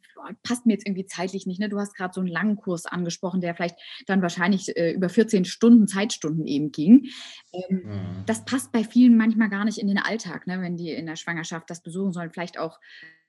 passt 0.42 0.66
mir 0.66 0.72
jetzt 0.72 0.86
irgendwie 0.86 1.06
zeitlich 1.06 1.46
nicht. 1.46 1.60
Ne? 1.60 1.68
Du 1.68 1.78
hast 1.78 1.94
gerade 1.94 2.14
so 2.14 2.20
einen 2.20 2.30
langen 2.30 2.56
Kurs 2.56 2.86
angesprochen, 2.86 3.40
der 3.40 3.54
vielleicht 3.54 3.78
dann 4.06 4.22
wahrscheinlich 4.22 4.76
äh, 4.76 4.92
über 4.92 5.08
14 5.08 5.44
Stunden, 5.44 5.86
Zeitstunden 5.86 6.46
eben 6.46 6.72
ging. 6.72 7.08
Ähm, 7.52 7.82
mhm. 7.84 8.22
Das 8.26 8.44
passt 8.44 8.72
bei 8.72 8.84
vielen 8.84 9.16
manchmal 9.16 9.50
gar 9.50 9.64
nicht 9.64 9.78
in 9.78 9.88
den 9.88 9.98
Alltag, 9.98 10.46
ne, 10.46 10.60
wenn 10.60 10.76
die 10.76 10.90
in 10.90 11.06
der 11.06 11.16
Schwangerschaft 11.16 11.70
das 11.70 11.82
besuchen 11.82 12.12
sollen. 12.12 12.30
Vielleicht 12.30 12.58
auch 12.58 12.78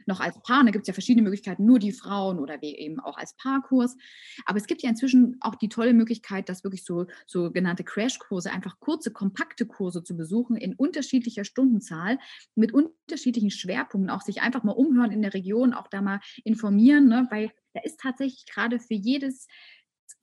noch 0.05 0.19
als 0.19 0.41
Paar. 0.41 0.63
Da 0.63 0.71
gibt 0.71 0.83
es 0.83 0.87
ja 0.87 0.93
verschiedene 0.93 1.23
Möglichkeiten, 1.23 1.65
nur 1.65 1.79
die 1.79 1.91
Frauen 1.91 2.39
oder 2.39 2.61
eben 2.61 2.99
auch 2.99 3.17
als 3.17 3.35
Paarkurs. 3.37 3.97
Aber 4.45 4.57
es 4.57 4.67
gibt 4.67 4.83
ja 4.83 4.89
inzwischen 4.89 5.37
auch 5.41 5.55
die 5.55 5.69
tolle 5.69 5.93
Möglichkeit, 5.93 6.49
das 6.49 6.63
wirklich 6.63 6.85
so 6.85 7.07
sogenannte 7.25 7.83
Crashkurse, 7.83 8.51
einfach 8.51 8.79
kurze, 8.79 9.11
kompakte 9.11 9.65
Kurse 9.65 10.03
zu 10.03 10.15
besuchen 10.15 10.55
in 10.55 10.75
unterschiedlicher 10.75 11.43
Stundenzahl 11.43 12.19
mit 12.55 12.73
unterschiedlichen 12.73 13.51
Schwerpunkten, 13.51 14.09
auch 14.09 14.21
sich 14.21 14.41
einfach 14.41 14.63
mal 14.63 14.73
umhören 14.73 15.11
in 15.11 15.21
der 15.21 15.33
Region, 15.33 15.73
auch 15.73 15.87
da 15.87 16.01
mal 16.01 16.19
informieren, 16.43 17.07
ne, 17.07 17.27
weil 17.29 17.51
da 17.73 17.81
ist 17.81 17.99
tatsächlich 17.99 18.45
gerade 18.45 18.79
für 18.79 18.93
jedes 18.93 19.47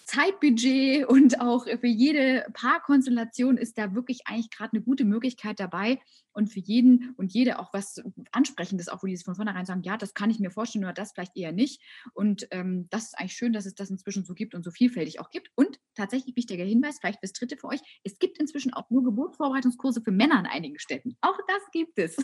Zeitbudget 0.06 1.06
und 1.06 1.40
auch 1.40 1.64
für 1.64 1.86
jede 1.86 2.46
Paarkonstellation 2.52 3.56
ist 3.56 3.78
da 3.78 3.94
wirklich 3.94 4.26
eigentlich 4.26 4.50
gerade 4.50 4.72
eine 4.72 4.82
gute 4.82 5.04
Möglichkeit 5.04 5.60
dabei 5.60 6.00
und 6.32 6.48
für 6.48 6.60
jeden 6.60 7.14
und 7.16 7.32
jede 7.32 7.58
auch 7.58 7.72
was 7.72 8.02
Ansprechendes, 8.32 8.88
auch 8.88 9.02
wo 9.02 9.06
die 9.06 9.16
von 9.16 9.34
vornherein 9.34 9.66
sagen, 9.66 9.82
ja, 9.82 9.96
das 9.96 10.14
kann 10.14 10.30
ich 10.30 10.40
mir 10.40 10.50
vorstellen 10.50 10.84
oder 10.84 10.92
das 10.92 11.12
vielleicht 11.12 11.36
eher 11.36 11.52
nicht. 11.52 11.82
Und 12.14 12.46
ähm, 12.50 12.88
das 12.90 13.04
ist 13.04 13.18
eigentlich 13.18 13.34
schön, 13.34 13.52
dass 13.52 13.66
es 13.66 13.74
das 13.74 13.90
inzwischen 13.90 14.24
so 14.24 14.34
gibt 14.34 14.54
und 14.54 14.64
so 14.64 14.70
vielfältig 14.70 15.20
auch 15.20 15.30
gibt. 15.30 15.50
Und 15.54 15.78
tatsächlich 15.94 16.36
wichtiger 16.36 16.64
Hinweis, 16.64 16.98
vielleicht 17.00 17.22
das 17.22 17.32
dritte 17.32 17.56
für 17.56 17.68
euch, 17.68 17.80
es 18.04 18.18
gibt 18.18 18.38
inzwischen 18.38 18.72
auch 18.72 18.88
nur 18.90 19.04
Geburtsvorbereitungskurse 19.04 20.02
für 20.02 20.12
Männer 20.12 20.38
in 20.40 20.46
einigen 20.46 20.78
Städten. 20.78 21.16
Auch 21.20 21.38
das 21.46 21.62
gibt 21.72 21.98
es. 21.98 22.16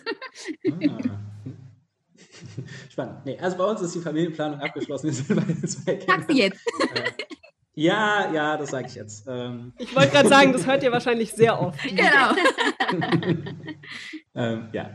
Ah. 0.71 1.21
Spannend. 2.91 3.25
Nee, 3.25 3.38
also 3.38 3.57
bei 3.57 3.64
uns 3.64 3.81
ist 3.81 3.95
die 3.95 4.01
Familienplanung 4.01 4.61
abgeschlossen. 4.61 5.12
Sagst 5.12 5.87
du 6.29 6.35
jetzt? 6.35 6.61
Ja, 7.79 8.33
ja, 8.33 8.57
das 8.57 8.71
sage 8.71 8.88
ich 8.88 8.97
jetzt. 8.97 9.29
Ähm. 9.29 9.73
Ich 9.79 9.95
wollte 9.95 10.11
gerade 10.11 10.29
sagen, 10.29 10.53
das 10.53 10.67
hört 10.67 10.83
ihr 10.83 10.91
wahrscheinlich 10.91 11.33
sehr 11.33 11.61
oft. 11.61 11.79
Genau. 11.88 12.35
ähm, 14.35 14.69
ja. 14.73 14.91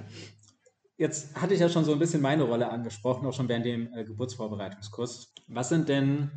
Jetzt 0.98 1.34
hatte 1.42 1.54
ich 1.54 1.62
ja 1.62 1.70
schon 1.70 1.86
so 1.86 1.94
ein 1.94 2.00
bisschen 2.00 2.22
meine 2.22 2.44
Rolle 2.44 2.70
angesprochen, 2.70 3.26
auch 3.26 3.34
schon 3.34 3.48
während 3.48 3.66
dem 3.66 3.94
äh, 3.94 4.04
Geburtsvorbereitungskurs. 4.04 5.34
Was 5.48 5.70
sind 5.70 5.88
denn 5.88 6.30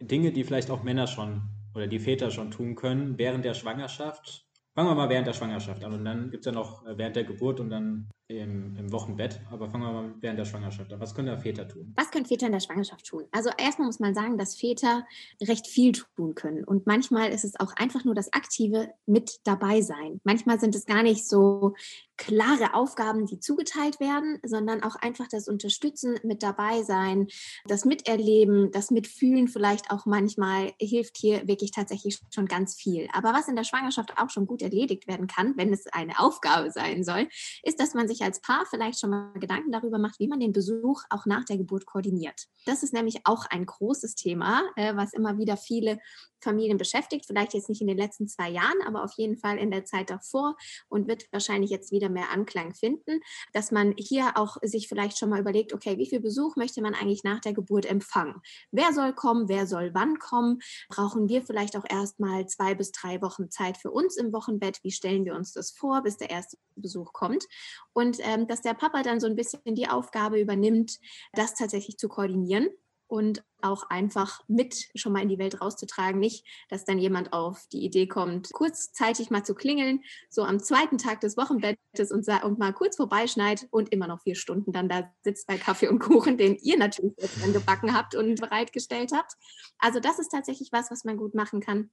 Dinge, 0.00 0.32
die 0.32 0.42
vielleicht 0.42 0.68
auch 0.72 0.82
Männer 0.82 1.06
schon 1.06 1.42
oder 1.76 1.86
die 1.86 2.00
Väter 2.00 2.32
schon 2.32 2.50
tun 2.50 2.74
können 2.74 3.16
während 3.16 3.44
der 3.44 3.54
Schwangerschaft? 3.54 4.48
Fangen 4.74 4.88
wir 4.88 4.96
mal 4.96 5.08
während 5.08 5.28
der 5.28 5.32
Schwangerschaft 5.32 5.84
an 5.84 5.92
und 5.92 6.04
dann 6.04 6.32
gibt 6.32 6.44
es 6.44 6.46
ja 6.46 6.52
noch 6.52 6.84
äh, 6.86 6.98
während 6.98 7.14
der 7.14 7.24
Geburt 7.24 7.60
und 7.60 7.70
dann 7.70 8.10
im, 8.38 8.76
im, 8.76 8.92
Wochenbett. 8.92 9.40
Aber 9.50 9.68
fangen 9.68 9.84
wir 9.84 9.92
mal 9.92 10.14
während 10.20 10.38
der 10.38 10.44
Schwangerschaft 10.44 10.92
an. 10.92 11.00
Was 11.00 11.14
können 11.14 11.28
da 11.28 11.36
Väter 11.36 11.66
tun? 11.68 11.92
Was 11.96 12.10
können 12.10 12.26
Väter 12.26 12.46
in 12.46 12.52
der 12.52 12.60
Schwangerschaft 12.60 13.06
tun? 13.06 13.24
Also 13.32 13.50
erstmal 13.56 13.86
muss 13.86 14.00
man 14.00 14.14
sagen, 14.14 14.38
dass 14.38 14.56
Väter 14.56 15.06
recht 15.42 15.66
viel 15.66 15.92
tun 15.92 16.34
können. 16.34 16.64
Und 16.64 16.86
manchmal 16.86 17.30
ist 17.30 17.44
es 17.44 17.58
auch 17.58 17.74
einfach 17.76 18.04
nur 18.04 18.14
das 18.14 18.32
aktive 18.32 18.90
mit 19.06 19.40
dabei 19.44 19.80
sein. 19.80 20.20
Manchmal 20.24 20.60
sind 20.60 20.74
es 20.74 20.86
gar 20.86 21.02
nicht 21.02 21.26
so 21.28 21.74
klare 22.16 22.74
Aufgaben, 22.74 23.26
die 23.26 23.40
zugeteilt 23.40 24.00
werden, 24.00 24.38
sondern 24.44 24.82
auch 24.82 24.96
einfach 24.96 25.26
das 25.28 25.48
Unterstützen, 25.48 26.18
mit 26.22 26.42
dabei 26.42 26.82
sein, 26.82 27.26
das 27.66 27.84
Miterleben, 27.84 28.70
das 28.70 28.90
Mitfühlen 28.90 29.48
vielleicht 29.48 29.90
auch 29.90 30.06
manchmal 30.06 30.72
hilft 30.78 31.16
hier 31.16 31.46
wirklich 31.48 31.72
tatsächlich 31.72 32.20
schon 32.32 32.46
ganz 32.46 32.74
viel. 32.76 33.08
Aber 33.12 33.32
was 33.32 33.48
in 33.48 33.56
der 33.56 33.64
Schwangerschaft 33.64 34.16
auch 34.16 34.30
schon 34.30 34.46
gut 34.46 34.62
erledigt 34.62 35.08
werden 35.08 35.26
kann, 35.26 35.56
wenn 35.56 35.72
es 35.72 35.86
eine 35.88 36.18
Aufgabe 36.18 36.70
sein 36.70 37.04
soll, 37.04 37.28
ist, 37.62 37.80
dass 37.80 37.94
man 37.94 38.08
sich 38.08 38.20
als 38.24 38.40
Paar 38.40 38.64
vielleicht 38.68 38.98
schon 38.98 39.10
mal 39.10 39.32
Gedanken 39.34 39.70
darüber 39.70 39.98
macht, 39.98 40.18
wie 40.18 40.28
man 40.28 40.40
den 40.40 40.52
Besuch 40.52 41.02
auch 41.10 41.26
nach 41.26 41.44
der 41.44 41.58
Geburt 41.58 41.86
koordiniert. 41.86 42.46
Das 42.66 42.82
ist 42.82 42.92
nämlich 42.92 43.20
auch 43.24 43.46
ein 43.46 43.66
großes 43.66 44.14
Thema, 44.14 44.62
äh, 44.76 44.96
was 44.96 45.12
immer 45.12 45.38
wieder 45.38 45.56
viele 45.56 45.98
Familien 46.44 46.78
beschäftigt, 46.78 47.26
vielleicht 47.26 47.54
jetzt 47.54 47.68
nicht 47.68 47.80
in 47.80 47.88
den 47.88 47.98
letzten 47.98 48.28
zwei 48.28 48.48
Jahren, 48.50 48.80
aber 48.86 49.02
auf 49.02 49.12
jeden 49.16 49.36
Fall 49.36 49.58
in 49.58 49.70
der 49.70 49.84
Zeit 49.84 50.10
davor 50.10 50.56
und 50.88 51.08
wird 51.08 51.26
wahrscheinlich 51.32 51.70
jetzt 51.70 51.90
wieder 51.90 52.08
mehr 52.08 52.30
Anklang 52.30 52.74
finden, 52.74 53.20
dass 53.52 53.72
man 53.72 53.94
hier 53.96 54.36
auch 54.36 54.58
sich 54.62 54.88
vielleicht 54.88 55.18
schon 55.18 55.30
mal 55.30 55.40
überlegt, 55.40 55.72
okay, 55.72 55.98
wie 55.98 56.06
viel 56.06 56.20
Besuch 56.20 56.56
möchte 56.56 56.82
man 56.82 56.94
eigentlich 56.94 57.24
nach 57.24 57.40
der 57.40 57.54
Geburt 57.54 57.86
empfangen? 57.86 58.40
Wer 58.70 58.92
soll 58.92 59.12
kommen? 59.12 59.48
Wer 59.48 59.66
soll 59.66 59.90
wann 59.94 60.18
kommen? 60.18 60.60
Brauchen 60.88 61.28
wir 61.28 61.42
vielleicht 61.42 61.76
auch 61.76 61.84
erstmal 61.88 62.46
zwei 62.46 62.74
bis 62.74 62.92
drei 62.92 63.20
Wochen 63.22 63.50
Zeit 63.50 63.78
für 63.78 63.90
uns 63.90 64.16
im 64.16 64.32
Wochenbett? 64.32 64.78
Wie 64.82 64.92
stellen 64.92 65.24
wir 65.24 65.34
uns 65.34 65.52
das 65.52 65.72
vor, 65.72 66.02
bis 66.02 66.16
der 66.16 66.30
erste 66.30 66.56
Besuch 66.76 67.12
kommt? 67.12 67.46
Und 67.92 68.18
ähm, 68.20 68.46
dass 68.46 68.62
der 68.62 68.74
Papa 68.74 69.02
dann 69.02 69.20
so 69.20 69.26
ein 69.26 69.36
bisschen 69.36 69.60
die 69.64 69.88
Aufgabe 69.88 70.40
übernimmt, 70.40 70.98
das 71.32 71.54
tatsächlich 71.54 71.96
zu 71.96 72.08
koordinieren 72.08 72.68
und 73.14 73.44
auch 73.62 73.88
einfach 73.90 74.40
mit 74.48 74.88
schon 74.96 75.12
mal 75.12 75.22
in 75.22 75.28
die 75.28 75.38
Welt 75.38 75.60
rauszutragen. 75.60 76.18
Nicht, 76.18 76.44
dass 76.68 76.84
dann 76.84 76.98
jemand 76.98 77.32
auf 77.32 77.64
die 77.72 77.84
Idee 77.84 78.08
kommt, 78.08 78.52
kurzzeitig 78.52 79.30
mal 79.30 79.44
zu 79.44 79.54
klingeln, 79.54 80.02
so 80.28 80.42
am 80.42 80.58
zweiten 80.58 80.98
Tag 80.98 81.20
des 81.20 81.36
Wochenbettes 81.36 82.10
und, 82.10 82.26
und 82.42 82.58
mal 82.58 82.72
kurz 82.72 82.96
vorbeischneit 82.96 83.68
und 83.70 83.92
immer 83.92 84.08
noch 84.08 84.22
vier 84.22 84.34
Stunden 84.34 84.72
dann 84.72 84.88
da 84.88 85.08
sitzt 85.22 85.46
bei 85.46 85.58
Kaffee 85.58 85.86
und 85.86 86.00
Kuchen, 86.00 86.36
den 86.38 86.56
ihr 86.56 86.76
natürlich 86.76 87.14
jetzt 87.16 87.40
dann 87.40 87.52
gebacken 87.52 87.96
habt 87.96 88.16
und 88.16 88.40
bereitgestellt 88.40 89.12
habt. 89.14 89.34
Also 89.78 90.00
das 90.00 90.18
ist 90.18 90.30
tatsächlich 90.30 90.70
was, 90.72 90.90
was 90.90 91.04
man 91.04 91.16
gut 91.16 91.36
machen 91.36 91.60
kann 91.60 91.90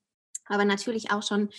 aber 0.51 0.65
natürlich 0.65 1.11
auch 1.11 1.23
schon 1.23 1.49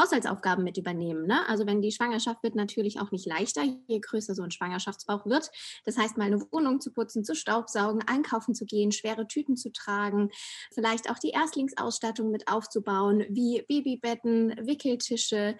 Haushaltsaufgaben 0.00 0.64
mit 0.64 0.78
übernehmen. 0.78 1.26
Ne? 1.26 1.46
Also 1.48 1.66
wenn 1.66 1.82
die 1.82 1.92
Schwangerschaft 1.92 2.42
wird 2.42 2.54
natürlich 2.54 3.00
auch 3.00 3.10
nicht 3.10 3.26
leichter, 3.26 3.62
je 3.62 4.00
größer 4.00 4.34
so 4.34 4.42
ein 4.42 4.50
Schwangerschaftsbauch 4.50 5.26
wird. 5.26 5.50
Das 5.84 5.98
heißt, 5.98 6.16
mal 6.16 6.24
eine 6.24 6.40
Wohnung 6.50 6.80
zu 6.80 6.92
putzen, 6.92 7.24
zu 7.24 7.34
staubsaugen, 7.34 8.02
einkaufen 8.06 8.54
zu 8.54 8.64
gehen, 8.64 8.92
schwere 8.92 9.26
Tüten 9.26 9.56
zu 9.56 9.72
tragen, 9.72 10.30
vielleicht 10.72 11.10
auch 11.10 11.18
die 11.18 11.30
Erstlingsausstattung 11.30 12.30
mit 12.30 12.48
aufzubauen, 12.48 13.24
wie 13.28 13.62
Babybetten, 13.68 14.66
Wickeltische, 14.66 15.56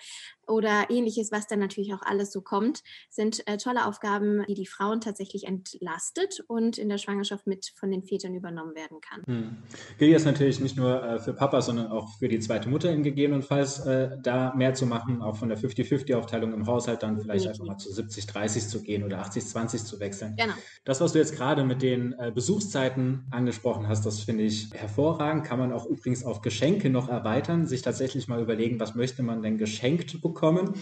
oder 0.46 0.86
ähnliches, 0.90 1.32
was 1.32 1.46
dann 1.46 1.58
natürlich 1.58 1.92
auch 1.94 2.02
alles 2.02 2.32
so 2.32 2.40
kommt, 2.40 2.82
sind 3.10 3.46
äh, 3.48 3.56
tolle 3.56 3.86
Aufgaben, 3.86 4.44
die 4.48 4.54
die 4.54 4.66
Frauen 4.66 5.00
tatsächlich 5.00 5.44
entlastet 5.44 6.40
und 6.46 6.78
in 6.78 6.88
der 6.88 6.98
Schwangerschaft 6.98 7.46
mit 7.46 7.72
von 7.74 7.90
den 7.90 8.02
Vätern 8.02 8.34
übernommen 8.34 8.74
werden 8.74 9.00
kann. 9.00 9.22
Hm. 9.26 9.56
Gilt 9.98 10.12
jetzt 10.12 10.24
natürlich 10.24 10.60
nicht 10.60 10.76
nur 10.76 11.02
äh, 11.02 11.18
für 11.18 11.32
Papa, 11.32 11.60
sondern 11.62 11.88
auch 11.88 12.18
für 12.18 12.28
die 12.28 12.38
zweite 12.38 12.68
Mutter 12.68 12.90
in 12.92 13.02
gegebenenfalls 13.02 13.80
äh, 13.80 14.16
da 14.22 14.54
mehr 14.54 14.74
zu 14.74 14.86
machen, 14.86 15.20
auch 15.20 15.36
von 15.36 15.48
der 15.48 15.58
50-50-Aufteilung 15.58 16.52
im 16.52 16.66
Haushalt 16.66 17.02
dann 17.02 17.20
vielleicht 17.20 17.48
einfach 17.48 17.64
mal 17.64 17.78
zu 17.78 17.90
70-30 17.90 18.68
zu 18.68 18.82
gehen 18.82 19.02
oder 19.04 19.22
80-20 19.22 19.84
zu 19.84 20.00
wechseln. 20.00 20.36
Genau. 20.36 20.54
Das, 20.84 21.00
was 21.00 21.12
du 21.12 21.18
jetzt 21.18 21.34
gerade 21.34 21.64
mit 21.64 21.82
den 21.82 22.12
äh, 22.18 22.30
Besuchszeiten 22.32 23.26
angesprochen 23.30 23.88
hast, 23.88 24.06
das 24.06 24.20
finde 24.20 24.44
ich 24.44 24.70
hervorragend. 24.72 25.44
Kann 25.44 25.58
man 25.58 25.72
auch 25.72 25.86
übrigens 25.86 26.24
auf 26.24 26.40
Geschenke 26.40 26.90
noch 26.90 27.08
erweitern, 27.08 27.66
sich 27.66 27.82
tatsächlich 27.82 28.28
mal 28.28 28.40
überlegen, 28.40 28.78
was 28.78 28.94
möchte 28.94 29.22
man 29.22 29.42
denn 29.42 29.58
geschenkt 29.58 30.20
bekommen 30.22 30.35
bekommen. 30.36 30.74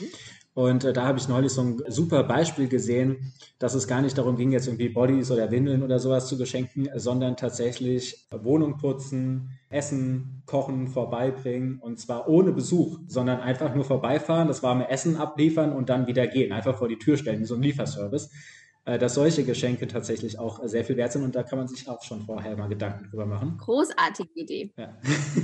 Und 0.53 0.85
äh, 0.85 0.93
da 0.93 1.07
habe 1.07 1.19
ich 1.19 1.29
neulich 1.29 1.51
so 1.51 1.62
ein 1.62 1.83
super 1.88 2.23
Beispiel 2.23 2.69
gesehen, 2.69 3.33
dass 3.59 3.75
es 3.75 3.88
gar 3.88 4.03
nicht 4.03 4.17
darum 4.17 4.37
ging, 4.37 4.53
jetzt 4.53 4.69
irgendwie 4.69 4.88
Bodies 4.88 5.33
oder 5.33 5.51
Windeln 5.51 5.83
oder 5.83 5.99
sowas 5.99 6.29
zu 6.29 6.38
geschenken, 6.38 6.88
sondern 6.95 7.37
tatsächlich 7.37 8.29
Wohnung 8.31 8.79
putzen, 8.79 9.51
Essen, 9.69 10.43
Kochen, 10.47 10.87
vorbeibringen 10.87 11.81
und 11.81 11.99
zwar 11.99 12.29
ohne 12.29 12.53
Besuch, 12.53 13.01
sondern 13.09 13.40
einfach 13.40 13.75
nur 13.75 13.85
vorbeifahren, 13.85 14.47
das 14.47 14.62
warme 14.62 14.88
Essen 14.90 15.17
abliefern 15.17 15.73
und 15.73 15.88
dann 15.88 16.07
wieder 16.07 16.29
gehen, 16.29 16.53
einfach 16.53 16.79
vor 16.79 16.88
die 16.88 16.99
Tür 16.99 17.17
stellen, 17.17 17.40
wie 17.40 17.47
so 17.47 17.57
ein 17.57 17.62
Lieferservice. 17.62 18.31
Äh, 18.87 18.99
dass 18.99 19.14
solche 19.14 19.44
Geschenke 19.44 19.88
tatsächlich 19.88 20.38
auch 20.38 20.61
sehr 20.64 20.85
viel 20.85 20.99
wert 20.99 21.12
sind 21.12 21.25
und 21.25 21.35
da 21.35 21.42
kann 21.42 21.59
man 21.59 21.68
sich 21.68 21.88
auch 21.88 22.03
schon 22.03 22.20
vorher 22.20 22.55
mal 22.55 22.68
Gedanken 22.68 23.09
drüber 23.09 23.25
machen. 23.25 23.57
Großartige 23.57 24.29
Idee. 24.35 24.73
Ja. 24.77 24.99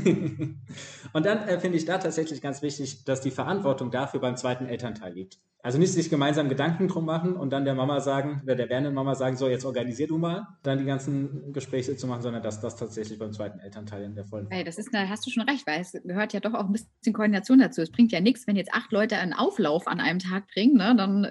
und 1.15 1.25
dann 1.25 1.49
äh, 1.49 1.59
finde 1.59 1.79
ich 1.79 1.87
da 1.87 1.97
tatsächlich 1.97 2.43
ganz 2.43 2.61
wichtig, 2.61 3.05
dass 3.05 3.23
die 3.23 3.31
Verantwortung 3.31 3.91
dafür 3.91 4.21
beim 4.21 4.37
zweiten 4.37 4.67
Elternteil 4.67 5.15
liegt. 5.15 5.39
Also 5.63 5.79
nicht 5.79 5.93
sich 5.93 6.09
gemeinsam 6.09 6.49
Gedanken 6.49 6.89
drum 6.89 7.05
machen 7.05 7.35
und 7.35 7.51
dann 7.51 7.65
der 7.65 7.75
Mama 7.75 8.01
sagen, 8.01 8.41
oder 8.45 8.55
der 8.55 8.69
werdenden 8.69 8.95
Mama 8.95 9.15
sagen, 9.15 9.37
so 9.37 9.49
jetzt 9.49 9.65
organisier 9.65 10.07
du 10.07 10.19
mal, 10.19 10.47
dann 10.63 10.79
die 10.79 10.85
ganzen 10.85 11.53
Gespräche 11.53 11.97
zu 11.97 12.07
machen, 12.07 12.23
sondern 12.23 12.43
dass 12.43 12.61
das 12.61 12.77
tatsächlich 12.77 13.19
beim 13.19 13.33
zweiten 13.33 13.59
Elternteil 13.61 14.05
in 14.05 14.15
der 14.15 14.25
vollen 14.25 14.47
hey, 14.51 14.65
das 14.65 14.79
ist, 14.79 14.89
da 14.93 15.09
hast 15.09 15.27
du 15.27 15.31
schon 15.31 15.49
recht, 15.49 15.67
weil 15.67 15.81
es 15.81 15.93
gehört 15.93 16.33
ja 16.33 16.41
doch 16.41 16.55
auch 16.55 16.67
ein 16.67 16.73
bisschen 16.73 17.13
Koordination 17.13 17.59
dazu. 17.59 17.83
Es 17.83 17.91
bringt 17.91 18.13
ja 18.13 18.21
nichts, 18.21 18.47
wenn 18.47 18.57
jetzt 18.57 18.73
acht 18.73 18.91
Leute 18.91 19.17
einen 19.17 19.33
Auflauf 19.33 19.87
an 19.87 20.01
einem 20.01 20.19
Tag 20.19 20.47
bringen, 20.53 20.77
ne, 20.77 20.95
dann, 20.97 21.29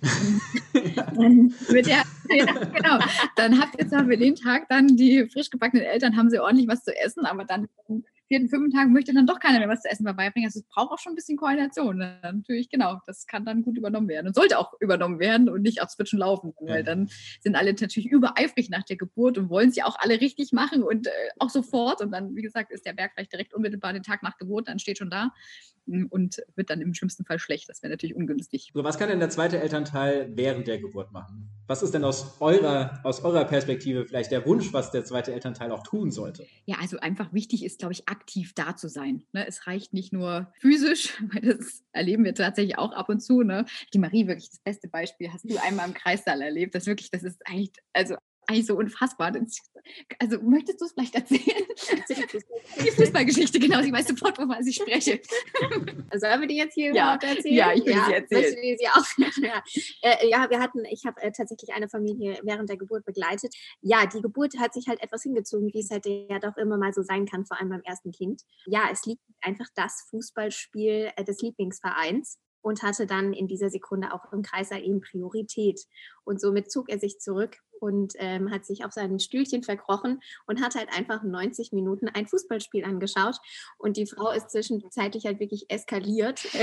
dann 1.15 1.53
wird 1.67 1.87
ja, 1.87 2.03
ja, 2.29 2.45
genau, 2.45 2.99
dann 3.35 3.59
habt 3.59 3.79
ihr 3.79 3.87
zwar 3.87 4.05
für 4.05 4.17
den 4.17 4.35
Tag 4.35 4.67
dann 4.69 4.95
die 4.95 5.27
frisch 5.31 5.49
gebackenen 5.49 5.85
Eltern, 5.85 6.15
haben 6.17 6.29
sie 6.29 6.39
ordentlich 6.39 6.67
was 6.67 6.83
zu 6.83 6.95
essen, 6.95 7.25
aber 7.25 7.45
dann 7.45 7.67
vierten, 8.29 8.47
fünften 8.47 8.71
Tag 8.71 8.89
möchte 8.89 9.13
dann 9.13 9.27
doch 9.27 9.39
keiner 9.39 9.59
mehr 9.59 9.67
was 9.67 9.81
zu 9.81 9.89
essen 9.89 10.05
vorbeibringen. 10.05 10.47
Also 10.47 10.59
es 10.59 10.65
braucht 10.67 10.91
auch 10.91 10.99
schon 10.99 11.13
ein 11.13 11.15
bisschen 11.15 11.37
Koordination. 11.37 11.97
Ne? 11.97 12.19
Natürlich, 12.21 12.69
genau. 12.69 13.01
Das 13.05 13.27
kann 13.27 13.43
dann 13.43 13.63
gut 13.63 13.77
übernommen 13.77 14.07
werden 14.07 14.27
und 14.27 14.35
sollte 14.35 14.57
auch 14.57 14.73
übernommen 14.79 15.19
werden 15.19 15.49
und 15.49 15.63
nicht 15.63 15.81
auch 15.81 15.87
zwischen 15.87 16.19
laufen, 16.19 16.53
ja. 16.61 16.75
weil 16.75 16.83
dann 16.83 17.09
sind 17.41 17.55
alle 17.55 17.73
natürlich 17.73 18.05
übereifrig 18.05 18.69
nach 18.69 18.83
der 18.83 18.97
Geburt 18.97 19.37
und 19.37 19.49
wollen 19.49 19.71
ja 19.73 19.85
auch 19.85 19.97
alle 19.99 20.21
richtig 20.21 20.51
machen 20.53 20.83
und 20.83 21.07
äh, 21.07 21.11
auch 21.39 21.49
sofort. 21.49 22.01
Und 22.01 22.11
dann, 22.11 22.35
wie 22.35 22.41
gesagt, 22.41 22.71
ist 22.71 22.85
der 22.85 22.93
Berg 22.93 23.11
vielleicht 23.15 23.33
direkt 23.33 23.53
unmittelbar 23.53 23.93
den 23.93 24.03
Tag 24.03 24.23
nach 24.23 24.37
Geburt, 24.37 24.67
dann 24.67 24.79
steht 24.79 24.99
schon 24.99 25.09
da 25.09 25.31
und 26.09 26.43
wird 26.55 26.69
dann 26.69 26.81
im 26.81 26.93
schlimmsten 26.93 27.25
Fall 27.25 27.39
schlecht. 27.39 27.67
Das 27.69 27.81
wäre 27.81 27.91
natürlich 27.91 28.15
ungünstig. 28.15 28.71
So, 28.73 28.83
was 28.83 28.97
kann 28.97 29.09
denn 29.09 29.19
der 29.19 29.29
zweite 29.29 29.59
Elternteil 29.59 30.31
während 30.35 30.67
der 30.67 30.79
Geburt 30.79 31.11
machen? 31.11 31.49
Was 31.67 31.83
ist 31.83 31.93
denn 31.93 32.03
aus 32.03 32.39
eurer, 32.41 32.99
aus 33.03 33.23
eurer 33.23 33.45
Perspektive 33.45 34.05
vielleicht 34.05 34.31
der 34.31 34.45
Wunsch, 34.45 34.71
was 34.73 34.91
der 34.91 35.03
zweite 35.03 35.33
Elternteil 35.33 35.71
auch 35.71 35.83
tun 35.83 36.11
sollte? 36.11 36.45
Ja, 36.65 36.77
also 36.79 36.99
einfach 36.99 37.33
wichtig 37.33 37.65
ist, 37.65 37.79
glaube 37.79 37.93
ich, 37.93 38.07
aktiv 38.07 38.18
da 38.55 38.75
zu 38.75 38.89
sein. 38.89 39.23
Ne? 39.31 39.47
Es 39.47 39.67
reicht 39.67 39.93
nicht 39.93 40.13
nur 40.13 40.51
physisch, 40.59 41.13
weil 41.33 41.41
das 41.41 41.83
erleben 41.91 42.23
wir 42.23 42.35
tatsächlich 42.35 42.77
auch 42.77 42.91
ab 42.93 43.09
und 43.09 43.21
zu. 43.21 43.43
Ne? 43.43 43.65
Die 43.93 43.99
Marie, 43.99 44.27
wirklich 44.27 44.49
das 44.49 44.59
beste 44.59 44.87
Beispiel, 44.87 45.31
hast 45.31 45.49
du 45.49 45.57
einmal 45.57 45.87
im 45.87 45.93
Kreissaal 45.93 46.41
erlebt. 46.41 46.75
Das 46.75 46.85
wirklich, 46.85 47.11
das 47.11 47.23
ist 47.23 47.41
eigentlich, 47.45 47.71
also 47.93 48.15
eigentlich 48.49 48.65
so 48.65 48.75
unfassbar. 48.75 49.31
Also 50.17 50.41
möchtest 50.41 50.81
du 50.81 50.85
es 50.85 50.93
vielleicht 50.93 51.15
erzählen? 51.15 51.41
die 52.83 52.91
Fußballgeschichte, 52.91 53.59
genau. 53.59 53.81
Sie 53.81 53.91
weiß 53.91 54.07
sofort, 54.07 54.37
wovon 54.39 54.65
ich 54.65 54.75
spreche. 54.75 55.21
Sollen 56.15 56.41
wir 56.41 56.47
die 56.47 56.57
jetzt 56.57 56.73
hier 56.73 56.93
ja. 56.93 57.13
erzählen? 57.13 57.55
Ja, 57.55 57.73
ich 57.73 57.85
will 57.85 57.93
ja, 57.93 58.05
sie 58.05 58.13
erzählen. 58.13 58.55
Du 58.55 58.77
sie 58.77 58.87
auch? 58.87 59.43
ja. 59.43 59.63
Äh, 60.01 60.29
ja, 60.29 60.49
wir 60.49 60.59
hatten, 60.59 60.83
ich 60.85 61.05
habe 61.05 61.21
äh, 61.21 61.31
tatsächlich 61.31 61.73
eine 61.73 61.89
Familie 61.89 62.39
während 62.43 62.69
der 62.69 62.77
Geburt 62.77 63.05
begleitet. 63.05 63.53
Ja, 63.81 64.05
die 64.07 64.21
Geburt 64.21 64.57
hat 64.57 64.73
sich 64.73 64.87
halt 64.87 65.01
etwas 65.01 65.23
hingezogen, 65.23 65.71
wie 65.73 65.79
es 65.79 65.91
halt 65.91 66.05
ja 66.05 66.39
doch 66.39 66.57
immer 66.57 66.77
mal 66.77 66.93
so 66.93 67.03
sein 67.03 67.25
kann, 67.25 67.45
vor 67.45 67.59
allem 67.59 67.69
beim 67.69 67.83
ersten 67.83 68.11
Kind. 68.11 68.41
Ja, 68.65 68.89
es 68.91 69.05
liegt 69.05 69.21
einfach 69.41 69.67
das 69.75 70.07
Fußballspiel 70.09 71.11
äh, 71.15 71.23
des 71.23 71.41
Lieblingsvereins 71.41 72.39
und 72.61 72.83
hatte 72.83 73.05
dann 73.05 73.33
in 73.33 73.47
dieser 73.47 73.69
Sekunde 73.69 74.13
auch 74.13 74.31
im 74.33 74.41
Kreiser 74.41 74.79
eben 74.79 75.01
Priorität. 75.01 75.81
Und 76.23 76.41
somit 76.41 76.71
zog 76.71 76.89
er 76.89 76.99
sich 76.99 77.19
zurück 77.19 77.57
und 77.79 78.13
ähm, 78.17 78.51
hat 78.51 78.65
sich 78.65 78.85
auf 78.85 78.93
sein 78.93 79.19
Stühlchen 79.19 79.63
verkrochen 79.63 80.21
und 80.47 80.61
hat 80.61 80.75
halt 80.75 80.89
einfach 80.95 81.23
90 81.23 81.71
Minuten 81.71 82.07
ein 82.09 82.27
Fußballspiel 82.27 82.85
angeschaut. 82.85 83.37
Und 83.77 83.97
die 83.97 84.05
Frau 84.05 84.31
ist 84.31 84.51
zwischenzeitlich 84.51 85.25
halt 85.25 85.39
wirklich 85.39 85.69
eskaliert. 85.69 86.47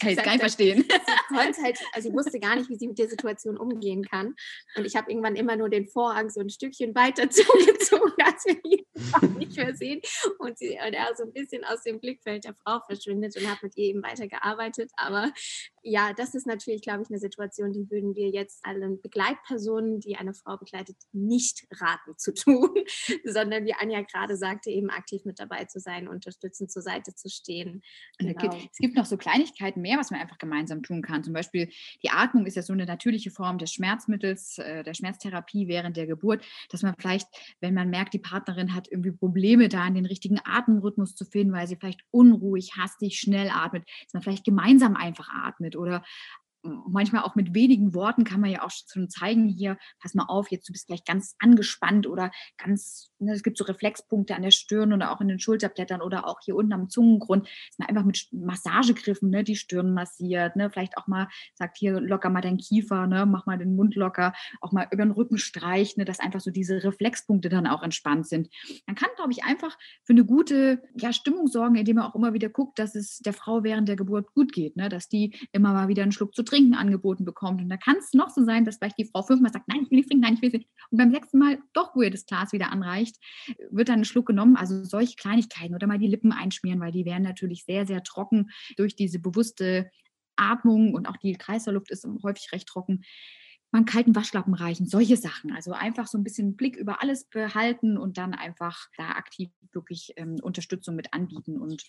kann 0.00 0.10
ich 0.10 0.16
gar 0.16 0.32
nicht 0.32 0.40
verstehen. 0.40 0.84
Sie, 1.28 1.62
halt, 1.62 1.78
also 1.92 2.12
wusste 2.12 2.38
gar 2.40 2.56
nicht, 2.56 2.68
wie 2.68 2.76
sie 2.76 2.88
mit 2.88 2.98
der 2.98 3.08
Situation 3.08 3.56
umgehen 3.56 4.04
kann. 4.04 4.34
Und 4.76 4.84
ich 4.84 4.96
habe 4.96 5.10
irgendwann 5.10 5.36
immer 5.36 5.56
nur 5.56 5.68
den 5.68 5.86
Vorhang 5.88 6.30
so 6.30 6.40
ein 6.40 6.50
Stückchen 6.50 6.94
weiter 6.94 7.28
zugezogen, 7.30 8.12
als 8.24 8.44
wir 8.44 8.64
ihn 8.64 9.38
nicht 9.38 9.56
mehr 9.56 9.74
sehen. 9.74 10.00
Und, 10.38 10.58
sie, 10.58 10.78
und 10.84 10.92
er 10.92 11.14
so 11.16 11.24
ein 11.24 11.32
bisschen 11.32 11.64
aus 11.64 11.82
dem 11.82 12.00
Blickfeld 12.00 12.44
der 12.44 12.54
Frau 12.54 12.80
verschwindet 12.86 13.36
und 13.36 13.50
hat 13.50 13.62
mit 13.62 13.76
ihr 13.76 13.86
eben 13.86 14.02
weitergearbeitet. 14.02 14.90
Aber 14.96 15.32
ja, 15.82 16.12
das 16.12 16.34
ist 16.34 16.46
natürlich, 16.46 16.82
glaube 16.82 17.02
ich, 17.02 17.10
eine 17.10 17.18
Situation, 17.18 17.72
die 17.72 17.90
würden 17.90 18.14
wir 18.14 18.28
jetzt 18.28 18.64
allen 18.64 19.00
Begleitpersonen, 19.00 20.00
die 20.00 20.16
eine 20.26 20.34
Frau 20.34 20.56
begleitet, 20.56 20.96
nicht 21.12 21.66
raten 21.80 22.16
zu 22.16 22.34
tun, 22.34 22.70
sondern 23.24 23.64
wie 23.64 23.74
Anja 23.74 24.02
gerade 24.02 24.36
sagte, 24.36 24.70
eben 24.70 24.90
aktiv 24.90 25.24
mit 25.24 25.38
dabei 25.38 25.64
zu 25.64 25.80
sein, 25.80 26.08
unterstützend 26.08 26.70
zur 26.70 26.82
Seite 26.82 27.14
zu 27.14 27.28
stehen. 27.28 27.82
Genau. 28.18 28.54
Es 28.54 28.78
gibt 28.78 28.96
noch 28.96 29.06
so 29.06 29.16
Kleinigkeiten 29.16 29.80
mehr, 29.80 29.98
was 29.98 30.10
man 30.10 30.20
einfach 30.20 30.38
gemeinsam 30.38 30.82
tun 30.82 31.02
kann. 31.02 31.24
Zum 31.24 31.32
Beispiel 31.32 31.70
die 32.02 32.10
Atmung 32.10 32.46
ist 32.46 32.56
ja 32.56 32.62
so 32.62 32.72
eine 32.72 32.86
natürliche 32.86 33.30
Form 33.30 33.58
des 33.58 33.72
Schmerzmittels, 33.72 34.58
äh, 34.58 34.82
der 34.82 34.94
Schmerztherapie 34.94 35.68
während 35.68 35.96
der 35.96 36.06
Geburt, 36.06 36.44
dass 36.70 36.82
man 36.82 36.94
vielleicht, 36.98 37.28
wenn 37.60 37.74
man 37.74 37.90
merkt, 37.90 38.14
die 38.14 38.18
Partnerin 38.18 38.74
hat 38.74 38.88
irgendwie 38.90 39.12
Probleme 39.12 39.68
da, 39.68 39.86
in 39.86 39.94
den 39.94 40.06
richtigen 40.06 40.40
Atemrhythmus 40.44 41.14
zu 41.14 41.24
finden, 41.24 41.52
weil 41.52 41.66
sie 41.66 41.76
vielleicht 41.76 42.02
unruhig, 42.10 42.76
hastig, 42.76 43.18
schnell 43.18 43.50
atmet, 43.50 43.84
dass 44.04 44.14
man 44.14 44.22
vielleicht 44.22 44.44
gemeinsam 44.44 44.96
einfach 44.96 45.28
atmet 45.28 45.76
oder 45.76 46.04
manchmal 46.88 47.22
auch 47.22 47.34
mit 47.34 47.54
wenigen 47.54 47.94
Worten 47.94 48.24
kann 48.24 48.40
man 48.40 48.50
ja 48.50 48.62
auch 48.62 48.70
schon 48.70 49.08
zeigen, 49.08 49.48
hier, 49.48 49.78
pass 50.00 50.14
mal 50.14 50.24
auf, 50.24 50.50
jetzt 50.50 50.68
du 50.68 50.72
bist 50.72 50.86
gleich 50.86 51.04
ganz 51.04 51.34
angespannt 51.38 52.06
oder 52.06 52.30
ganz, 52.56 53.10
ne, 53.18 53.32
es 53.32 53.42
gibt 53.42 53.58
so 53.58 53.64
Reflexpunkte 53.64 54.34
an 54.34 54.42
der 54.42 54.50
Stirn 54.50 54.92
oder 54.92 55.12
auch 55.12 55.20
in 55.20 55.28
den 55.28 55.38
Schulterblättern 55.38 56.02
oder 56.02 56.26
auch 56.26 56.40
hier 56.44 56.56
unten 56.56 56.72
am 56.72 56.88
Zungengrund, 56.88 57.46
dass 57.46 57.78
man 57.78 57.88
einfach 57.88 58.04
mit 58.04 58.28
Massagegriffen 58.32 59.30
ne, 59.30 59.44
die 59.44 59.56
Stirn 59.56 59.92
massiert, 59.92 60.56
ne, 60.56 60.70
vielleicht 60.70 60.98
auch 60.98 61.06
mal 61.06 61.28
sagt, 61.54 61.78
hier 61.78 62.00
locker 62.00 62.30
mal 62.30 62.40
deinen 62.40 62.58
Kiefer, 62.58 63.06
ne, 63.06 63.26
mach 63.26 63.46
mal 63.46 63.58
den 63.58 63.76
Mund 63.76 63.94
locker, 63.94 64.32
auch 64.60 64.72
mal 64.72 64.88
über 64.90 65.04
den 65.04 65.12
Rücken 65.12 65.38
streicht, 65.38 65.98
ne, 65.98 66.04
dass 66.04 66.20
einfach 66.20 66.40
so 66.40 66.50
diese 66.50 66.82
Reflexpunkte 66.82 67.48
dann 67.48 67.66
auch 67.66 67.82
entspannt 67.82 68.26
sind. 68.26 68.48
Man 68.86 68.96
kann, 68.96 69.10
glaube 69.16 69.32
ich, 69.32 69.44
einfach 69.44 69.76
für 70.04 70.12
eine 70.12 70.24
gute 70.24 70.82
ja, 70.96 71.12
Stimmung 71.12 71.46
sorgen, 71.46 71.76
indem 71.76 71.96
man 71.96 72.06
auch 72.06 72.14
immer 72.14 72.32
wieder 72.32 72.48
guckt, 72.48 72.78
dass 72.78 72.94
es 72.94 73.18
der 73.18 73.32
Frau 73.32 73.62
während 73.62 73.88
der 73.88 73.96
Geburt 73.96 74.32
gut 74.34 74.52
geht, 74.52 74.76
ne, 74.76 74.88
dass 74.88 75.08
die 75.08 75.34
immer 75.52 75.72
mal 75.72 75.88
wieder 75.88 76.02
einen 76.02 76.12
Schluck 76.12 76.34
zu 76.34 76.42
trinken 76.42 76.55
angeboten 76.74 77.24
bekommt. 77.24 77.60
Und 77.60 77.68
da 77.68 77.76
kann 77.76 77.96
es 77.96 78.12
noch 78.12 78.30
so 78.30 78.44
sein, 78.44 78.64
dass 78.64 78.76
vielleicht 78.76 78.98
die 78.98 79.04
Frau 79.04 79.22
fünfmal 79.22 79.52
sagt, 79.52 79.68
nein, 79.68 79.82
ich 79.82 79.90
will 79.90 79.98
nicht 79.98 80.08
trinken, 80.08 80.22
nein, 80.22 80.34
ich 80.34 80.42
will 80.42 80.50
nicht. 80.50 80.68
Und 80.90 80.98
beim 80.98 81.10
sechsten 81.10 81.38
Mal 81.38 81.58
doch, 81.72 81.94
wo 81.94 82.02
ihr 82.02 82.10
das 82.10 82.26
Glas 82.26 82.52
wieder 82.52 82.72
anreicht, 82.72 83.16
wird 83.70 83.88
dann 83.88 84.00
ein 84.00 84.04
Schluck 84.04 84.26
genommen. 84.26 84.56
Also 84.56 84.84
solche 84.84 85.16
Kleinigkeiten 85.16 85.74
oder 85.74 85.86
mal 85.86 85.98
die 85.98 86.08
Lippen 86.08 86.32
einschmieren, 86.32 86.80
weil 86.80 86.92
die 86.92 87.04
werden 87.04 87.22
natürlich 87.22 87.64
sehr, 87.64 87.86
sehr 87.86 88.02
trocken 88.02 88.50
durch 88.76 88.96
diese 88.96 89.18
bewusste 89.18 89.90
Atmung 90.36 90.94
und 90.94 91.06
auch 91.06 91.16
die 91.16 91.32
Kreislaufluft 91.32 91.90
ist 91.90 92.06
häufig 92.22 92.52
recht 92.52 92.68
trocken. 92.68 93.04
Man 93.72 93.84
kalten 93.84 94.14
Waschlappen 94.14 94.54
reichen, 94.54 94.86
solche 94.86 95.16
Sachen. 95.16 95.52
Also 95.52 95.72
einfach 95.72 96.06
so 96.06 96.16
ein 96.16 96.24
bisschen 96.24 96.56
Blick 96.56 96.76
über 96.76 97.02
alles 97.02 97.24
behalten 97.24 97.98
und 97.98 98.16
dann 98.16 98.32
einfach 98.32 98.88
da 98.96 99.10
aktiv 99.10 99.50
wirklich 99.72 100.12
ähm, 100.16 100.36
Unterstützung 100.40 100.94
mit 100.94 101.12
anbieten. 101.12 101.60
Und 101.60 101.84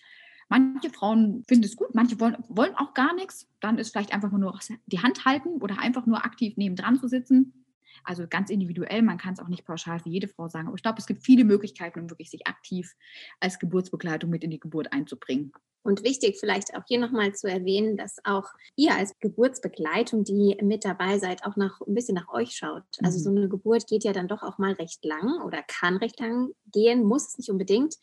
manche 0.48 0.90
Frauen 0.90 1.44
finden 1.46 1.64
es 1.64 1.76
gut, 1.76 1.94
manche 1.94 2.18
wollen, 2.20 2.36
wollen 2.48 2.74
auch 2.74 2.94
gar 2.94 3.14
nichts. 3.14 3.46
Dann 3.60 3.78
ist 3.78 3.90
vielleicht 3.90 4.12
einfach 4.12 4.30
nur 4.30 4.58
die 4.86 5.00
Hand 5.00 5.24
halten 5.24 5.60
oder 5.60 5.78
einfach 5.78 6.06
nur 6.06 6.24
aktiv 6.24 6.56
nebendran 6.56 6.98
zu 6.98 7.08
sitzen. 7.08 7.64
Also 8.04 8.26
ganz 8.28 8.50
individuell, 8.50 9.02
man 9.02 9.18
kann 9.18 9.34
es 9.34 9.40
auch 9.40 9.48
nicht 9.48 9.66
pauschal 9.66 9.98
für 10.00 10.08
jede 10.08 10.28
Frau 10.28 10.48
sagen. 10.48 10.68
Aber 10.68 10.76
ich 10.76 10.82
glaube, 10.82 10.98
es 10.98 11.06
gibt 11.06 11.24
viele 11.24 11.44
Möglichkeiten, 11.44 12.00
um 12.00 12.10
wirklich 12.10 12.30
sich 12.30 12.46
aktiv 12.46 12.94
als 13.40 13.58
Geburtsbegleitung 13.58 14.30
mit 14.30 14.44
in 14.44 14.50
die 14.50 14.60
Geburt 14.60 14.92
einzubringen. 14.92 15.52
Und 15.82 16.02
wichtig 16.04 16.36
vielleicht 16.38 16.74
auch 16.74 16.82
hier 16.86 16.98
nochmal 16.98 17.34
zu 17.34 17.48
erwähnen, 17.48 17.96
dass 17.96 18.16
auch 18.24 18.46
ihr 18.76 18.94
als 18.94 19.18
Geburtsbegleitung, 19.20 20.24
die 20.24 20.58
mit 20.60 20.84
dabei 20.84 21.18
seid, 21.18 21.44
auch 21.46 21.56
nach, 21.56 21.80
ein 21.80 21.94
bisschen 21.94 22.16
nach 22.16 22.28
euch 22.28 22.50
schaut. 22.50 22.82
Also 23.02 23.18
so 23.18 23.30
mhm. 23.30 23.38
eine 23.38 23.48
Geburt 23.48 23.86
geht 23.86 24.04
ja 24.04 24.12
dann 24.12 24.28
doch 24.28 24.42
auch 24.42 24.58
mal 24.58 24.72
recht 24.72 25.04
lang 25.04 25.40
oder 25.46 25.62
kann 25.62 25.96
recht 25.96 26.20
lang 26.20 26.50
gehen, 26.72 27.04
muss 27.04 27.28
es 27.28 27.38
nicht 27.38 27.50
unbedingt 27.50 27.94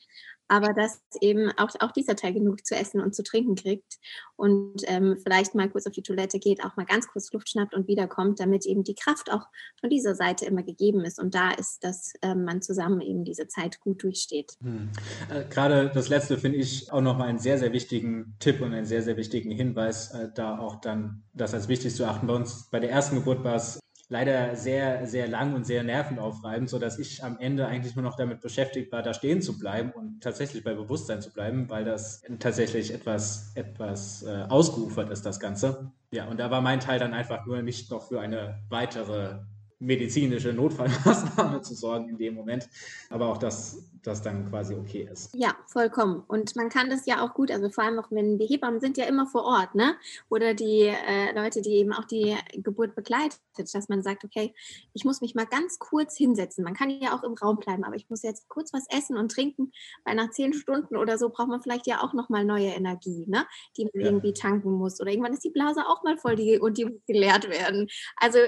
aber 0.47 0.73
dass 0.73 1.01
eben 1.21 1.51
auch, 1.57 1.69
auch 1.79 1.91
dieser 1.91 2.15
Teil 2.15 2.33
genug 2.33 2.65
zu 2.65 2.75
essen 2.75 3.01
und 3.01 3.15
zu 3.15 3.23
trinken 3.23 3.55
kriegt 3.55 3.97
und 4.35 4.81
ähm, 4.85 5.17
vielleicht 5.23 5.55
mal 5.55 5.69
kurz 5.69 5.87
auf 5.87 5.93
die 5.93 6.03
Toilette 6.03 6.39
geht, 6.39 6.63
auch 6.63 6.75
mal 6.75 6.85
ganz 6.85 7.07
kurz 7.07 7.31
Luft 7.31 7.49
schnappt 7.49 7.73
und 7.73 7.87
wiederkommt, 7.87 8.39
damit 8.39 8.65
eben 8.65 8.83
die 8.83 8.95
Kraft 8.95 9.31
auch 9.31 9.47
von 9.79 9.89
dieser 9.89 10.15
Seite 10.15 10.45
immer 10.45 10.63
gegeben 10.63 11.01
ist 11.01 11.19
und 11.19 11.33
da 11.33 11.51
ist, 11.51 11.83
dass 11.83 12.13
ähm, 12.21 12.45
man 12.45 12.61
zusammen 12.61 13.01
eben 13.01 13.23
diese 13.23 13.47
Zeit 13.47 13.79
gut 13.79 14.03
durchsteht. 14.03 14.53
Hm. 14.61 14.89
Äh, 15.29 15.45
Gerade 15.49 15.91
das 15.93 16.09
letzte 16.09 16.37
finde 16.37 16.57
ich 16.57 16.91
auch 16.91 17.01
nochmal 17.01 17.29
einen 17.29 17.39
sehr, 17.39 17.57
sehr 17.57 17.73
wichtigen 17.73 18.35
Tipp 18.39 18.61
und 18.61 18.73
einen 18.73 18.85
sehr, 18.85 19.01
sehr 19.01 19.17
wichtigen 19.17 19.51
Hinweis, 19.51 20.11
äh, 20.11 20.29
da 20.33 20.59
auch 20.59 20.75
dann 20.81 21.23
das 21.33 21.53
als 21.53 21.67
wichtig 21.67 21.95
zu 21.95 22.05
achten. 22.05 22.27
Bei 22.27 22.33
uns 22.33 22.69
bei 22.69 22.79
der 22.79 22.91
ersten 22.91 23.15
Geburt 23.15 23.43
war 23.43 23.55
es 23.55 23.79
leider 24.09 24.55
sehr, 24.55 25.07
sehr 25.07 25.27
lang 25.27 25.53
und 25.53 25.65
sehr 25.65 25.83
nervenaufreibend, 25.83 26.69
sodass 26.69 26.99
ich 26.99 27.23
am 27.23 27.39
Ende 27.39 27.65
eigentlich 27.67 27.95
nur 27.95 28.03
noch 28.03 28.15
damit 28.15 28.41
beschäftigt 28.41 28.91
war, 28.91 29.01
da 29.01 29.13
stehen 29.13 29.41
zu 29.41 29.57
bleiben 29.57 29.91
und 29.91 30.21
tatsächlich 30.21 30.63
bei 30.63 30.73
Bewusstsein 30.73 31.21
zu 31.21 31.31
bleiben, 31.31 31.69
weil 31.69 31.83
das 31.83 32.21
tatsächlich 32.39 32.93
etwas, 32.93 33.51
etwas 33.55 34.23
äh, 34.23 34.45
ausgeufert 34.49 35.09
ist, 35.09 35.25
das 35.25 35.39
Ganze. 35.39 35.91
Ja, 36.11 36.27
und 36.27 36.39
da 36.39 36.51
war 36.51 36.61
mein 36.61 36.79
Teil 36.79 36.99
dann 36.99 37.13
einfach 37.13 37.45
nur 37.45 37.61
nicht 37.61 37.89
noch 37.91 38.07
für 38.07 38.21
eine 38.21 38.63
weitere 38.69 39.39
medizinische 39.79 40.53
Notfallmaßnahme 40.53 41.61
zu 41.63 41.75
sorgen 41.75 42.09
in 42.09 42.17
dem 42.17 42.33
Moment, 42.33 42.69
aber 43.09 43.27
auch 43.27 43.37
das 43.37 43.91
das 44.05 44.21
dann 44.21 44.49
quasi 44.49 44.75
okay 44.75 45.07
ist. 45.11 45.33
Ja, 45.33 45.55
vollkommen. 45.67 46.23
Und 46.27 46.55
man 46.55 46.69
kann 46.69 46.89
das 46.89 47.05
ja 47.05 47.25
auch 47.25 47.33
gut, 47.33 47.51
also 47.51 47.69
vor 47.69 47.83
allem 47.83 47.99
auch 47.99 48.11
wenn 48.11 48.37
die 48.37 48.45
Hebammen 48.45 48.79
sind 48.79 48.97
ja 48.97 49.05
immer 49.05 49.25
vor 49.25 49.43
Ort, 49.43 49.75
ne? 49.75 49.95
Oder 50.29 50.53
die 50.53 50.83
äh, 50.83 51.33
Leute, 51.33 51.61
die 51.61 51.75
eben 51.75 51.93
auch 51.93 52.05
die 52.05 52.35
Geburt 52.53 52.95
begleitet, 52.95 53.39
dass 53.57 53.89
man 53.89 54.03
sagt, 54.03 54.23
okay, 54.23 54.53
ich 54.93 55.05
muss 55.05 55.21
mich 55.21 55.33
mal 55.33 55.45
ganz 55.45 55.79
kurz 55.79 56.15
hinsetzen. 56.15 56.63
Man 56.63 56.75
kann 56.75 56.89
ja 56.89 57.17
auch 57.17 57.23
im 57.23 57.33
Raum 57.33 57.57
bleiben, 57.57 57.83
aber 57.83 57.95
ich 57.95 58.09
muss 58.09 58.21
jetzt 58.21 58.47
kurz 58.47 58.73
was 58.73 58.85
essen 58.89 59.17
und 59.17 59.31
trinken, 59.31 59.71
weil 60.03 60.15
nach 60.15 60.29
zehn 60.29 60.53
Stunden 60.53 60.95
oder 60.97 61.17
so 61.17 61.29
braucht 61.29 61.47
man 61.47 61.61
vielleicht 61.61 61.87
ja 61.87 62.01
auch 62.03 62.13
nochmal 62.13 62.45
neue 62.45 62.67
Energie, 62.67 63.25
ne? 63.27 63.45
Die 63.77 63.85
man 63.85 64.01
ja. 64.01 64.07
irgendwie 64.07 64.33
tanken 64.33 64.71
muss. 64.71 65.01
Oder 65.01 65.11
irgendwann 65.11 65.33
ist 65.33 65.43
die 65.43 65.49
Blase 65.49 65.81
auch 65.87 66.03
mal 66.03 66.17
voll 66.17 66.35
die, 66.35 66.59
und 66.59 66.77
die 66.77 66.85
muss 66.85 67.05
geleert 67.07 67.49
werden. 67.49 67.87
Also 68.17 68.39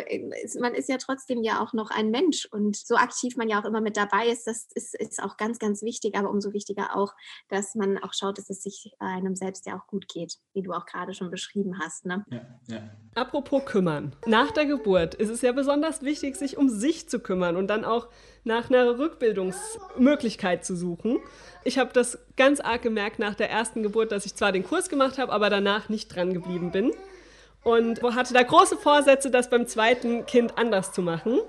man 0.59 0.75
ist 0.75 0.89
ja 0.89 0.97
trotzdem 0.97 1.43
ja 1.43 1.61
auch 1.61 1.73
noch 1.73 1.89
ein 1.89 2.11
Mensch 2.11 2.47
und 2.51 2.75
so 2.75 2.95
aktiv 2.95 3.37
man 3.37 3.49
ja 3.49 3.59
auch 3.59 3.65
immer 3.65 3.81
mit 3.81 3.97
dabei 3.97 4.27
ist, 4.27 4.47
das 4.47 4.67
ist, 4.73 4.95
ist 4.95 5.21
auch 5.21 5.37
ganz 5.37 5.46
ganz, 5.47 5.59
ganz 5.59 5.81
wichtig, 5.81 6.15
aber 6.15 6.29
umso 6.29 6.51
wichtiger 6.51 6.95
auch, 6.95 7.13
dass 7.47 7.73
man 7.75 7.97
auch 7.99 8.13
schaut, 8.13 8.37
dass 8.37 8.49
es 8.49 8.63
sich 8.63 8.91
einem 8.99 9.35
selbst 9.35 9.65
ja 9.65 9.77
auch 9.77 9.87
gut 9.87 10.07
geht, 10.09 10.35
wie 10.53 10.61
du 10.61 10.73
auch 10.73 10.85
gerade 10.85 11.13
schon 11.13 11.31
beschrieben 11.31 11.79
hast. 11.79 12.05
Ne? 12.05 12.25
Ja, 12.29 12.41
ja. 12.67 12.89
Apropos 13.15 13.63
kümmern. 13.65 14.13
Nach 14.25 14.51
der 14.51 14.65
Geburt 14.65 15.15
ist 15.15 15.29
es 15.29 15.41
ja 15.41 15.53
besonders 15.53 16.01
wichtig, 16.01 16.35
sich 16.35 16.57
um 16.57 16.69
sich 16.69 17.07
zu 17.07 17.19
kümmern 17.19 17.55
und 17.55 17.67
dann 17.67 17.85
auch 17.85 18.09
nach 18.43 18.69
einer 18.69 18.99
Rückbildungsmöglichkeit 18.99 20.65
zu 20.65 20.75
suchen. 20.75 21.19
Ich 21.63 21.77
habe 21.77 21.93
das 21.93 22.19
ganz 22.35 22.59
arg 22.59 22.81
gemerkt 22.81 23.19
nach 23.19 23.35
der 23.35 23.49
ersten 23.49 23.83
Geburt, 23.83 24.11
dass 24.11 24.25
ich 24.25 24.35
zwar 24.35 24.51
den 24.51 24.63
Kurs 24.63 24.89
gemacht 24.89 25.17
habe, 25.17 25.31
aber 25.31 25.49
danach 25.49 25.87
nicht 25.87 26.13
dran 26.13 26.33
geblieben 26.33 26.71
bin. 26.71 26.91
Und 27.63 28.01
hatte 28.03 28.33
da 28.33 28.43
große 28.43 28.77
Vorsätze, 28.77 29.31
das 29.31 29.49
beim 29.49 29.65
zweiten 29.67 30.25
Kind 30.25 30.57
anders 30.57 30.93
zu 30.93 31.01
machen. 31.01 31.39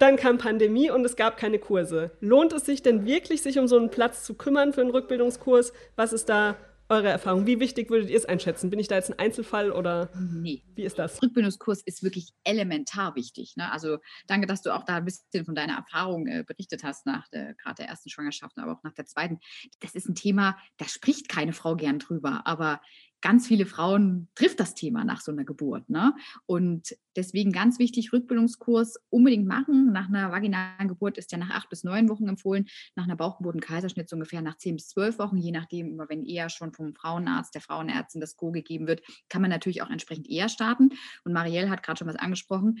Dann 0.00 0.16
kam 0.16 0.38
Pandemie 0.38 0.90
und 0.90 1.04
es 1.04 1.16
gab 1.16 1.36
keine 1.36 1.58
Kurse. 1.58 2.12
Lohnt 2.20 2.52
es 2.52 2.64
sich 2.64 2.82
denn 2.82 3.04
wirklich, 3.04 3.42
sich 3.42 3.58
um 3.58 3.66
so 3.66 3.76
einen 3.76 3.90
Platz 3.90 4.24
zu 4.24 4.34
kümmern 4.34 4.72
für 4.72 4.80
einen 4.80 4.90
Rückbildungskurs? 4.90 5.72
Was 5.96 6.12
ist 6.12 6.28
da 6.28 6.56
eure 6.88 7.08
Erfahrung? 7.08 7.46
Wie 7.46 7.60
wichtig 7.60 7.90
würdet 7.90 8.08
ihr 8.08 8.16
es 8.16 8.24
einschätzen? 8.24 8.70
Bin 8.70 8.78
ich 8.78 8.88
da 8.88 8.94
jetzt 8.94 9.10
ein 9.10 9.18
Einzelfall 9.18 9.72
oder 9.72 10.10
nee. 10.14 10.62
wie 10.74 10.84
ist 10.84 10.98
das? 10.98 11.20
Rückbildungskurs 11.22 11.82
ist 11.82 12.02
wirklich 12.02 12.32
elementar 12.44 13.14
wichtig. 13.14 13.56
Ne? 13.56 13.70
Also 13.70 13.98
danke, 14.26 14.46
dass 14.46 14.62
du 14.62 14.74
auch 14.74 14.84
da 14.84 14.96
ein 14.96 15.04
bisschen 15.04 15.44
von 15.44 15.54
deiner 15.54 15.74
Erfahrung 15.74 16.26
äh, 16.26 16.44
berichtet 16.46 16.84
hast 16.84 17.04
nach 17.04 17.28
der, 17.28 17.54
gerade 17.54 17.76
der 17.76 17.88
ersten 17.88 18.08
Schwangerschaft, 18.08 18.56
aber 18.56 18.72
auch 18.72 18.82
nach 18.84 18.94
der 18.94 19.06
zweiten. 19.06 19.38
Das 19.80 19.94
ist 19.94 20.08
ein 20.08 20.14
Thema, 20.14 20.56
da 20.78 20.86
spricht 20.86 21.28
keine 21.28 21.52
Frau 21.52 21.76
gern 21.76 21.98
drüber, 21.98 22.42
aber 22.46 22.80
ganz 23.20 23.46
viele 23.46 23.66
Frauen 23.66 24.28
trifft 24.34 24.60
das 24.60 24.74
Thema 24.74 25.04
nach 25.04 25.20
so 25.20 25.32
einer 25.32 25.44
Geburt. 25.44 25.88
Ne? 25.90 26.14
Und 26.46 26.96
deswegen 27.16 27.52
ganz 27.52 27.78
wichtig, 27.78 28.12
Rückbildungskurs 28.12 28.98
unbedingt 29.10 29.46
machen. 29.46 29.92
Nach 29.92 30.08
einer 30.08 30.30
vaginalen 30.30 30.88
Geburt 30.88 31.18
ist 31.18 31.32
ja 31.32 31.38
nach 31.38 31.50
acht 31.50 31.68
bis 31.68 31.84
neun 31.84 32.08
Wochen 32.08 32.28
empfohlen, 32.28 32.66
nach 32.94 33.04
einer 33.04 33.16
Bauchgeburt 33.16 33.56
ein 33.56 33.60
Kaiserschnitt 33.60 34.08
so 34.08 34.16
ungefähr 34.16 34.42
nach 34.42 34.56
zehn 34.56 34.76
bis 34.76 34.88
zwölf 34.88 35.18
Wochen, 35.18 35.36
je 35.36 35.50
nachdem, 35.50 35.98
wenn 36.08 36.24
eher 36.24 36.48
schon 36.48 36.72
vom 36.72 36.94
Frauenarzt, 36.94 37.54
der 37.54 37.62
Frauenärztin 37.62 38.20
das 38.20 38.36
Go 38.36 38.52
gegeben 38.52 38.86
wird, 38.86 39.02
kann 39.28 39.42
man 39.42 39.50
natürlich 39.50 39.82
auch 39.82 39.90
entsprechend 39.90 40.28
eher 40.28 40.48
starten. 40.48 40.90
Und 41.24 41.32
Marielle 41.32 41.70
hat 41.70 41.82
gerade 41.82 41.98
schon 41.98 42.08
was 42.08 42.16
angesprochen 42.16 42.80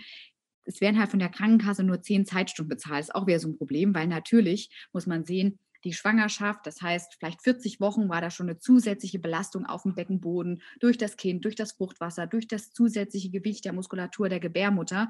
es 0.68 0.82
werden 0.82 0.98
halt 0.98 1.10
von 1.10 1.18
der 1.18 1.30
Krankenkasse 1.30 1.82
nur 1.82 2.02
zehn 2.02 2.26
Zeitstunden 2.26 2.68
bezahlt. 2.68 3.00
Das 3.00 3.08
ist 3.08 3.14
auch 3.14 3.26
wieder 3.26 3.40
so 3.40 3.48
ein 3.48 3.56
Problem, 3.56 3.94
weil 3.94 4.06
natürlich 4.06 4.68
muss 4.92 5.06
man 5.06 5.24
sehen, 5.24 5.58
die 5.84 5.92
Schwangerschaft. 5.92 6.66
Das 6.66 6.82
heißt, 6.82 7.16
vielleicht 7.18 7.42
40 7.42 7.80
Wochen 7.80 8.08
war 8.08 8.20
da 8.20 8.30
schon 8.30 8.48
eine 8.48 8.58
zusätzliche 8.58 9.18
Belastung 9.18 9.66
auf 9.66 9.82
dem 9.82 9.94
Beckenboden 9.94 10.62
durch 10.80 10.98
das 10.98 11.16
Kind, 11.16 11.44
durch 11.44 11.54
das 11.54 11.72
Fruchtwasser, 11.72 12.26
durch 12.26 12.48
das 12.48 12.72
zusätzliche 12.72 13.30
Gewicht 13.30 13.64
der 13.64 13.72
Muskulatur 13.72 14.28
der 14.28 14.40
Gebärmutter. 14.40 15.08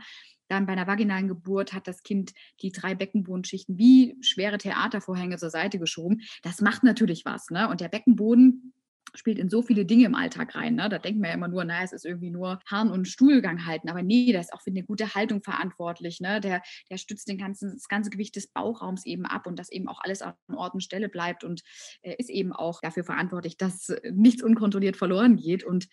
Dann 0.48 0.66
bei 0.66 0.72
einer 0.72 0.86
vaginalen 0.86 1.28
Geburt 1.28 1.72
hat 1.72 1.86
das 1.86 2.02
Kind 2.02 2.32
die 2.62 2.72
drei 2.72 2.94
Beckenbodenschichten 2.94 3.78
wie 3.78 4.16
schwere 4.20 4.58
Theatervorhänge 4.58 5.36
zur 5.36 5.50
Seite 5.50 5.78
geschoben. 5.78 6.22
Das 6.42 6.60
macht 6.60 6.84
natürlich 6.84 7.24
was. 7.24 7.50
Ne? 7.50 7.68
Und 7.68 7.80
der 7.80 7.88
Beckenboden 7.88 8.72
spielt 9.14 9.38
in 9.38 9.48
so 9.48 9.62
viele 9.62 9.84
Dinge 9.84 10.04
im 10.04 10.14
Alltag 10.14 10.54
rein. 10.54 10.74
Ne? 10.74 10.88
Da 10.88 10.98
denkt 10.98 11.20
man 11.20 11.28
ja 11.30 11.34
immer 11.34 11.48
nur, 11.48 11.64
naja, 11.64 11.84
es 11.84 11.92
ist 11.92 12.04
irgendwie 12.04 12.30
nur 12.30 12.60
Harn- 12.66 12.90
und 12.90 13.08
Stuhlgang 13.08 13.66
halten. 13.66 13.88
Aber 13.88 14.02
nee, 14.02 14.32
der 14.32 14.40
ist 14.40 14.52
auch 14.52 14.62
für 14.62 14.70
eine 14.70 14.82
gute 14.82 15.14
Haltung 15.14 15.42
verantwortlich. 15.42 16.20
Ne? 16.20 16.40
Der, 16.40 16.62
der 16.90 16.96
stützt 16.98 17.28
den 17.28 17.38
ganzen, 17.38 17.72
das 17.72 17.88
ganze 17.88 18.10
Gewicht 18.10 18.36
des 18.36 18.48
Bauchraums 18.48 19.06
eben 19.06 19.26
ab 19.26 19.46
und 19.46 19.58
dass 19.58 19.70
eben 19.70 19.88
auch 19.88 20.00
alles 20.02 20.22
an 20.22 20.34
Ort 20.54 20.74
und 20.74 20.82
Stelle 20.82 21.08
bleibt 21.08 21.44
und 21.44 21.62
äh, 22.02 22.14
ist 22.18 22.30
eben 22.30 22.52
auch 22.52 22.80
dafür 22.80 23.04
verantwortlich, 23.04 23.56
dass 23.56 23.92
nichts 24.12 24.42
unkontrolliert 24.42 24.96
verloren 24.96 25.36
geht. 25.36 25.64
Und 25.64 25.88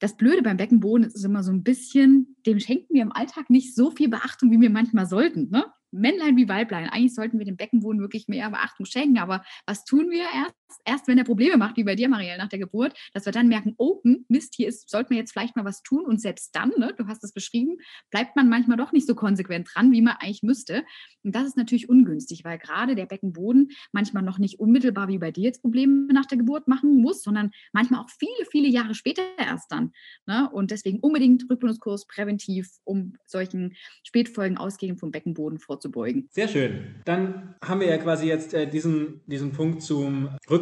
das 0.00 0.16
Blöde 0.16 0.42
beim 0.42 0.56
Beckenboden 0.56 1.06
ist 1.06 1.24
immer 1.24 1.42
so 1.42 1.52
ein 1.52 1.62
bisschen, 1.62 2.36
dem 2.46 2.58
schenken 2.58 2.94
wir 2.94 3.02
im 3.02 3.12
Alltag 3.12 3.50
nicht 3.50 3.74
so 3.74 3.90
viel 3.90 4.08
Beachtung, 4.08 4.50
wie 4.50 4.60
wir 4.60 4.70
manchmal 4.70 5.06
sollten. 5.06 5.50
Ne? 5.50 5.66
Männlein 5.92 6.36
wie 6.36 6.48
Weiblein. 6.48 6.88
Eigentlich 6.88 7.14
sollten 7.14 7.38
wir 7.38 7.44
dem 7.44 7.56
Beckenboden 7.56 8.00
wirklich 8.00 8.28
mehr 8.28 8.50
Beachtung 8.50 8.86
schenken. 8.86 9.18
Aber 9.18 9.44
was 9.66 9.84
tun 9.84 10.10
wir 10.10 10.24
erst? 10.34 10.54
Erst 10.84 11.08
wenn 11.08 11.18
er 11.18 11.24
Probleme 11.24 11.56
macht, 11.56 11.76
wie 11.76 11.84
bei 11.84 11.94
dir, 11.94 12.08
Marielle, 12.08 12.38
nach 12.38 12.48
der 12.48 12.58
Geburt, 12.58 12.94
dass 13.12 13.26
wir 13.26 13.32
dann 13.32 13.48
merken, 13.48 13.74
oh, 13.78 14.00
hm, 14.02 14.24
Mist, 14.28 14.54
hier 14.56 14.68
ist, 14.68 14.88
sollten 14.90 15.10
wir 15.10 15.18
jetzt 15.18 15.32
vielleicht 15.32 15.56
mal 15.56 15.64
was 15.64 15.82
tun. 15.82 16.04
Und 16.04 16.20
selbst 16.20 16.54
dann, 16.54 16.72
ne, 16.76 16.94
du 16.96 17.06
hast 17.06 17.24
es 17.24 17.32
beschrieben, 17.32 17.76
bleibt 18.10 18.36
man 18.36 18.48
manchmal 18.48 18.76
doch 18.76 18.92
nicht 18.92 19.06
so 19.06 19.14
konsequent 19.14 19.68
dran, 19.72 19.92
wie 19.92 20.02
man 20.02 20.16
eigentlich 20.20 20.42
müsste. 20.42 20.84
Und 21.22 21.34
das 21.34 21.46
ist 21.46 21.56
natürlich 21.56 21.88
ungünstig, 21.88 22.44
weil 22.44 22.58
gerade 22.58 22.94
der 22.94 23.06
Beckenboden 23.06 23.70
manchmal 23.92 24.22
noch 24.22 24.38
nicht 24.38 24.60
unmittelbar 24.60 25.08
wie 25.08 25.18
bei 25.18 25.30
dir 25.30 25.44
jetzt 25.44 25.62
Probleme 25.62 26.12
nach 26.12 26.26
der 26.26 26.38
Geburt 26.38 26.68
machen 26.68 26.96
muss, 26.96 27.22
sondern 27.22 27.50
manchmal 27.72 28.00
auch 28.00 28.10
viele, 28.10 28.46
viele 28.50 28.68
Jahre 28.68 28.94
später 28.94 29.22
erst 29.38 29.70
dann. 29.72 29.92
Ne? 30.26 30.48
Und 30.52 30.70
deswegen 30.70 31.00
unbedingt 31.00 31.42
Rückbildungskurs 31.50 32.06
präventiv, 32.06 32.70
um 32.84 33.14
solchen 33.26 33.74
Spätfolgen 34.02 34.58
ausgehend 34.58 35.00
vom 35.00 35.10
Beckenboden 35.10 35.58
vorzubeugen. 35.58 36.28
Sehr 36.30 36.48
schön. 36.48 36.96
Dann 37.04 37.54
haben 37.64 37.80
wir 37.80 37.88
ja 37.88 37.98
quasi 37.98 38.26
jetzt 38.26 38.54
äh, 38.54 38.68
diesen, 38.68 39.20
diesen 39.26 39.52
Punkt 39.52 39.82
zum 39.82 40.30
Rückbildungskurs 40.48 40.59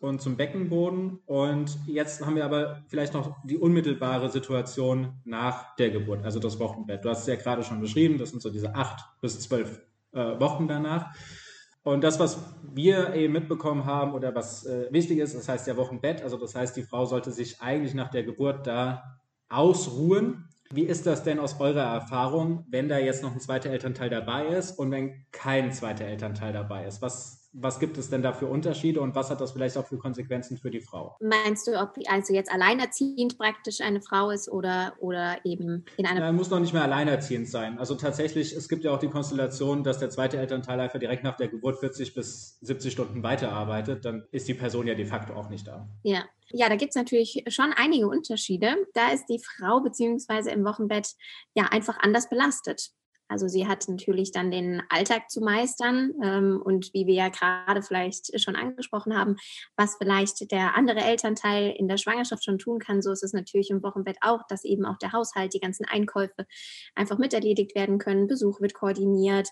und 0.00 0.22
zum 0.22 0.36
Beckenboden. 0.36 1.18
Und 1.26 1.76
jetzt 1.86 2.24
haben 2.24 2.36
wir 2.36 2.44
aber 2.44 2.82
vielleicht 2.88 3.12
noch 3.12 3.36
die 3.44 3.58
unmittelbare 3.58 4.30
Situation 4.30 5.12
nach 5.24 5.76
der 5.76 5.90
Geburt, 5.90 6.24
also 6.24 6.40
das 6.40 6.58
Wochenbett. 6.58 7.04
Du 7.04 7.10
hast 7.10 7.20
es 7.20 7.26
ja 7.26 7.36
gerade 7.36 7.62
schon 7.62 7.80
beschrieben, 7.80 8.16
das 8.18 8.30
sind 8.30 8.40
so 8.40 8.50
diese 8.50 8.74
acht 8.74 9.04
bis 9.20 9.38
zwölf 9.40 9.82
äh, 10.12 10.40
Wochen 10.40 10.66
danach. 10.66 11.14
Und 11.82 12.02
das, 12.02 12.18
was 12.18 12.38
wir 12.62 13.12
eben 13.14 13.34
mitbekommen 13.34 13.84
haben 13.84 14.14
oder 14.14 14.34
was 14.34 14.64
äh, 14.64 14.90
wichtig 14.90 15.18
ist, 15.18 15.34
das 15.34 15.48
heißt 15.48 15.66
ja 15.66 15.76
Wochenbett, 15.76 16.22
also 16.22 16.38
das 16.38 16.54
heißt, 16.54 16.74
die 16.76 16.82
Frau 16.82 17.04
sollte 17.04 17.30
sich 17.30 17.60
eigentlich 17.60 17.92
nach 17.92 18.10
der 18.10 18.22
Geburt 18.22 18.66
da 18.66 19.18
ausruhen. 19.50 20.48
Wie 20.70 20.84
ist 20.84 21.06
das 21.06 21.22
denn 21.22 21.38
aus 21.38 21.60
eurer 21.60 21.82
Erfahrung, 21.82 22.64
wenn 22.70 22.88
da 22.88 22.98
jetzt 22.98 23.22
noch 23.22 23.32
ein 23.32 23.40
zweiter 23.40 23.68
Elternteil 23.68 24.08
dabei 24.08 24.46
ist 24.46 24.78
und 24.78 24.90
wenn 24.90 25.26
kein 25.30 25.72
zweiter 25.72 26.06
Elternteil 26.06 26.54
dabei 26.54 26.86
ist? 26.86 27.02
Was 27.02 27.43
was 27.54 27.78
gibt 27.78 27.96
es 27.98 28.10
denn 28.10 28.20
da 28.20 28.32
für 28.32 28.46
Unterschiede 28.46 29.00
und 29.00 29.14
was 29.14 29.30
hat 29.30 29.40
das 29.40 29.52
vielleicht 29.52 29.76
auch 29.76 29.86
für 29.86 29.96
Konsequenzen 29.96 30.58
für 30.58 30.70
die 30.70 30.80
Frau? 30.80 31.16
Meinst 31.20 31.68
du, 31.68 31.80
ob 31.80 31.92
also 32.08 32.34
jetzt 32.34 32.50
alleinerziehend 32.50 33.38
praktisch 33.38 33.80
eine 33.80 34.00
Frau 34.00 34.30
ist 34.30 34.50
oder, 34.50 34.94
oder 34.98 35.38
eben 35.44 35.84
in 35.96 36.06
einer. 36.06 36.20
Nein, 36.20 36.34
muss 36.34 36.50
noch 36.50 36.58
nicht 36.58 36.72
mehr 36.72 36.82
alleinerziehend 36.82 37.48
sein. 37.48 37.78
Also 37.78 37.94
tatsächlich, 37.94 38.52
es 38.52 38.68
gibt 38.68 38.82
ja 38.82 38.92
auch 38.92 38.98
die 38.98 39.08
Konstellation, 39.08 39.84
dass 39.84 39.98
der 39.98 40.10
zweite 40.10 40.36
Elternteil 40.36 40.80
einfach 40.80 40.98
direkt 40.98 41.22
nach 41.22 41.36
der 41.36 41.48
Geburt 41.48 41.78
40 41.78 42.14
bis 42.14 42.58
70 42.60 42.92
Stunden 42.92 43.22
weiterarbeitet. 43.22 44.04
Dann 44.04 44.26
ist 44.32 44.48
die 44.48 44.54
Person 44.54 44.88
ja 44.88 44.94
de 44.94 45.06
facto 45.06 45.34
auch 45.34 45.48
nicht 45.48 45.66
da. 45.66 45.88
Ja. 46.02 46.24
Ja, 46.50 46.68
da 46.68 46.76
gibt 46.76 46.90
es 46.90 46.96
natürlich 46.96 47.42
schon 47.48 47.72
einige 47.74 48.06
Unterschiede. 48.06 48.76
Da 48.92 49.12
ist 49.12 49.26
die 49.26 49.40
Frau 49.40 49.80
beziehungsweise 49.80 50.50
im 50.50 50.64
Wochenbett 50.64 51.14
ja 51.54 51.64
einfach 51.70 51.98
anders 52.00 52.28
belastet. 52.28 52.92
Also 53.28 53.48
sie 53.48 53.66
hat 53.66 53.88
natürlich 53.88 54.32
dann 54.32 54.50
den 54.50 54.82
Alltag 54.90 55.30
zu 55.30 55.40
meistern 55.40 56.12
ähm, 56.22 56.60
und 56.62 56.92
wie 56.92 57.06
wir 57.06 57.14
ja 57.14 57.28
gerade 57.30 57.82
vielleicht 57.82 58.38
schon 58.40 58.54
angesprochen 58.54 59.16
haben, 59.16 59.36
was 59.76 59.96
vielleicht 59.96 60.50
der 60.50 60.76
andere 60.76 61.00
Elternteil 61.00 61.74
in 61.76 61.88
der 61.88 61.96
Schwangerschaft 61.96 62.44
schon 62.44 62.58
tun 62.58 62.78
kann, 62.78 63.02
so 63.02 63.10
ist 63.10 63.24
es 63.24 63.32
natürlich 63.32 63.70
im 63.70 63.82
Wochenbett 63.82 64.18
auch, 64.20 64.42
dass 64.48 64.64
eben 64.64 64.84
auch 64.84 64.98
der 64.98 65.12
Haushalt, 65.12 65.54
die 65.54 65.60
ganzen 65.60 65.86
Einkäufe 65.86 66.46
einfach 66.94 67.18
miterledigt 67.18 67.74
werden 67.74 67.98
können, 67.98 68.26
Besuch 68.26 68.60
wird 68.60 68.74
koordiniert, 68.74 69.48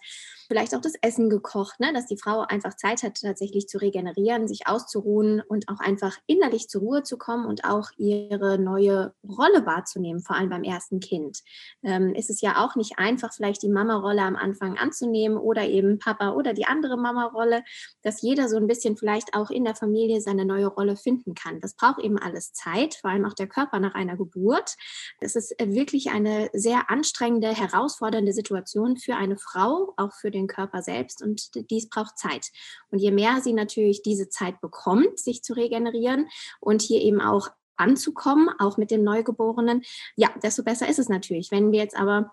vielleicht 0.49 0.75
auch 0.75 0.81
das 0.83 0.95
Essen 1.01 1.31
gekocht, 1.31 1.81
ne? 1.81 1.93
dass 1.95 2.07
die 2.07 2.19
Frau 2.19 2.41
einfach 2.41 2.77
Zeit 2.77 3.03
hat, 3.03 3.21
tatsächlich 3.23 3.69
zu 3.69 3.79
regenerieren, 3.79 4.49
sich 4.49 4.67
auszuruhen 4.67 5.41
und 5.41 5.69
auch 5.69 5.81
einfach 5.81 6.19
innerlich 6.27 6.69
zur 6.69 6.83
Ruhe 6.83 7.03
zu 7.03 7.17
kommen 7.17 7.47
und 7.47 7.65
auch 7.65 7.89
ihre 7.97 8.59
neue 8.59 9.15
Rolle 9.27 9.65
wahrzunehmen, 9.65 10.21
vor 10.21 10.37
allem 10.37 10.51
beim 10.51 10.63
ersten 10.63 11.01
Kind. 11.01 11.39
Ähm, 11.83 12.15
ist 12.15 12.29
es 12.29 12.43
ja 12.43 12.63
auch 12.63 12.77
nicht 12.77 12.99
einfach, 12.99 13.33
vielleicht 13.33 13.62
die 13.63 13.69
Mama-Rolle 13.69 14.23
am 14.23 14.37
Anfang 14.37 14.77
anzunehmen 14.77 15.39
oder 15.39 15.67
eben 15.67 15.99
Papa 15.99 16.33
oder 16.33 16.53
die 16.53 16.67
andere 16.67 16.97
Mama-Rolle, 16.97 17.63
dass 18.03 18.23
jeder 18.23 18.49
so 18.49 18.57
ein 18.57 18.67
bisschen 18.67 18.97
vielleicht 18.97 19.35
auch 19.35 19.51
in 19.51 19.65
der 19.65 19.75
Familie 19.75 20.21
seine 20.21 20.45
neue 20.45 20.67
Rolle 20.67 20.97
finden 20.97 21.35
kann. 21.35 21.61
Das 21.61 21.75
braucht 21.75 22.01
eben 22.01 22.19
alles 22.19 22.53
Zeit, 22.53 22.95
vor 22.95 23.11
allem 23.11 23.25
auch 23.25 23.35
der 23.35 23.47
Körper 23.47 23.81
nach 23.81 23.95
einer 23.95 24.17
Geburt. 24.17 24.77
Es 25.21 25.37
ist 25.37 25.55
wirklich 25.59 26.11
eine 26.11 26.51
sehr 26.53 26.91
anstrengende, 26.91 27.49
herausfordernde 27.49 28.33
Situation 28.33 28.97
für 28.97 29.17
eine 29.17 29.37
Frau, 29.37 29.95
auch 29.97 30.13
für 30.13 30.31
den 30.31 30.47
Körper 30.47 30.83
selbst 30.83 31.23
und 31.23 31.71
dies 31.71 31.89
braucht 31.89 32.19
Zeit. 32.19 32.49
Und 32.91 32.99
je 32.99 33.11
mehr 33.11 33.41
sie 33.41 33.53
natürlich 33.53 34.03
diese 34.03 34.29
Zeit 34.29 34.61
bekommt, 34.61 35.19
sich 35.19 35.43
zu 35.43 35.55
regenerieren 35.55 36.29
und 36.61 36.83
hier 36.83 37.01
eben 37.01 37.21
auch 37.21 37.49
anzukommen, 37.77 38.49
auch 38.59 38.77
mit 38.77 38.91
dem 38.91 39.03
Neugeborenen, 39.03 39.83
ja, 40.17 40.31
desto 40.43 40.63
besser 40.63 40.89
ist 40.89 40.99
es 40.99 41.09
natürlich. 41.09 41.51
Wenn 41.51 41.73
wir 41.73 41.81
jetzt 41.81 41.97
aber 41.97 42.33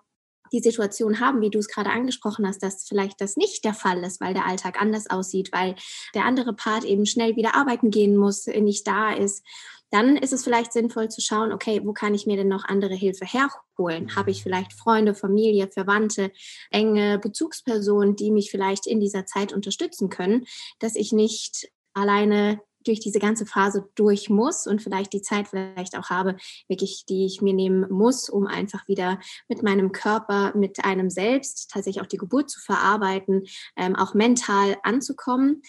die 0.52 0.60
Situation 0.60 1.20
haben, 1.20 1.40
wie 1.40 1.50
du 1.50 1.58
es 1.58 1.68
gerade 1.68 1.90
angesprochen 1.90 2.46
hast, 2.46 2.62
dass 2.62 2.86
vielleicht 2.86 3.20
das 3.20 3.36
nicht 3.36 3.64
der 3.64 3.74
Fall 3.74 4.02
ist, 4.04 4.20
weil 4.20 4.34
der 4.34 4.46
Alltag 4.46 4.80
anders 4.80 5.08
aussieht, 5.08 5.50
weil 5.52 5.74
der 6.14 6.24
andere 6.24 6.52
Part 6.52 6.84
eben 6.84 7.06
schnell 7.06 7.36
wieder 7.36 7.54
arbeiten 7.54 7.90
gehen 7.90 8.16
muss, 8.16 8.46
nicht 8.46 8.86
da 8.86 9.12
ist, 9.12 9.44
dann 9.90 10.16
ist 10.16 10.32
es 10.32 10.44
vielleicht 10.44 10.72
sinnvoll 10.72 11.08
zu 11.08 11.20
schauen, 11.20 11.52
okay, 11.52 11.80
wo 11.84 11.92
kann 11.92 12.14
ich 12.14 12.26
mir 12.26 12.36
denn 12.36 12.48
noch 12.48 12.64
andere 12.64 12.94
Hilfe 12.94 13.24
herholen? 13.24 14.14
Habe 14.14 14.30
ich 14.30 14.42
vielleicht 14.42 14.72
Freunde, 14.72 15.14
Familie, 15.14 15.68
Verwandte, 15.68 16.30
enge 16.70 17.18
Bezugspersonen, 17.18 18.14
die 18.14 18.30
mich 18.30 18.50
vielleicht 18.50 18.86
in 18.86 19.00
dieser 19.00 19.26
Zeit 19.26 19.52
unterstützen 19.52 20.08
können, 20.08 20.46
dass 20.78 20.94
ich 20.94 21.12
nicht 21.12 21.68
alleine 21.92 22.60
durch 22.84 23.00
diese 23.00 23.18
ganze 23.18 23.46
Phase 23.46 23.88
durch 23.94 24.30
muss 24.30 24.66
und 24.66 24.82
vielleicht 24.82 25.12
die 25.12 25.22
Zeit 25.22 25.48
vielleicht 25.48 25.96
auch 25.96 26.10
habe, 26.10 26.36
wirklich, 26.68 27.04
die 27.08 27.26
ich 27.26 27.42
mir 27.42 27.54
nehmen 27.54 27.86
muss, 27.90 28.28
um 28.28 28.46
einfach 28.46 28.88
wieder 28.88 29.20
mit 29.48 29.62
meinem 29.62 29.92
Körper, 29.92 30.52
mit 30.56 30.84
einem 30.84 31.10
selbst 31.10 31.70
tatsächlich 31.70 32.02
auch 32.02 32.08
die 32.08 32.16
Geburt 32.16 32.50
zu 32.50 32.60
verarbeiten, 32.60 33.44
ähm, 33.76 33.96
auch 33.96 34.14
mental 34.14 34.76
anzukommen. 34.82 35.62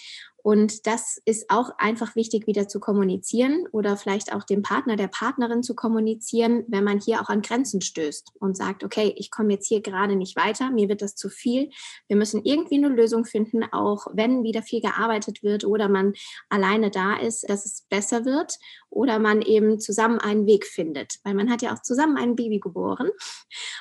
Und 0.43 0.87
das 0.87 1.21
ist 1.25 1.49
auch 1.49 1.71
einfach 1.77 2.15
wichtig, 2.15 2.47
wieder 2.47 2.67
zu 2.67 2.79
kommunizieren 2.79 3.67
oder 3.71 3.97
vielleicht 3.97 4.33
auch 4.33 4.43
dem 4.43 4.61
Partner, 4.61 4.95
der 4.95 5.07
Partnerin 5.07 5.63
zu 5.63 5.75
kommunizieren, 5.75 6.63
wenn 6.67 6.83
man 6.83 6.99
hier 6.99 7.21
auch 7.21 7.29
an 7.29 7.41
Grenzen 7.41 7.81
stößt 7.81 8.31
und 8.39 8.57
sagt, 8.57 8.83
okay, 8.83 9.13
ich 9.17 9.29
komme 9.29 9.53
jetzt 9.53 9.67
hier 9.67 9.81
gerade 9.81 10.15
nicht 10.15 10.35
weiter, 10.35 10.71
mir 10.71 10.89
wird 10.89 11.01
das 11.01 11.15
zu 11.15 11.29
viel. 11.29 11.69
Wir 12.07 12.15
müssen 12.15 12.43
irgendwie 12.43 12.75
eine 12.75 12.89
Lösung 12.89 13.25
finden, 13.25 13.63
auch 13.71 14.07
wenn 14.13 14.43
wieder 14.43 14.63
viel 14.63 14.81
gearbeitet 14.81 15.43
wird 15.43 15.63
oder 15.63 15.89
man 15.89 16.13
alleine 16.49 16.89
da 16.89 17.17
ist, 17.17 17.47
dass 17.49 17.65
es 17.65 17.85
besser 17.89 18.25
wird 18.25 18.57
oder 18.89 19.19
man 19.19 19.41
eben 19.41 19.79
zusammen 19.79 20.19
einen 20.19 20.47
Weg 20.47 20.65
findet, 20.65 21.19
weil 21.23 21.33
man 21.33 21.49
hat 21.49 21.61
ja 21.61 21.73
auch 21.73 21.81
zusammen 21.81 22.17
ein 22.17 22.35
Baby 22.35 22.59
geboren 22.59 23.09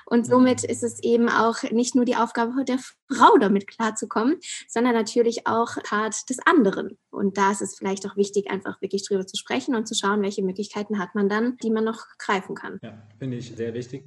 und 0.07 0.27
somit 0.27 0.65
ist 0.65 0.83
es 0.83 1.03
eben 1.03 1.29
auch 1.29 1.63
nicht 1.71 1.95
nur 1.95 2.05
die 2.05 2.17
Aufgabe 2.17 2.65
der 2.65 2.79
Frau 3.13 3.39
damit 3.39 3.67
klarzukommen, 3.67 4.39
sondern 4.69 4.95
natürlich 4.95 5.47
auch 5.47 5.77
Part 5.83 6.29
des 6.31 6.39
anderen. 6.47 6.99
Und 7.11 7.37
da 7.37 7.53
ist 7.53 7.63
es 7.63 7.77
vielleicht 7.77 8.07
auch 8.07 8.17
wichtig, 8.17 8.51
einfach 8.51 8.81
wirklich 8.81 9.07
drüber 9.07 9.27
zu 9.27 9.37
sprechen 9.37 9.75
und 9.75 9.87
zu 9.87 9.95
schauen, 9.95 10.23
welche 10.23 10.43
Möglichkeiten 10.43 10.99
hat 10.99 11.15
man 11.15 11.29
dann, 11.29 11.57
die 11.63 11.71
man 11.71 11.85
noch 11.85 12.05
greifen 12.19 12.55
kann. 12.55 12.79
Ja, 12.83 13.03
finde 13.19 13.37
ich 13.37 13.55
sehr 13.55 13.75
wichtig. 13.75 14.05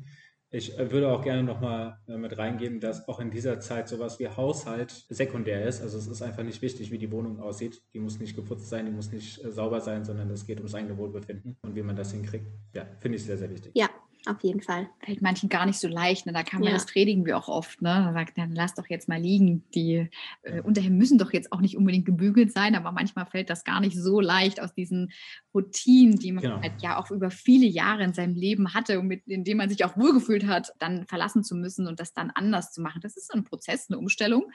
Ich 0.55 0.77
äh, 0.77 0.91
würde 0.91 1.11
auch 1.11 1.23
gerne 1.23 1.41
nochmal 1.41 1.97
äh, 2.07 2.15
mit 2.15 2.37
reingeben, 2.37 2.79
dass 2.79 3.07
auch 3.07 3.19
in 3.19 3.31
dieser 3.31 3.59
Zeit 3.59 3.89
sowas 3.89 4.19
wie 4.19 4.27
Haushalt 4.27 4.91
sekundär 5.09 5.67
ist. 5.67 5.81
Also 5.81 5.97
es 5.97 6.05
ist 6.05 6.21
einfach 6.21 6.43
nicht 6.43 6.61
wichtig, 6.61 6.91
wie 6.91 6.99
die 6.99 7.11
Wohnung 7.11 7.39
aussieht. 7.39 7.81
Die 7.93 7.99
muss 7.99 8.19
nicht 8.19 8.35
geputzt 8.35 8.69
sein, 8.69 8.85
die 8.85 8.91
muss 8.91 9.11
nicht 9.11 9.43
äh, 9.43 9.51
sauber 9.51 9.81
sein, 9.81 10.05
sondern 10.05 10.29
es 10.29 10.45
geht 10.45 10.59
ums 10.59 10.75
eigene 10.75 10.95
Wohlbefinden 10.95 11.57
und 11.63 11.75
wie 11.75 11.81
man 11.81 11.95
das 11.95 12.11
hinkriegt. 12.11 12.45
Ja, 12.75 12.85
finde 12.99 13.17
ich 13.17 13.25
sehr, 13.25 13.39
sehr 13.39 13.49
wichtig. 13.49 13.71
Ja, 13.73 13.89
auf 14.25 14.41
jeden 14.41 14.61
Fall. 14.61 14.89
Fällt 15.03 15.21
manchen 15.21 15.49
gar 15.49 15.65
nicht 15.65 15.79
so 15.79 15.89
leicht. 15.89 16.25
Ne? 16.25 16.31
Da 16.31 16.43
kann 16.43 16.61
man, 16.61 16.69
ja. 16.69 16.73
das 16.73 16.85
predigen 16.85 17.25
wir 17.25 17.37
auch 17.37 17.49
oft. 17.49 17.81
Ne? 17.81 17.89
Da 17.89 18.13
sagt, 18.13 18.37
dann 18.37 18.53
lass 18.53 18.73
doch 18.73 18.87
jetzt 18.89 19.09
mal 19.09 19.19
liegen. 19.19 19.63
Die 19.75 20.09
äh, 20.43 20.61
Unterhemden 20.61 20.97
müssen 20.97 21.17
doch 21.17 21.33
jetzt 21.33 21.51
auch 21.51 21.59
nicht 21.59 21.75
unbedingt 21.75 22.05
gebügelt 22.05 22.53
sein, 22.53 22.75
aber 22.75 22.93
manchmal 22.93 23.25
fällt 23.25 23.49
das 23.49 23.65
gar 23.65 23.81
nicht 23.81 23.97
so 23.97 24.21
leicht 24.21 24.61
aus 24.61 24.73
diesen 24.73 25.11
Routinen, 25.53 26.17
die 26.17 26.31
man 26.31 26.41
genau. 26.41 26.61
halt 26.61 26.81
ja 26.81 26.97
auch 26.97 27.11
über 27.11 27.31
viele 27.31 27.65
Jahre 27.65 28.03
in 28.03 28.13
seinem 28.13 28.35
Leben 28.35 28.73
hatte 28.73 28.99
und 28.99 29.07
mit, 29.07 29.27
in 29.27 29.43
dem 29.43 29.57
man 29.57 29.69
sich 29.69 29.83
auch 29.83 29.97
wohlgefühlt 29.97 30.47
hat, 30.47 30.71
dann 30.79 31.05
verlassen 31.05 31.43
zu 31.43 31.55
müssen 31.55 31.87
und 31.87 31.99
das 31.99 32.13
dann 32.13 32.31
anders 32.31 32.71
zu 32.71 32.81
machen. 32.81 33.01
Das 33.01 33.17
ist 33.17 33.33
ein 33.33 33.43
Prozess, 33.43 33.89
eine 33.89 33.99
Umstellung. 33.99 34.49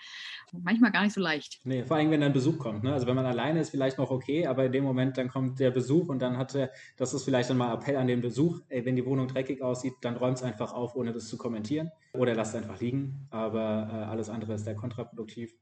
Manchmal 0.52 0.92
gar 0.92 1.04
nicht 1.04 1.12
so 1.12 1.20
leicht. 1.20 1.60
Nee, 1.64 1.84
vor 1.84 1.98
allem, 1.98 2.10
wenn 2.10 2.22
dann 2.22 2.32
Besuch 2.32 2.58
kommt. 2.58 2.84
Ne? 2.84 2.92
Also 2.94 3.06
wenn 3.06 3.16
man 3.16 3.26
alleine 3.26 3.60
ist, 3.60 3.70
vielleicht 3.70 3.98
noch 3.98 4.10
okay, 4.10 4.46
aber 4.46 4.64
in 4.64 4.72
dem 4.72 4.84
Moment 4.84 5.18
dann 5.18 5.28
kommt 5.28 5.60
der 5.60 5.70
Besuch 5.70 6.08
und 6.08 6.20
dann 6.20 6.38
hat 6.38 6.54
er, 6.54 6.70
das 6.96 7.12
ist 7.12 7.24
vielleicht 7.24 7.50
dann 7.50 7.58
mal 7.58 7.74
Appell 7.74 7.96
an 7.96 8.06
den 8.06 8.22
Besuch, 8.22 8.60
ey, 8.68 8.84
wenn 8.86 8.96
die 8.96 9.04
Wohnung 9.04 9.28
dreckig 9.28 9.57
lustig 9.58 9.62
aussieht, 9.62 9.94
dann 10.02 10.16
räumt 10.16 10.38
es 10.38 10.42
einfach 10.42 10.72
auf, 10.72 10.94
ohne 10.96 11.12
das 11.12 11.28
zu 11.28 11.36
kommentieren. 11.36 11.90
Oder 12.12 12.34
lasst 12.34 12.54
es 12.54 12.62
einfach 12.62 12.80
liegen. 12.80 13.26
Aber 13.30 13.88
äh, 13.90 14.04
alles 14.10 14.28
andere 14.28 14.54
ist 14.54 14.64
sehr 14.64 14.74
kontraproduktiv. 14.74 15.54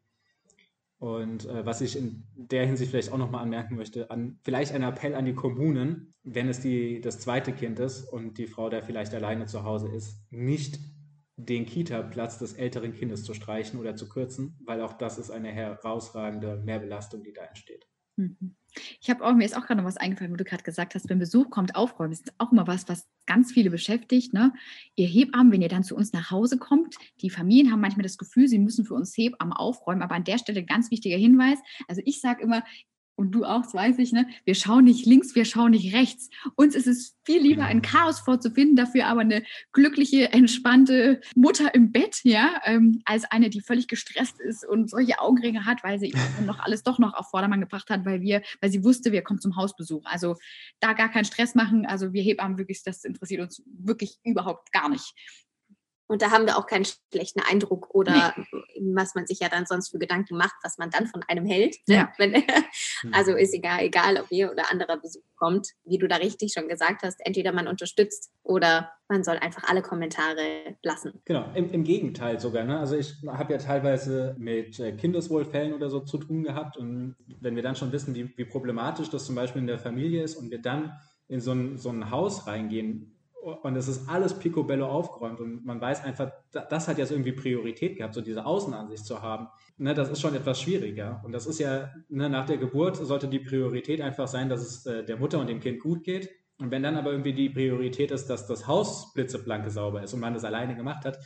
Und 0.98 1.44
äh, 1.44 1.66
was 1.66 1.82
ich 1.82 1.96
in 1.96 2.24
der 2.34 2.66
Hinsicht 2.66 2.90
vielleicht 2.90 3.12
auch 3.12 3.18
nochmal 3.18 3.42
anmerken 3.42 3.76
möchte, 3.76 4.10
an, 4.10 4.38
vielleicht 4.42 4.72
ein 4.72 4.82
Appell 4.82 5.14
an 5.14 5.26
die 5.26 5.34
Kommunen, 5.34 6.14
wenn 6.24 6.48
es 6.48 6.60
die, 6.60 7.00
das 7.02 7.18
zweite 7.18 7.52
Kind 7.52 7.78
ist 7.78 8.04
und 8.04 8.38
die 8.38 8.46
Frau 8.46 8.70
da 8.70 8.80
vielleicht 8.80 9.12
alleine 9.14 9.46
zu 9.46 9.62
Hause 9.64 9.88
ist, 9.88 10.16
nicht 10.30 10.78
den 11.36 11.66
Kita-Platz 11.66 12.38
des 12.38 12.54
älteren 12.54 12.94
Kindes 12.94 13.24
zu 13.24 13.34
streichen 13.34 13.78
oder 13.78 13.94
zu 13.94 14.08
kürzen, 14.08 14.58
weil 14.64 14.80
auch 14.80 14.94
das 14.94 15.18
ist 15.18 15.30
eine 15.30 15.52
herausragende 15.52 16.62
Mehrbelastung, 16.64 17.22
die 17.22 17.34
da 17.34 17.42
entsteht. 17.42 17.86
Mhm. 18.16 18.56
Ich 19.00 19.08
habe 19.08 19.24
auch, 19.24 19.34
mir 19.34 19.44
ist 19.44 19.56
auch 19.56 19.66
gerade 19.66 19.80
noch 19.80 19.88
was 19.88 19.96
eingefallen, 19.96 20.32
wo 20.32 20.36
du 20.36 20.44
gerade 20.44 20.62
gesagt 20.62 20.94
hast, 20.94 21.08
wenn 21.08 21.18
Besuch 21.18 21.48
kommt, 21.50 21.74
aufräumen. 21.76 22.10
Das 22.10 22.20
ist 22.20 22.34
auch 22.38 22.52
immer 22.52 22.66
was, 22.66 22.88
was 22.88 23.06
ganz 23.24 23.52
viele 23.52 23.70
beschäftigt. 23.70 24.34
Ne? 24.34 24.52
Ihr 24.96 25.08
Hebammen, 25.08 25.52
wenn 25.52 25.62
ihr 25.62 25.68
dann 25.68 25.84
zu 25.84 25.96
uns 25.96 26.12
nach 26.12 26.30
Hause 26.30 26.58
kommt, 26.58 26.96
die 27.22 27.30
Familien 27.30 27.72
haben 27.72 27.80
manchmal 27.80 28.02
das 28.02 28.18
Gefühl, 28.18 28.48
sie 28.48 28.58
müssen 28.58 28.84
für 28.84 28.94
uns 28.94 29.16
Hebammen 29.16 29.54
aufräumen. 29.54 30.02
Aber 30.02 30.14
an 30.14 30.24
der 30.24 30.38
Stelle 30.38 30.64
ganz 30.64 30.90
wichtiger 30.90 31.16
Hinweis. 31.16 31.58
Also 31.88 32.02
ich 32.04 32.20
sage 32.20 32.42
immer, 32.42 32.62
und 33.16 33.32
du 33.32 33.44
auch, 33.44 33.62
das 33.62 33.74
weiß 33.74 33.98
ich, 33.98 34.12
ne? 34.12 34.28
Wir 34.44 34.54
schauen 34.54 34.84
nicht 34.84 35.06
links, 35.06 35.34
wir 35.34 35.44
schauen 35.44 35.70
nicht 35.72 35.94
rechts. 35.94 36.28
Uns 36.54 36.74
ist 36.74 36.86
es 36.86 37.16
viel 37.24 37.42
lieber, 37.42 37.64
ein 37.64 37.80
genau. 37.80 37.98
Chaos 37.98 38.20
vorzufinden, 38.20 38.76
dafür 38.76 39.06
aber 39.06 39.22
eine 39.22 39.42
glückliche, 39.72 40.32
entspannte 40.32 41.20
Mutter 41.34 41.74
im 41.74 41.92
Bett, 41.92 42.20
ja, 42.22 42.60
ähm, 42.64 43.00
als 43.04 43.24
eine, 43.24 43.50
die 43.50 43.62
völlig 43.62 43.88
gestresst 43.88 44.38
ist 44.40 44.66
und 44.66 44.90
solche 44.90 45.18
Augenringe 45.18 45.64
hat, 45.64 45.82
weil 45.82 45.98
sie 45.98 46.14
noch 46.44 46.60
alles 46.60 46.82
doch 46.82 46.98
noch 46.98 47.14
auf 47.14 47.30
Vordermann 47.30 47.60
gebracht 47.60 47.88
hat, 47.90 48.04
weil 48.04 48.20
wir, 48.20 48.42
weil 48.60 48.70
sie 48.70 48.84
wusste, 48.84 49.12
wir 49.12 49.22
kommen 49.22 49.40
zum 49.40 49.56
Hausbesuch. 49.56 50.04
Also 50.04 50.36
da 50.80 50.92
gar 50.92 51.10
keinen 51.10 51.24
Stress 51.24 51.54
machen. 51.54 51.86
Also 51.86 52.12
wir 52.12 52.22
Hebammen 52.22 52.58
wirklich, 52.58 52.82
das 52.84 53.02
interessiert 53.04 53.40
uns 53.40 53.62
wirklich 53.66 54.18
überhaupt 54.24 54.72
gar 54.72 54.88
nicht. 54.88 55.14
Und 56.08 56.22
da 56.22 56.30
haben 56.30 56.46
wir 56.46 56.56
auch 56.56 56.66
keinen 56.66 56.86
schlechten 57.12 57.40
Eindruck 57.40 57.94
oder 57.94 58.32
nee. 58.36 58.94
was 58.94 59.14
man 59.14 59.26
sich 59.26 59.40
ja 59.40 59.48
dann 59.48 59.66
sonst 59.66 59.90
für 59.90 59.98
Gedanken 59.98 60.36
macht, 60.36 60.54
was 60.62 60.78
man 60.78 60.90
dann 60.90 61.06
von 61.06 61.22
einem 61.26 61.46
hält. 61.46 61.76
Ne? 61.88 61.96
Ja. 61.96 62.12
Wenn, 62.18 62.44
also 63.12 63.32
ist 63.32 63.54
egal, 63.54 63.80
egal, 63.80 64.18
ob 64.20 64.30
wir 64.30 64.52
oder 64.52 64.70
anderer 64.70 64.98
Besuch 64.98 65.22
kommt, 65.36 65.68
wie 65.84 65.98
du 65.98 66.06
da 66.06 66.16
richtig 66.16 66.52
schon 66.52 66.68
gesagt 66.68 67.02
hast, 67.02 67.20
entweder 67.24 67.52
man 67.52 67.66
unterstützt 67.66 68.30
oder 68.42 68.92
man 69.08 69.24
soll 69.24 69.36
einfach 69.36 69.64
alle 69.68 69.82
Kommentare 69.82 70.76
lassen. 70.82 71.20
Genau, 71.24 71.50
im, 71.54 71.70
im 71.70 71.84
Gegenteil 71.84 72.38
sogar. 72.40 72.64
Ne? 72.64 72.78
Also 72.78 72.96
ich 72.96 73.14
habe 73.26 73.52
ja 73.52 73.58
teilweise 73.58 74.36
mit 74.38 74.78
äh, 74.78 74.92
Kindeswohlfällen 74.92 75.74
oder 75.74 75.90
so 75.90 76.00
zu 76.00 76.18
tun 76.18 76.44
gehabt 76.44 76.76
und 76.76 77.16
wenn 77.40 77.56
wir 77.56 77.62
dann 77.62 77.76
schon 77.76 77.92
wissen, 77.92 78.14
wie, 78.14 78.36
wie 78.36 78.44
problematisch 78.44 79.10
das 79.10 79.26
zum 79.26 79.34
Beispiel 79.34 79.60
in 79.60 79.68
der 79.68 79.78
Familie 79.78 80.22
ist 80.22 80.36
und 80.36 80.50
wir 80.50 80.60
dann 80.60 80.98
in 81.28 81.40
so 81.40 81.52
ein, 81.52 81.76
so 81.76 81.90
ein 81.90 82.10
Haus 82.10 82.46
reingehen, 82.46 83.15
und 83.46 83.76
es 83.76 83.86
ist 83.86 84.08
alles 84.08 84.34
picobello 84.34 84.86
aufgeräumt 84.86 85.38
und 85.38 85.64
man 85.64 85.80
weiß 85.80 86.02
einfach, 86.02 86.32
das 86.50 86.88
hat 86.88 86.98
jetzt 86.98 87.12
irgendwie 87.12 87.30
Priorität 87.30 87.96
gehabt, 87.96 88.14
so 88.14 88.20
diese 88.20 88.44
Außenansicht 88.44 89.04
zu 89.04 89.22
haben. 89.22 89.46
Ne, 89.78 89.94
das 89.94 90.08
ist 90.10 90.20
schon 90.20 90.34
etwas 90.34 90.60
schwieriger. 90.60 91.22
Und 91.24 91.30
das 91.32 91.46
ist 91.46 91.60
ja, 91.60 91.92
ne, 92.08 92.28
nach 92.28 92.46
der 92.46 92.56
Geburt 92.56 92.96
sollte 92.96 93.28
die 93.28 93.38
Priorität 93.38 94.00
einfach 94.00 94.26
sein, 94.26 94.48
dass 94.48 94.62
es 94.62 94.86
äh, 94.86 95.04
der 95.04 95.16
Mutter 95.16 95.38
und 95.38 95.48
dem 95.48 95.60
Kind 95.60 95.80
gut 95.80 96.02
geht. 96.02 96.28
Und 96.58 96.72
wenn 96.72 96.82
dann 96.82 96.96
aber 96.96 97.12
irgendwie 97.12 97.34
die 97.34 97.48
Priorität 97.48 98.10
ist, 98.10 98.26
dass 98.28 98.48
das 98.48 98.66
Haus 98.66 99.12
blitzeblanke 99.12 99.70
sauber 99.70 100.02
ist 100.02 100.12
und 100.12 100.20
man 100.20 100.34
das 100.34 100.44
alleine 100.44 100.74
gemacht 100.74 101.04
hat, 101.04 101.18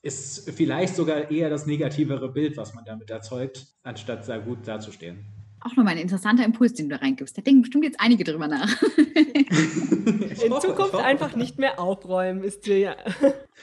ist 0.00 0.50
vielleicht 0.50 0.96
sogar 0.96 1.30
eher 1.30 1.50
das 1.50 1.66
negativere 1.66 2.32
Bild, 2.32 2.56
was 2.56 2.72
man 2.72 2.84
damit 2.84 3.10
erzeugt, 3.10 3.66
anstatt 3.82 4.24
sehr 4.24 4.40
gut 4.40 4.66
dazustehen 4.66 5.26
auch 5.60 5.76
nochmal 5.76 5.94
ein 5.94 6.00
interessanter 6.00 6.44
Impuls, 6.44 6.74
den 6.74 6.88
du 6.88 6.96
da 6.96 7.02
reingibst. 7.02 7.36
Da 7.36 7.42
denken 7.42 7.62
bestimmt 7.62 7.84
jetzt 7.84 8.00
einige 8.00 8.24
drüber 8.24 8.48
nach. 8.48 8.80
In 10.44 10.52
hoffe, 10.52 10.68
Zukunft 10.68 10.94
einfach 10.94 11.34
nicht 11.36 11.58
mehr 11.58 11.80
aufräumen, 11.80 12.44
ist 12.44 12.66
dir 12.66 12.78
ja. 12.78 12.96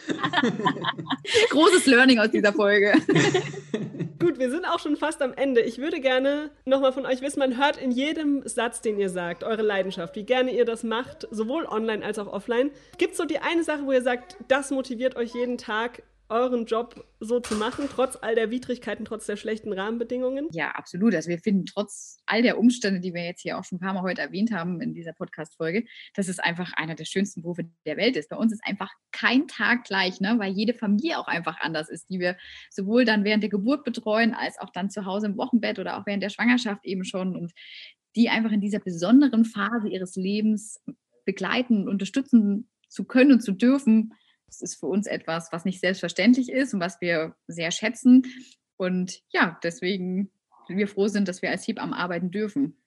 Großes 1.50 1.86
Learning 1.86 2.20
aus 2.20 2.32
dieser 2.32 2.54
Folge. 2.54 2.94
Gut, 4.20 4.40
wir 4.40 4.50
sind 4.50 4.66
auch 4.66 4.80
schon 4.80 4.96
fast 4.96 5.22
am 5.22 5.34
Ende. 5.34 5.62
Ich 5.62 5.78
würde 5.78 6.02
gerne 6.02 6.50
nochmal 6.66 6.92
von 6.94 7.06
euch 7.06 7.22
wissen, 7.22 7.40
man 7.40 7.58
hört 7.58 7.78
in 7.78 7.92
jedem 7.92 8.42
Satz, 8.48 8.82
den 8.82 8.98
ihr 8.98 9.10
sagt, 9.10 9.44
eure 9.44 9.62
Leidenschaft, 9.62 10.16
wie 10.16 10.24
gerne 10.24 10.52
ihr 10.52 10.66
das 10.66 10.84
macht, 10.84 11.28
sowohl 11.32 11.66
online 11.66 12.04
als 12.04 12.20
auch 12.20 12.28
offline. 12.28 12.72
Gibt 12.98 13.12
es 13.12 13.18
so 13.18 13.26
die 13.26 13.40
eine 13.40 13.64
Sache, 13.64 13.86
wo 13.86 13.92
ihr 13.92 14.02
sagt, 14.02 14.38
das 14.48 14.72
motiviert 14.72 15.16
euch 15.16 15.34
jeden 15.34 15.58
Tag 15.58 16.04
euren 16.30 16.66
Job 16.66 17.08
so 17.20 17.40
zu 17.40 17.56
machen, 17.56 17.88
trotz 17.90 18.18
all 18.22 18.36
der 18.36 18.50
Widrigkeiten, 18.50 19.06
trotz 19.06 19.26
der 19.26 19.38
schlechten 19.38 19.72
Rahmenbedingungen? 19.72 20.48
Ja, 20.52 20.72
absolut. 20.72 21.14
Also 21.14 21.30
wir 21.30 21.40
finden 21.40 21.66
trotz 21.66 22.18
all 22.26 22.42
der 22.42 22.58
Umstände, 22.58 23.00
die 23.00 23.14
wir 23.14 23.24
jetzt 23.24 23.42
hier 23.42 23.58
auch 23.58 23.64
schon 23.64 23.78
ein 23.78 23.82
paar 23.82 23.94
Mal 23.94 24.02
heute 24.02 24.22
erwähnt 24.22 24.52
haben 24.52 24.82
in 24.82 24.94
dieser 24.94 25.14
Podcast-Folge, 25.14 25.86
dass 26.16 26.28
es 26.28 26.40
einfach 26.40 26.74
einer 26.74 26.96
der 26.96 27.06
schönsten 27.06 27.42
Berufe 27.42 27.70
der 27.86 27.98
Welt 27.98 28.16
ist. 28.16 28.30
Bei 28.30 28.38
uns 28.38 28.52
ist 28.52 28.66
einfach 28.66 28.92
kein 29.12 29.48
Tag 29.48 29.84
gleich, 29.84 30.20
ne? 30.20 30.36
weil 30.38 30.52
jede 30.54 30.74
Familie 30.74 31.20
auch 31.20 31.28
einfach 31.28 31.60
anders 31.60 31.90
ist, 31.90 32.10
die 32.10 32.20
wir 32.20 32.38
sowohl 32.72 33.06
dann 33.06 33.24
während 33.24 33.44
der 33.44 33.50
Geburt 33.50 33.84
betreuen, 33.84 34.34
als 34.34 34.60
auch 34.60 34.72
dann 34.72 34.90
zu 34.90 35.06
Hause 35.06 35.28
im 35.28 35.38
Wochenbett 35.38 35.80
oder 35.80 35.98
auch 35.98 36.06
während 36.06 36.24
der 36.24 36.30
Schwangerschaft 36.30 36.86
eben 36.86 37.04
schon 37.04 37.36
und 37.36 37.52
die 38.16 38.30
einfach 38.30 38.52
in 38.52 38.62
dieser 38.62 38.80
besonderen 38.80 39.46
Phase 39.46 39.90
ihres 39.90 40.16
Lebens 40.16 40.82
begleiten, 41.26 41.88
unterstützen 41.88 42.70
zu 42.88 43.04
können 43.04 43.34
und 43.34 43.42
zu 43.42 43.52
dürfen, 43.52 44.14
das 44.48 44.62
ist 44.62 44.80
für 44.80 44.88
uns 44.88 45.08
etwas, 45.08 45.52
was 45.52 45.66
nicht 45.66 45.80
selbstverständlich 45.80 46.52
ist 46.52 46.74
und 46.74 46.80
was 46.80 47.02
wir 47.02 47.36
sehr 47.48 47.72
schätzen. 47.72 48.24
Und 48.78 49.22
ja, 49.30 49.60
deswegen 49.64 50.32
wir 50.68 50.88
froh 50.88 51.08
sind, 51.08 51.28
dass 51.28 51.42
wir 51.42 51.50
als 51.50 51.68
Hebamme 51.68 51.96
arbeiten 51.96 52.32
dürfen. 52.32 52.78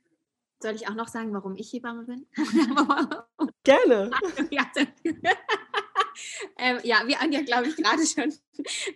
Soll 0.61 0.75
ich 0.75 0.89
auch 0.89 0.95
noch 0.95 1.09
sagen, 1.09 1.33
warum 1.33 1.57
ich 1.57 1.73
Hebamme 1.73 2.05
bin? 2.05 2.27
Gerne. 3.65 4.11
ähm, 6.59 6.79
ja, 6.83 7.03
wie 7.07 7.17
Anja, 7.17 7.43
glaube 7.43 7.69
ich, 7.69 7.77
gerade 7.77 8.05
schon 8.05 8.33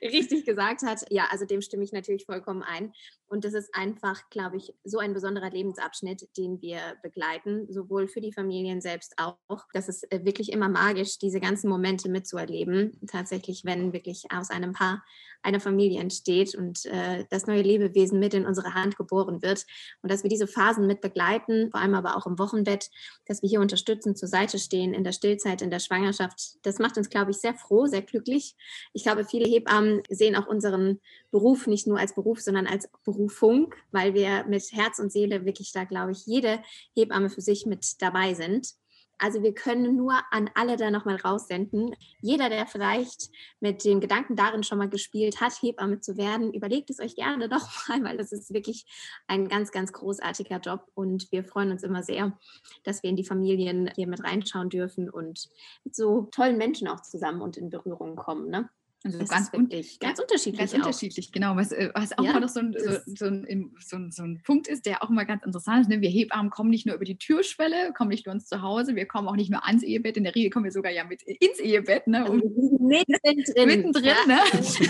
richtig 0.03 0.45
gesagt 0.45 0.83
hat. 0.83 1.05
Ja, 1.11 1.29
also 1.31 1.45
dem 1.45 1.61
stimme 1.61 1.85
ich 1.85 1.93
natürlich 1.93 2.27
vollkommen 2.27 2.63
ein. 2.63 2.93
Und 3.29 3.45
das 3.45 3.55
ist 3.55 3.75
einfach, 3.75 4.29
glaube 4.29 4.59
ich, 4.59 4.75
so 4.85 4.99
ein 4.99 5.15
besonderer 5.15 5.49
Lebensabschnitt, 5.49 6.29
den 6.37 6.61
wir 6.61 6.81
begleiten, 7.03 7.67
sowohl 7.73 8.07
für 8.07 8.21
die 8.21 8.33
Familien 8.33 8.83
selbst 8.83 9.15
auch. 9.17 9.65
Das 9.73 9.89
ist 9.89 10.11
äh, 10.13 10.25
wirklich 10.25 10.53
immer 10.53 10.69
magisch, 10.69 11.19
diese 11.19 11.41
ganzen 11.41 11.71
Momente 11.71 12.11
mitzuerleben. 12.11 13.01
Tatsächlich, 13.11 13.65
wenn 13.65 13.95
wirklich 13.95 14.25
aus 14.31 14.51
einem 14.51 14.73
Paar 14.73 15.03
eine 15.43 15.61
Familie 15.61 16.01
entsteht 16.01 16.55
und 16.55 16.85
äh, 16.87 17.25
das 17.31 17.47
neue 17.47 17.63
Lebewesen 17.63 18.21
mit 18.21 18.35
in 18.35 18.47
unsere 18.47 18.75
Hand 18.75 18.97
geboren 18.97 19.43
wird. 19.43 19.67
Und 20.03 20.13
dass 20.13 20.23
wir 20.23 20.31
diese 20.31 20.47
Phasen 20.47 20.87
mit 20.87 21.01
begleiten, 21.01 21.71
vor 21.71 21.81
allem 21.81 21.95
aber 21.95 22.17
auch 22.17 22.27
im 22.27 22.39
Wochenbett, 22.39 22.91
dass 23.27 23.43
wir 23.43 23.49
hier 23.49 23.61
unterstützen, 23.61 24.15
zur 24.15 24.29
Seite 24.29 24.59
stehen, 24.59 24.95
in 24.95 25.05
der 25.05 25.13
Stillzeit, 25.13 25.63
in 25.63 25.71
der 25.71 25.81
Schwangerschaft, 25.81 26.59
das 26.63 26.79
macht 26.79 26.97
uns, 26.97 27.09
glaube 27.09 27.33
ich, 27.33 27.39
sehr 27.39 27.55
froh, 27.55 27.87
sehr 27.87 28.03
glücklich. 28.03 28.57
Ich 28.93 29.03
glaube, 29.03 29.25
viele 29.25 29.49
Hebammen 29.53 30.03
sehen 30.09 30.37
auch 30.37 30.47
unseren 30.47 31.01
Beruf 31.31 31.67
nicht 31.67 31.87
nur 31.87 31.99
als 31.99 32.15
Beruf, 32.15 32.41
sondern 32.41 32.67
als 32.67 32.89
Berufung, 33.05 33.75
weil 33.91 34.15
wir 34.15 34.45
mit 34.45 34.73
Herz 34.73 34.99
und 34.99 35.13
Seele 35.13 35.45
wirklich 35.45 35.73
da, 35.73 35.85
glaube 35.85 36.13
ich, 36.13 36.27
jede 36.27 36.61
Hebamme 36.95 37.31
für 37.31 37.43
sich 37.43 37.67
mit 37.67 38.01
dabei 38.01 38.35
sind. 38.35 38.75
Also 39.19 39.41
wir 39.45 39.55
können 39.55 39.95
nur 39.95 40.15
an 40.33 40.51
alle 40.55 40.77
da 40.77 40.91
nochmal 40.91 41.15
raussenden. 41.15 41.95
Jeder, 42.21 42.49
der 42.49 42.67
vielleicht 42.67 43.31
mit 43.61 43.85
dem 43.85 44.01
Gedanken 44.01 44.35
darin 44.35 44.65
schon 44.65 44.79
mal 44.79 44.89
gespielt 44.89 45.41
hat, 45.41 45.63
Hebamme 45.63 46.01
zu 46.01 46.17
werden, 46.17 46.53
überlegt 46.53 46.91
es 46.91 46.99
euch 46.99 47.15
gerne 47.15 47.49
doch 47.49 47.69
mal, 47.89 48.03
weil 48.03 48.17
das 48.17 48.33
ist 48.33 48.53
wirklich 48.53 48.85
ein 49.29 49.49
ganz, 49.49 49.71
ganz 49.71 49.93
großartiger 49.93 50.59
Job 50.59 50.89
und 50.95 51.31
wir 51.31 51.45
freuen 51.45 51.71
uns 51.71 51.85
immer 51.85 52.03
sehr, 52.03 52.37
dass 52.83 53.05
wir 53.05 53.11
in 53.11 53.17
die 53.17 53.25
Familien 53.25 53.93
hier 53.95 54.09
mit 54.09 54.25
reinschauen 54.25 54.71
dürfen 54.71 55.09
und 55.09 55.49
mit 55.85 55.95
so 55.95 56.23
tollen 56.33 56.59
Menschen 56.59 56.89
auch 56.89 57.03
zusammen 57.03 57.43
und 57.43 57.57
in 57.57 57.71
Berührung 57.71 58.17
kommen. 58.17 58.51
Ne? 58.51 58.71
Also 59.05 59.19
das 59.19 59.29
ganz, 59.29 59.53
wirklich, 59.53 59.99
ganz 59.99 60.21
unterschiedlich. 60.21 60.61
Ganz 60.61 60.75
unterschiedlich, 60.75 61.33
genau. 61.33 61.57
Was, 61.57 61.73
äh, 61.73 61.91
was 61.95 62.17
auch 62.17 62.25
ja, 62.25 62.33
mal 62.33 62.41
noch 62.41 62.49
so 62.49 62.61
ein, 62.61 62.75
so, 62.79 62.99
so, 63.07 63.27
ein, 63.27 63.75
so, 63.81 63.97
ein, 63.97 64.13
so 64.13 64.23
ein 64.23 64.43
Punkt 64.45 64.69
ist, 64.69 64.87
der 64.87 65.03
auch 65.03 65.11
immer 65.11 65.25
ganz 65.25 65.45
interessant 65.45 65.83
ist. 65.83 65.89
Ne? 65.89 66.01
Wir 66.01 66.11
Hebammen 66.11 66.51
kommen 66.51 66.71
nicht 66.71 66.87
nur 66.87 66.95
über 66.95 67.05
die 67.05 67.19
Türschwelle, 67.19 67.93
kommen 67.93 68.11
nicht 68.11 68.27
nur 68.27 68.35
uns 68.35 68.47
zu 68.47 68.63
Hause, 68.63 68.95
wir 68.95 69.07
kommen 69.07 69.27
auch 69.27 69.35
nicht 69.35 69.51
nur 69.51 69.67
ans 69.67 69.83
Ehebett. 69.83 70.17
In 70.17 70.25
der 70.25 70.35
Regel 70.35 70.51
kommen 70.51 70.65
wir 70.65 70.73
sogar 70.73 70.93
ja 70.93 71.05
mit 71.05 71.23
ins 71.23 71.59
Ehebett. 71.59 72.07
Ne? 72.07 72.25
Also 72.25 72.35
mittendrin. 72.35 73.45
mittendrin 73.67 74.05
ja, 74.05 74.27
ne? 74.27 74.41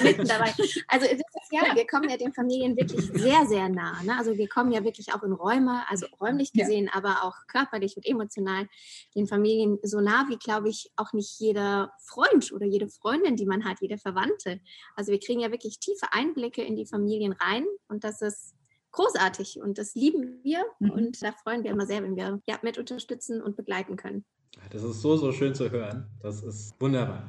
Mitten 0.03 0.27
dabei. 0.27 0.53
Also 0.89 1.07
ist, 1.07 1.23
ja, 1.51 1.75
wir 1.75 1.87
kommen 1.87 2.11
ja 2.11 2.17
den 2.17 2.33
Familien 2.33 2.77
wirklich 2.77 3.07
sehr, 3.15 3.47
sehr 3.47 3.69
nah. 3.69 4.03
Ne? 4.03 4.17
Also 4.19 4.37
wir 4.37 4.49
kommen 4.49 4.73
ja 4.73 4.85
wirklich 4.85 5.15
auch 5.15 5.23
in 5.23 5.33
Räume, 5.33 5.83
also 5.89 6.07
räumlich 6.21 6.53
gesehen, 6.53 6.87
ja. 6.87 6.95
aber 6.95 7.25
auch 7.25 7.35
körperlich 7.47 7.97
und 7.97 8.07
emotional 8.07 8.69
den 9.15 9.27
Familien 9.27 9.79
so 9.83 10.01
nah 10.01 10.27
wie, 10.29 10.37
glaube 10.37 10.69
ich, 10.69 10.91
auch 10.97 11.13
nicht 11.13 11.39
jeder 11.39 11.93
Freund 11.99 12.53
oder 12.53 12.67
jede 12.67 12.89
Freundin, 12.89 13.37
die 13.37 13.47
man 13.47 13.65
hat, 13.65 13.81
jede 13.81 13.99
Verwandte. 14.03 14.61
Also 14.97 15.13
wir 15.13 15.21
kriegen 15.21 15.41
ja 15.41 15.51
wirklich 15.51 15.79
tiefe 15.79 16.13
Einblicke 16.13 16.63
in 16.63 16.77
die 16.77 16.87
Familien 16.87 17.33
rein 17.33 17.65
und 17.89 18.05
das 18.05 18.21
ist 18.21 18.55
großartig 18.93 19.59
und 19.61 19.79
das 19.79 19.95
lieben 19.95 20.41
wir 20.43 20.65
mhm. 20.79 20.91
und 20.91 21.23
da 21.23 21.33
freuen 21.33 21.65
wir 21.65 21.71
immer 21.71 21.87
sehr, 21.87 22.03
wenn 22.03 22.17
wir 22.17 22.41
ja, 22.47 22.59
mit 22.63 22.79
unterstützen 22.79 23.43
und 23.43 23.57
begleiten 23.57 23.97
können. 23.97 24.25
Das 24.71 24.83
ist 24.83 25.01
so, 25.01 25.17
so 25.17 25.33
schön 25.33 25.55
zu 25.55 25.71
hören. 25.71 26.11
Das 26.21 26.43
ist 26.43 26.79
wunderbar. 26.79 27.27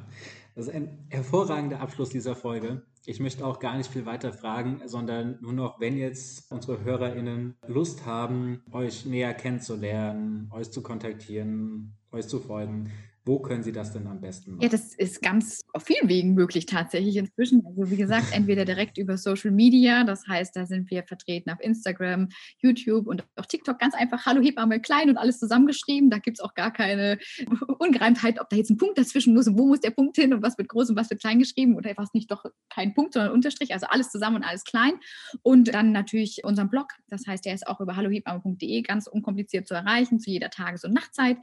Das 0.54 0.68
ist 0.68 0.74
ein 0.74 1.06
hervorragender 1.08 1.80
Abschluss 1.80 2.10
dieser 2.10 2.36
Folge. 2.36 2.82
Ich 3.06 3.18
möchte 3.18 3.44
auch 3.44 3.58
gar 3.58 3.76
nicht 3.76 3.90
viel 3.90 4.06
weiter 4.06 4.32
fragen, 4.32 4.82
sondern 4.86 5.38
nur 5.40 5.52
noch, 5.52 5.80
wenn 5.80 5.96
jetzt 5.96 6.50
unsere 6.50 6.84
HörerInnen 6.84 7.56
Lust 7.66 8.06
haben, 8.06 8.62
euch 8.70 9.04
näher 9.04 9.34
kennenzulernen, 9.34 10.48
euch 10.52 10.70
zu 10.70 10.82
kontaktieren, 10.82 11.96
euch 12.12 12.28
zu 12.28 12.38
folgen, 12.38 12.92
wo 13.26 13.38
können 13.38 13.62
Sie 13.62 13.72
das 13.72 13.92
denn 13.92 14.06
am 14.06 14.20
besten 14.20 14.52
machen? 14.52 14.62
Ja, 14.62 14.68
das 14.68 14.94
ist 14.94 15.22
ganz 15.22 15.64
auf 15.72 15.84
vielen 15.84 16.10
Wegen 16.10 16.34
möglich 16.34 16.66
tatsächlich 16.66 17.16
inzwischen. 17.16 17.64
Also 17.64 17.90
wie 17.90 17.96
gesagt, 17.96 18.26
entweder 18.32 18.66
direkt 18.66 18.98
über 18.98 19.16
Social 19.16 19.50
Media, 19.50 20.04
das 20.04 20.26
heißt, 20.28 20.54
da 20.54 20.66
sind 20.66 20.90
wir 20.90 21.04
vertreten 21.04 21.50
auf 21.50 21.58
Instagram, 21.60 22.28
YouTube 22.58 23.06
und 23.06 23.24
auch 23.36 23.46
TikTok. 23.46 23.78
Ganz 23.78 23.94
einfach, 23.94 24.26
Hallo 24.26 24.42
Hebamme 24.42 24.78
klein 24.78 25.08
und 25.08 25.16
alles 25.16 25.38
zusammengeschrieben. 25.38 26.10
Da 26.10 26.18
gibt 26.18 26.38
es 26.38 26.44
auch 26.44 26.52
gar 26.52 26.70
keine 26.70 27.18
Ungereimtheit, 27.78 28.38
ob 28.40 28.50
da 28.50 28.56
jetzt 28.56 28.70
ein 28.70 28.76
Punkt 28.76 28.98
dazwischen 28.98 29.32
muss 29.34 29.48
und 29.48 29.58
wo 29.58 29.66
muss 29.66 29.80
der 29.80 29.90
Punkt 29.90 30.16
hin 30.16 30.34
und 30.34 30.42
was 30.42 30.58
wird 30.58 30.68
groß 30.68 30.90
und 30.90 30.96
was 30.96 31.08
wird 31.08 31.22
klein 31.22 31.38
geschrieben 31.38 31.76
oder 31.76 31.94
was 31.96 32.12
nicht 32.12 32.30
doch 32.30 32.44
kein 32.68 32.92
Punkt, 32.92 33.14
sondern 33.14 33.32
Unterstrich. 33.32 33.72
Also 33.72 33.86
alles 33.86 34.10
zusammen 34.10 34.36
und 34.36 34.44
alles 34.44 34.64
klein. 34.64 35.00
Und 35.42 35.72
dann 35.72 35.92
natürlich 35.92 36.44
unseren 36.44 36.68
Blog. 36.68 36.88
Das 37.08 37.26
heißt, 37.26 37.46
der 37.46 37.54
ist 37.54 37.66
auch 37.66 37.80
über 37.80 37.96
hallohebamme.de 37.96 38.82
ganz 38.82 39.06
unkompliziert 39.06 39.66
zu 39.66 39.72
erreichen, 39.72 40.20
zu 40.20 40.30
jeder 40.30 40.50
Tages- 40.50 40.84
und 40.84 40.92
Nachtzeit. 40.92 41.38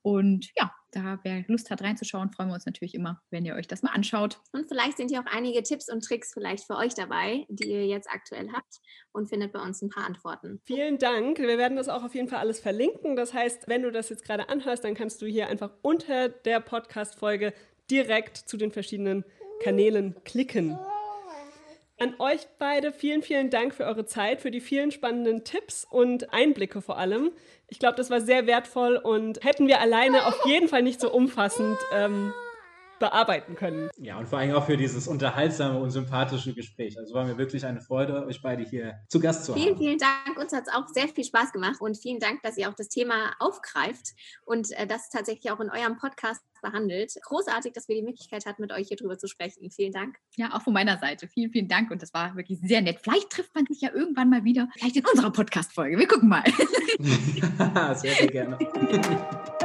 Und 0.00 0.48
ja, 0.56 0.72
da 0.90 1.18
wer 1.22 1.44
Lust 1.48 1.70
hat 1.70 1.82
reinzuschauen, 1.82 2.30
freuen 2.30 2.48
wir 2.48 2.54
uns 2.54 2.66
natürlich 2.66 2.94
immer, 2.94 3.20
wenn 3.30 3.44
ihr 3.44 3.54
euch 3.54 3.66
das 3.66 3.82
mal 3.82 3.92
anschaut. 3.92 4.40
Und 4.52 4.68
vielleicht 4.68 4.96
sind 4.96 5.10
ja 5.10 5.20
auch 5.20 5.26
einige 5.26 5.62
Tipps 5.62 5.92
und 5.92 6.04
Tricks 6.04 6.32
vielleicht 6.32 6.64
für 6.64 6.76
euch 6.76 6.94
dabei, 6.94 7.46
die 7.48 7.68
ihr 7.68 7.86
jetzt 7.86 8.08
aktuell 8.10 8.50
habt 8.52 8.80
und 9.12 9.28
findet 9.28 9.52
bei 9.52 9.60
uns 9.60 9.82
ein 9.82 9.90
paar 9.90 10.04
Antworten. 10.04 10.60
Vielen 10.64 10.98
Dank. 10.98 11.38
Wir 11.38 11.58
werden 11.58 11.76
das 11.76 11.88
auch 11.88 12.04
auf 12.04 12.14
jeden 12.14 12.28
Fall 12.28 12.38
alles 12.38 12.60
verlinken. 12.60 13.16
Das 13.16 13.34
heißt, 13.34 13.68
wenn 13.68 13.82
du 13.82 13.90
das 13.90 14.08
jetzt 14.08 14.24
gerade 14.24 14.48
anhörst, 14.48 14.84
dann 14.84 14.94
kannst 14.94 15.20
du 15.22 15.26
hier 15.26 15.48
einfach 15.48 15.70
unter 15.82 16.28
der 16.28 16.60
Podcast-Folge 16.60 17.52
direkt 17.90 18.36
zu 18.36 18.56
den 18.56 18.72
verschiedenen 18.72 19.24
Kanälen 19.62 20.16
klicken. 20.24 20.78
An 21.98 22.14
euch 22.18 22.46
beide 22.58 22.92
vielen, 22.92 23.22
vielen 23.22 23.48
Dank 23.48 23.74
für 23.74 23.84
eure 23.84 24.04
Zeit, 24.04 24.42
für 24.42 24.50
die 24.50 24.60
vielen 24.60 24.90
spannenden 24.90 25.44
Tipps 25.44 25.86
und 25.88 26.30
Einblicke 26.30 26.82
vor 26.82 26.98
allem. 26.98 27.32
Ich 27.68 27.78
glaube, 27.78 27.96
das 27.96 28.10
war 28.10 28.20
sehr 28.20 28.46
wertvoll 28.46 28.96
und 28.96 29.42
hätten 29.44 29.66
wir 29.66 29.80
alleine 29.80 30.26
auf 30.26 30.46
jeden 30.46 30.68
Fall 30.68 30.82
nicht 30.82 31.00
so 31.00 31.12
umfassend 31.12 31.78
ähm, 31.92 32.32
bearbeiten 32.98 33.54
können. 33.54 33.90
Ja, 33.96 34.18
und 34.18 34.28
vor 34.28 34.38
allem 34.38 34.54
auch 34.54 34.66
für 34.66 34.76
dieses 34.76 35.08
unterhaltsame 35.08 35.78
und 35.78 35.90
sympathische 35.90 36.54
Gespräch. 36.54 36.98
Also 36.98 37.14
war 37.14 37.24
mir 37.24 37.38
wirklich 37.38 37.64
eine 37.64 37.80
Freude, 37.80 38.26
euch 38.26 38.42
beide 38.42 38.64
hier 38.64 38.94
zu 39.08 39.20
Gast 39.20 39.44
zu 39.44 39.54
vielen, 39.54 39.70
haben. 39.70 39.78
Vielen, 39.78 39.98
vielen 39.98 40.10
Dank. 40.26 40.38
Uns 40.38 40.52
hat 40.52 40.64
es 40.66 40.74
auch 40.74 40.88
sehr 40.88 41.08
viel 41.08 41.24
Spaß 41.24 41.52
gemacht 41.52 41.80
und 41.80 41.96
vielen 41.96 42.20
Dank, 42.20 42.42
dass 42.42 42.56
ihr 42.56 42.68
auch 42.68 42.74
das 42.74 42.88
Thema 42.88 43.34
aufgreift 43.38 44.14
und 44.44 44.72
äh, 44.72 44.86
das 44.86 45.08
tatsächlich 45.10 45.52
auch 45.52 45.60
in 45.60 45.70
eurem 45.70 45.96
Podcast 45.96 46.42
behandelt. 46.62 47.14
Großartig, 47.22 47.72
dass 47.72 47.88
wir 47.88 47.96
die 47.96 48.02
Möglichkeit 48.02 48.46
hatten, 48.46 48.62
mit 48.62 48.72
euch 48.72 48.88
hier 48.88 48.96
drüber 48.96 49.18
zu 49.18 49.28
sprechen. 49.28 49.70
Vielen 49.70 49.92
Dank. 49.92 50.16
Ja, 50.36 50.54
auch 50.54 50.62
von 50.62 50.72
meiner 50.72 50.98
Seite. 50.98 51.28
Vielen, 51.28 51.50
vielen 51.50 51.68
Dank 51.68 51.90
und 51.90 52.02
das 52.02 52.12
war 52.14 52.36
wirklich 52.36 52.58
sehr 52.62 52.82
nett. 52.82 52.98
Vielleicht 53.02 53.30
trifft 53.30 53.54
man 53.54 53.66
sich 53.66 53.80
ja 53.80 53.92
irgendwann 53.92 54.30
mal 54.30 54.44
wieder, 54.44 54.68
vielleicht 54.74 54.96
in 54.96 55.06
unserer 55.06 55.30
Podcast-Folge. 55.30 55.98
Wir 55.98 56.08
gucken 56.08 56.28
mal. 56.28 56.44
sehr, 57.96 58.14
sehr 58.14 58.28
gerne. 58.28 58.58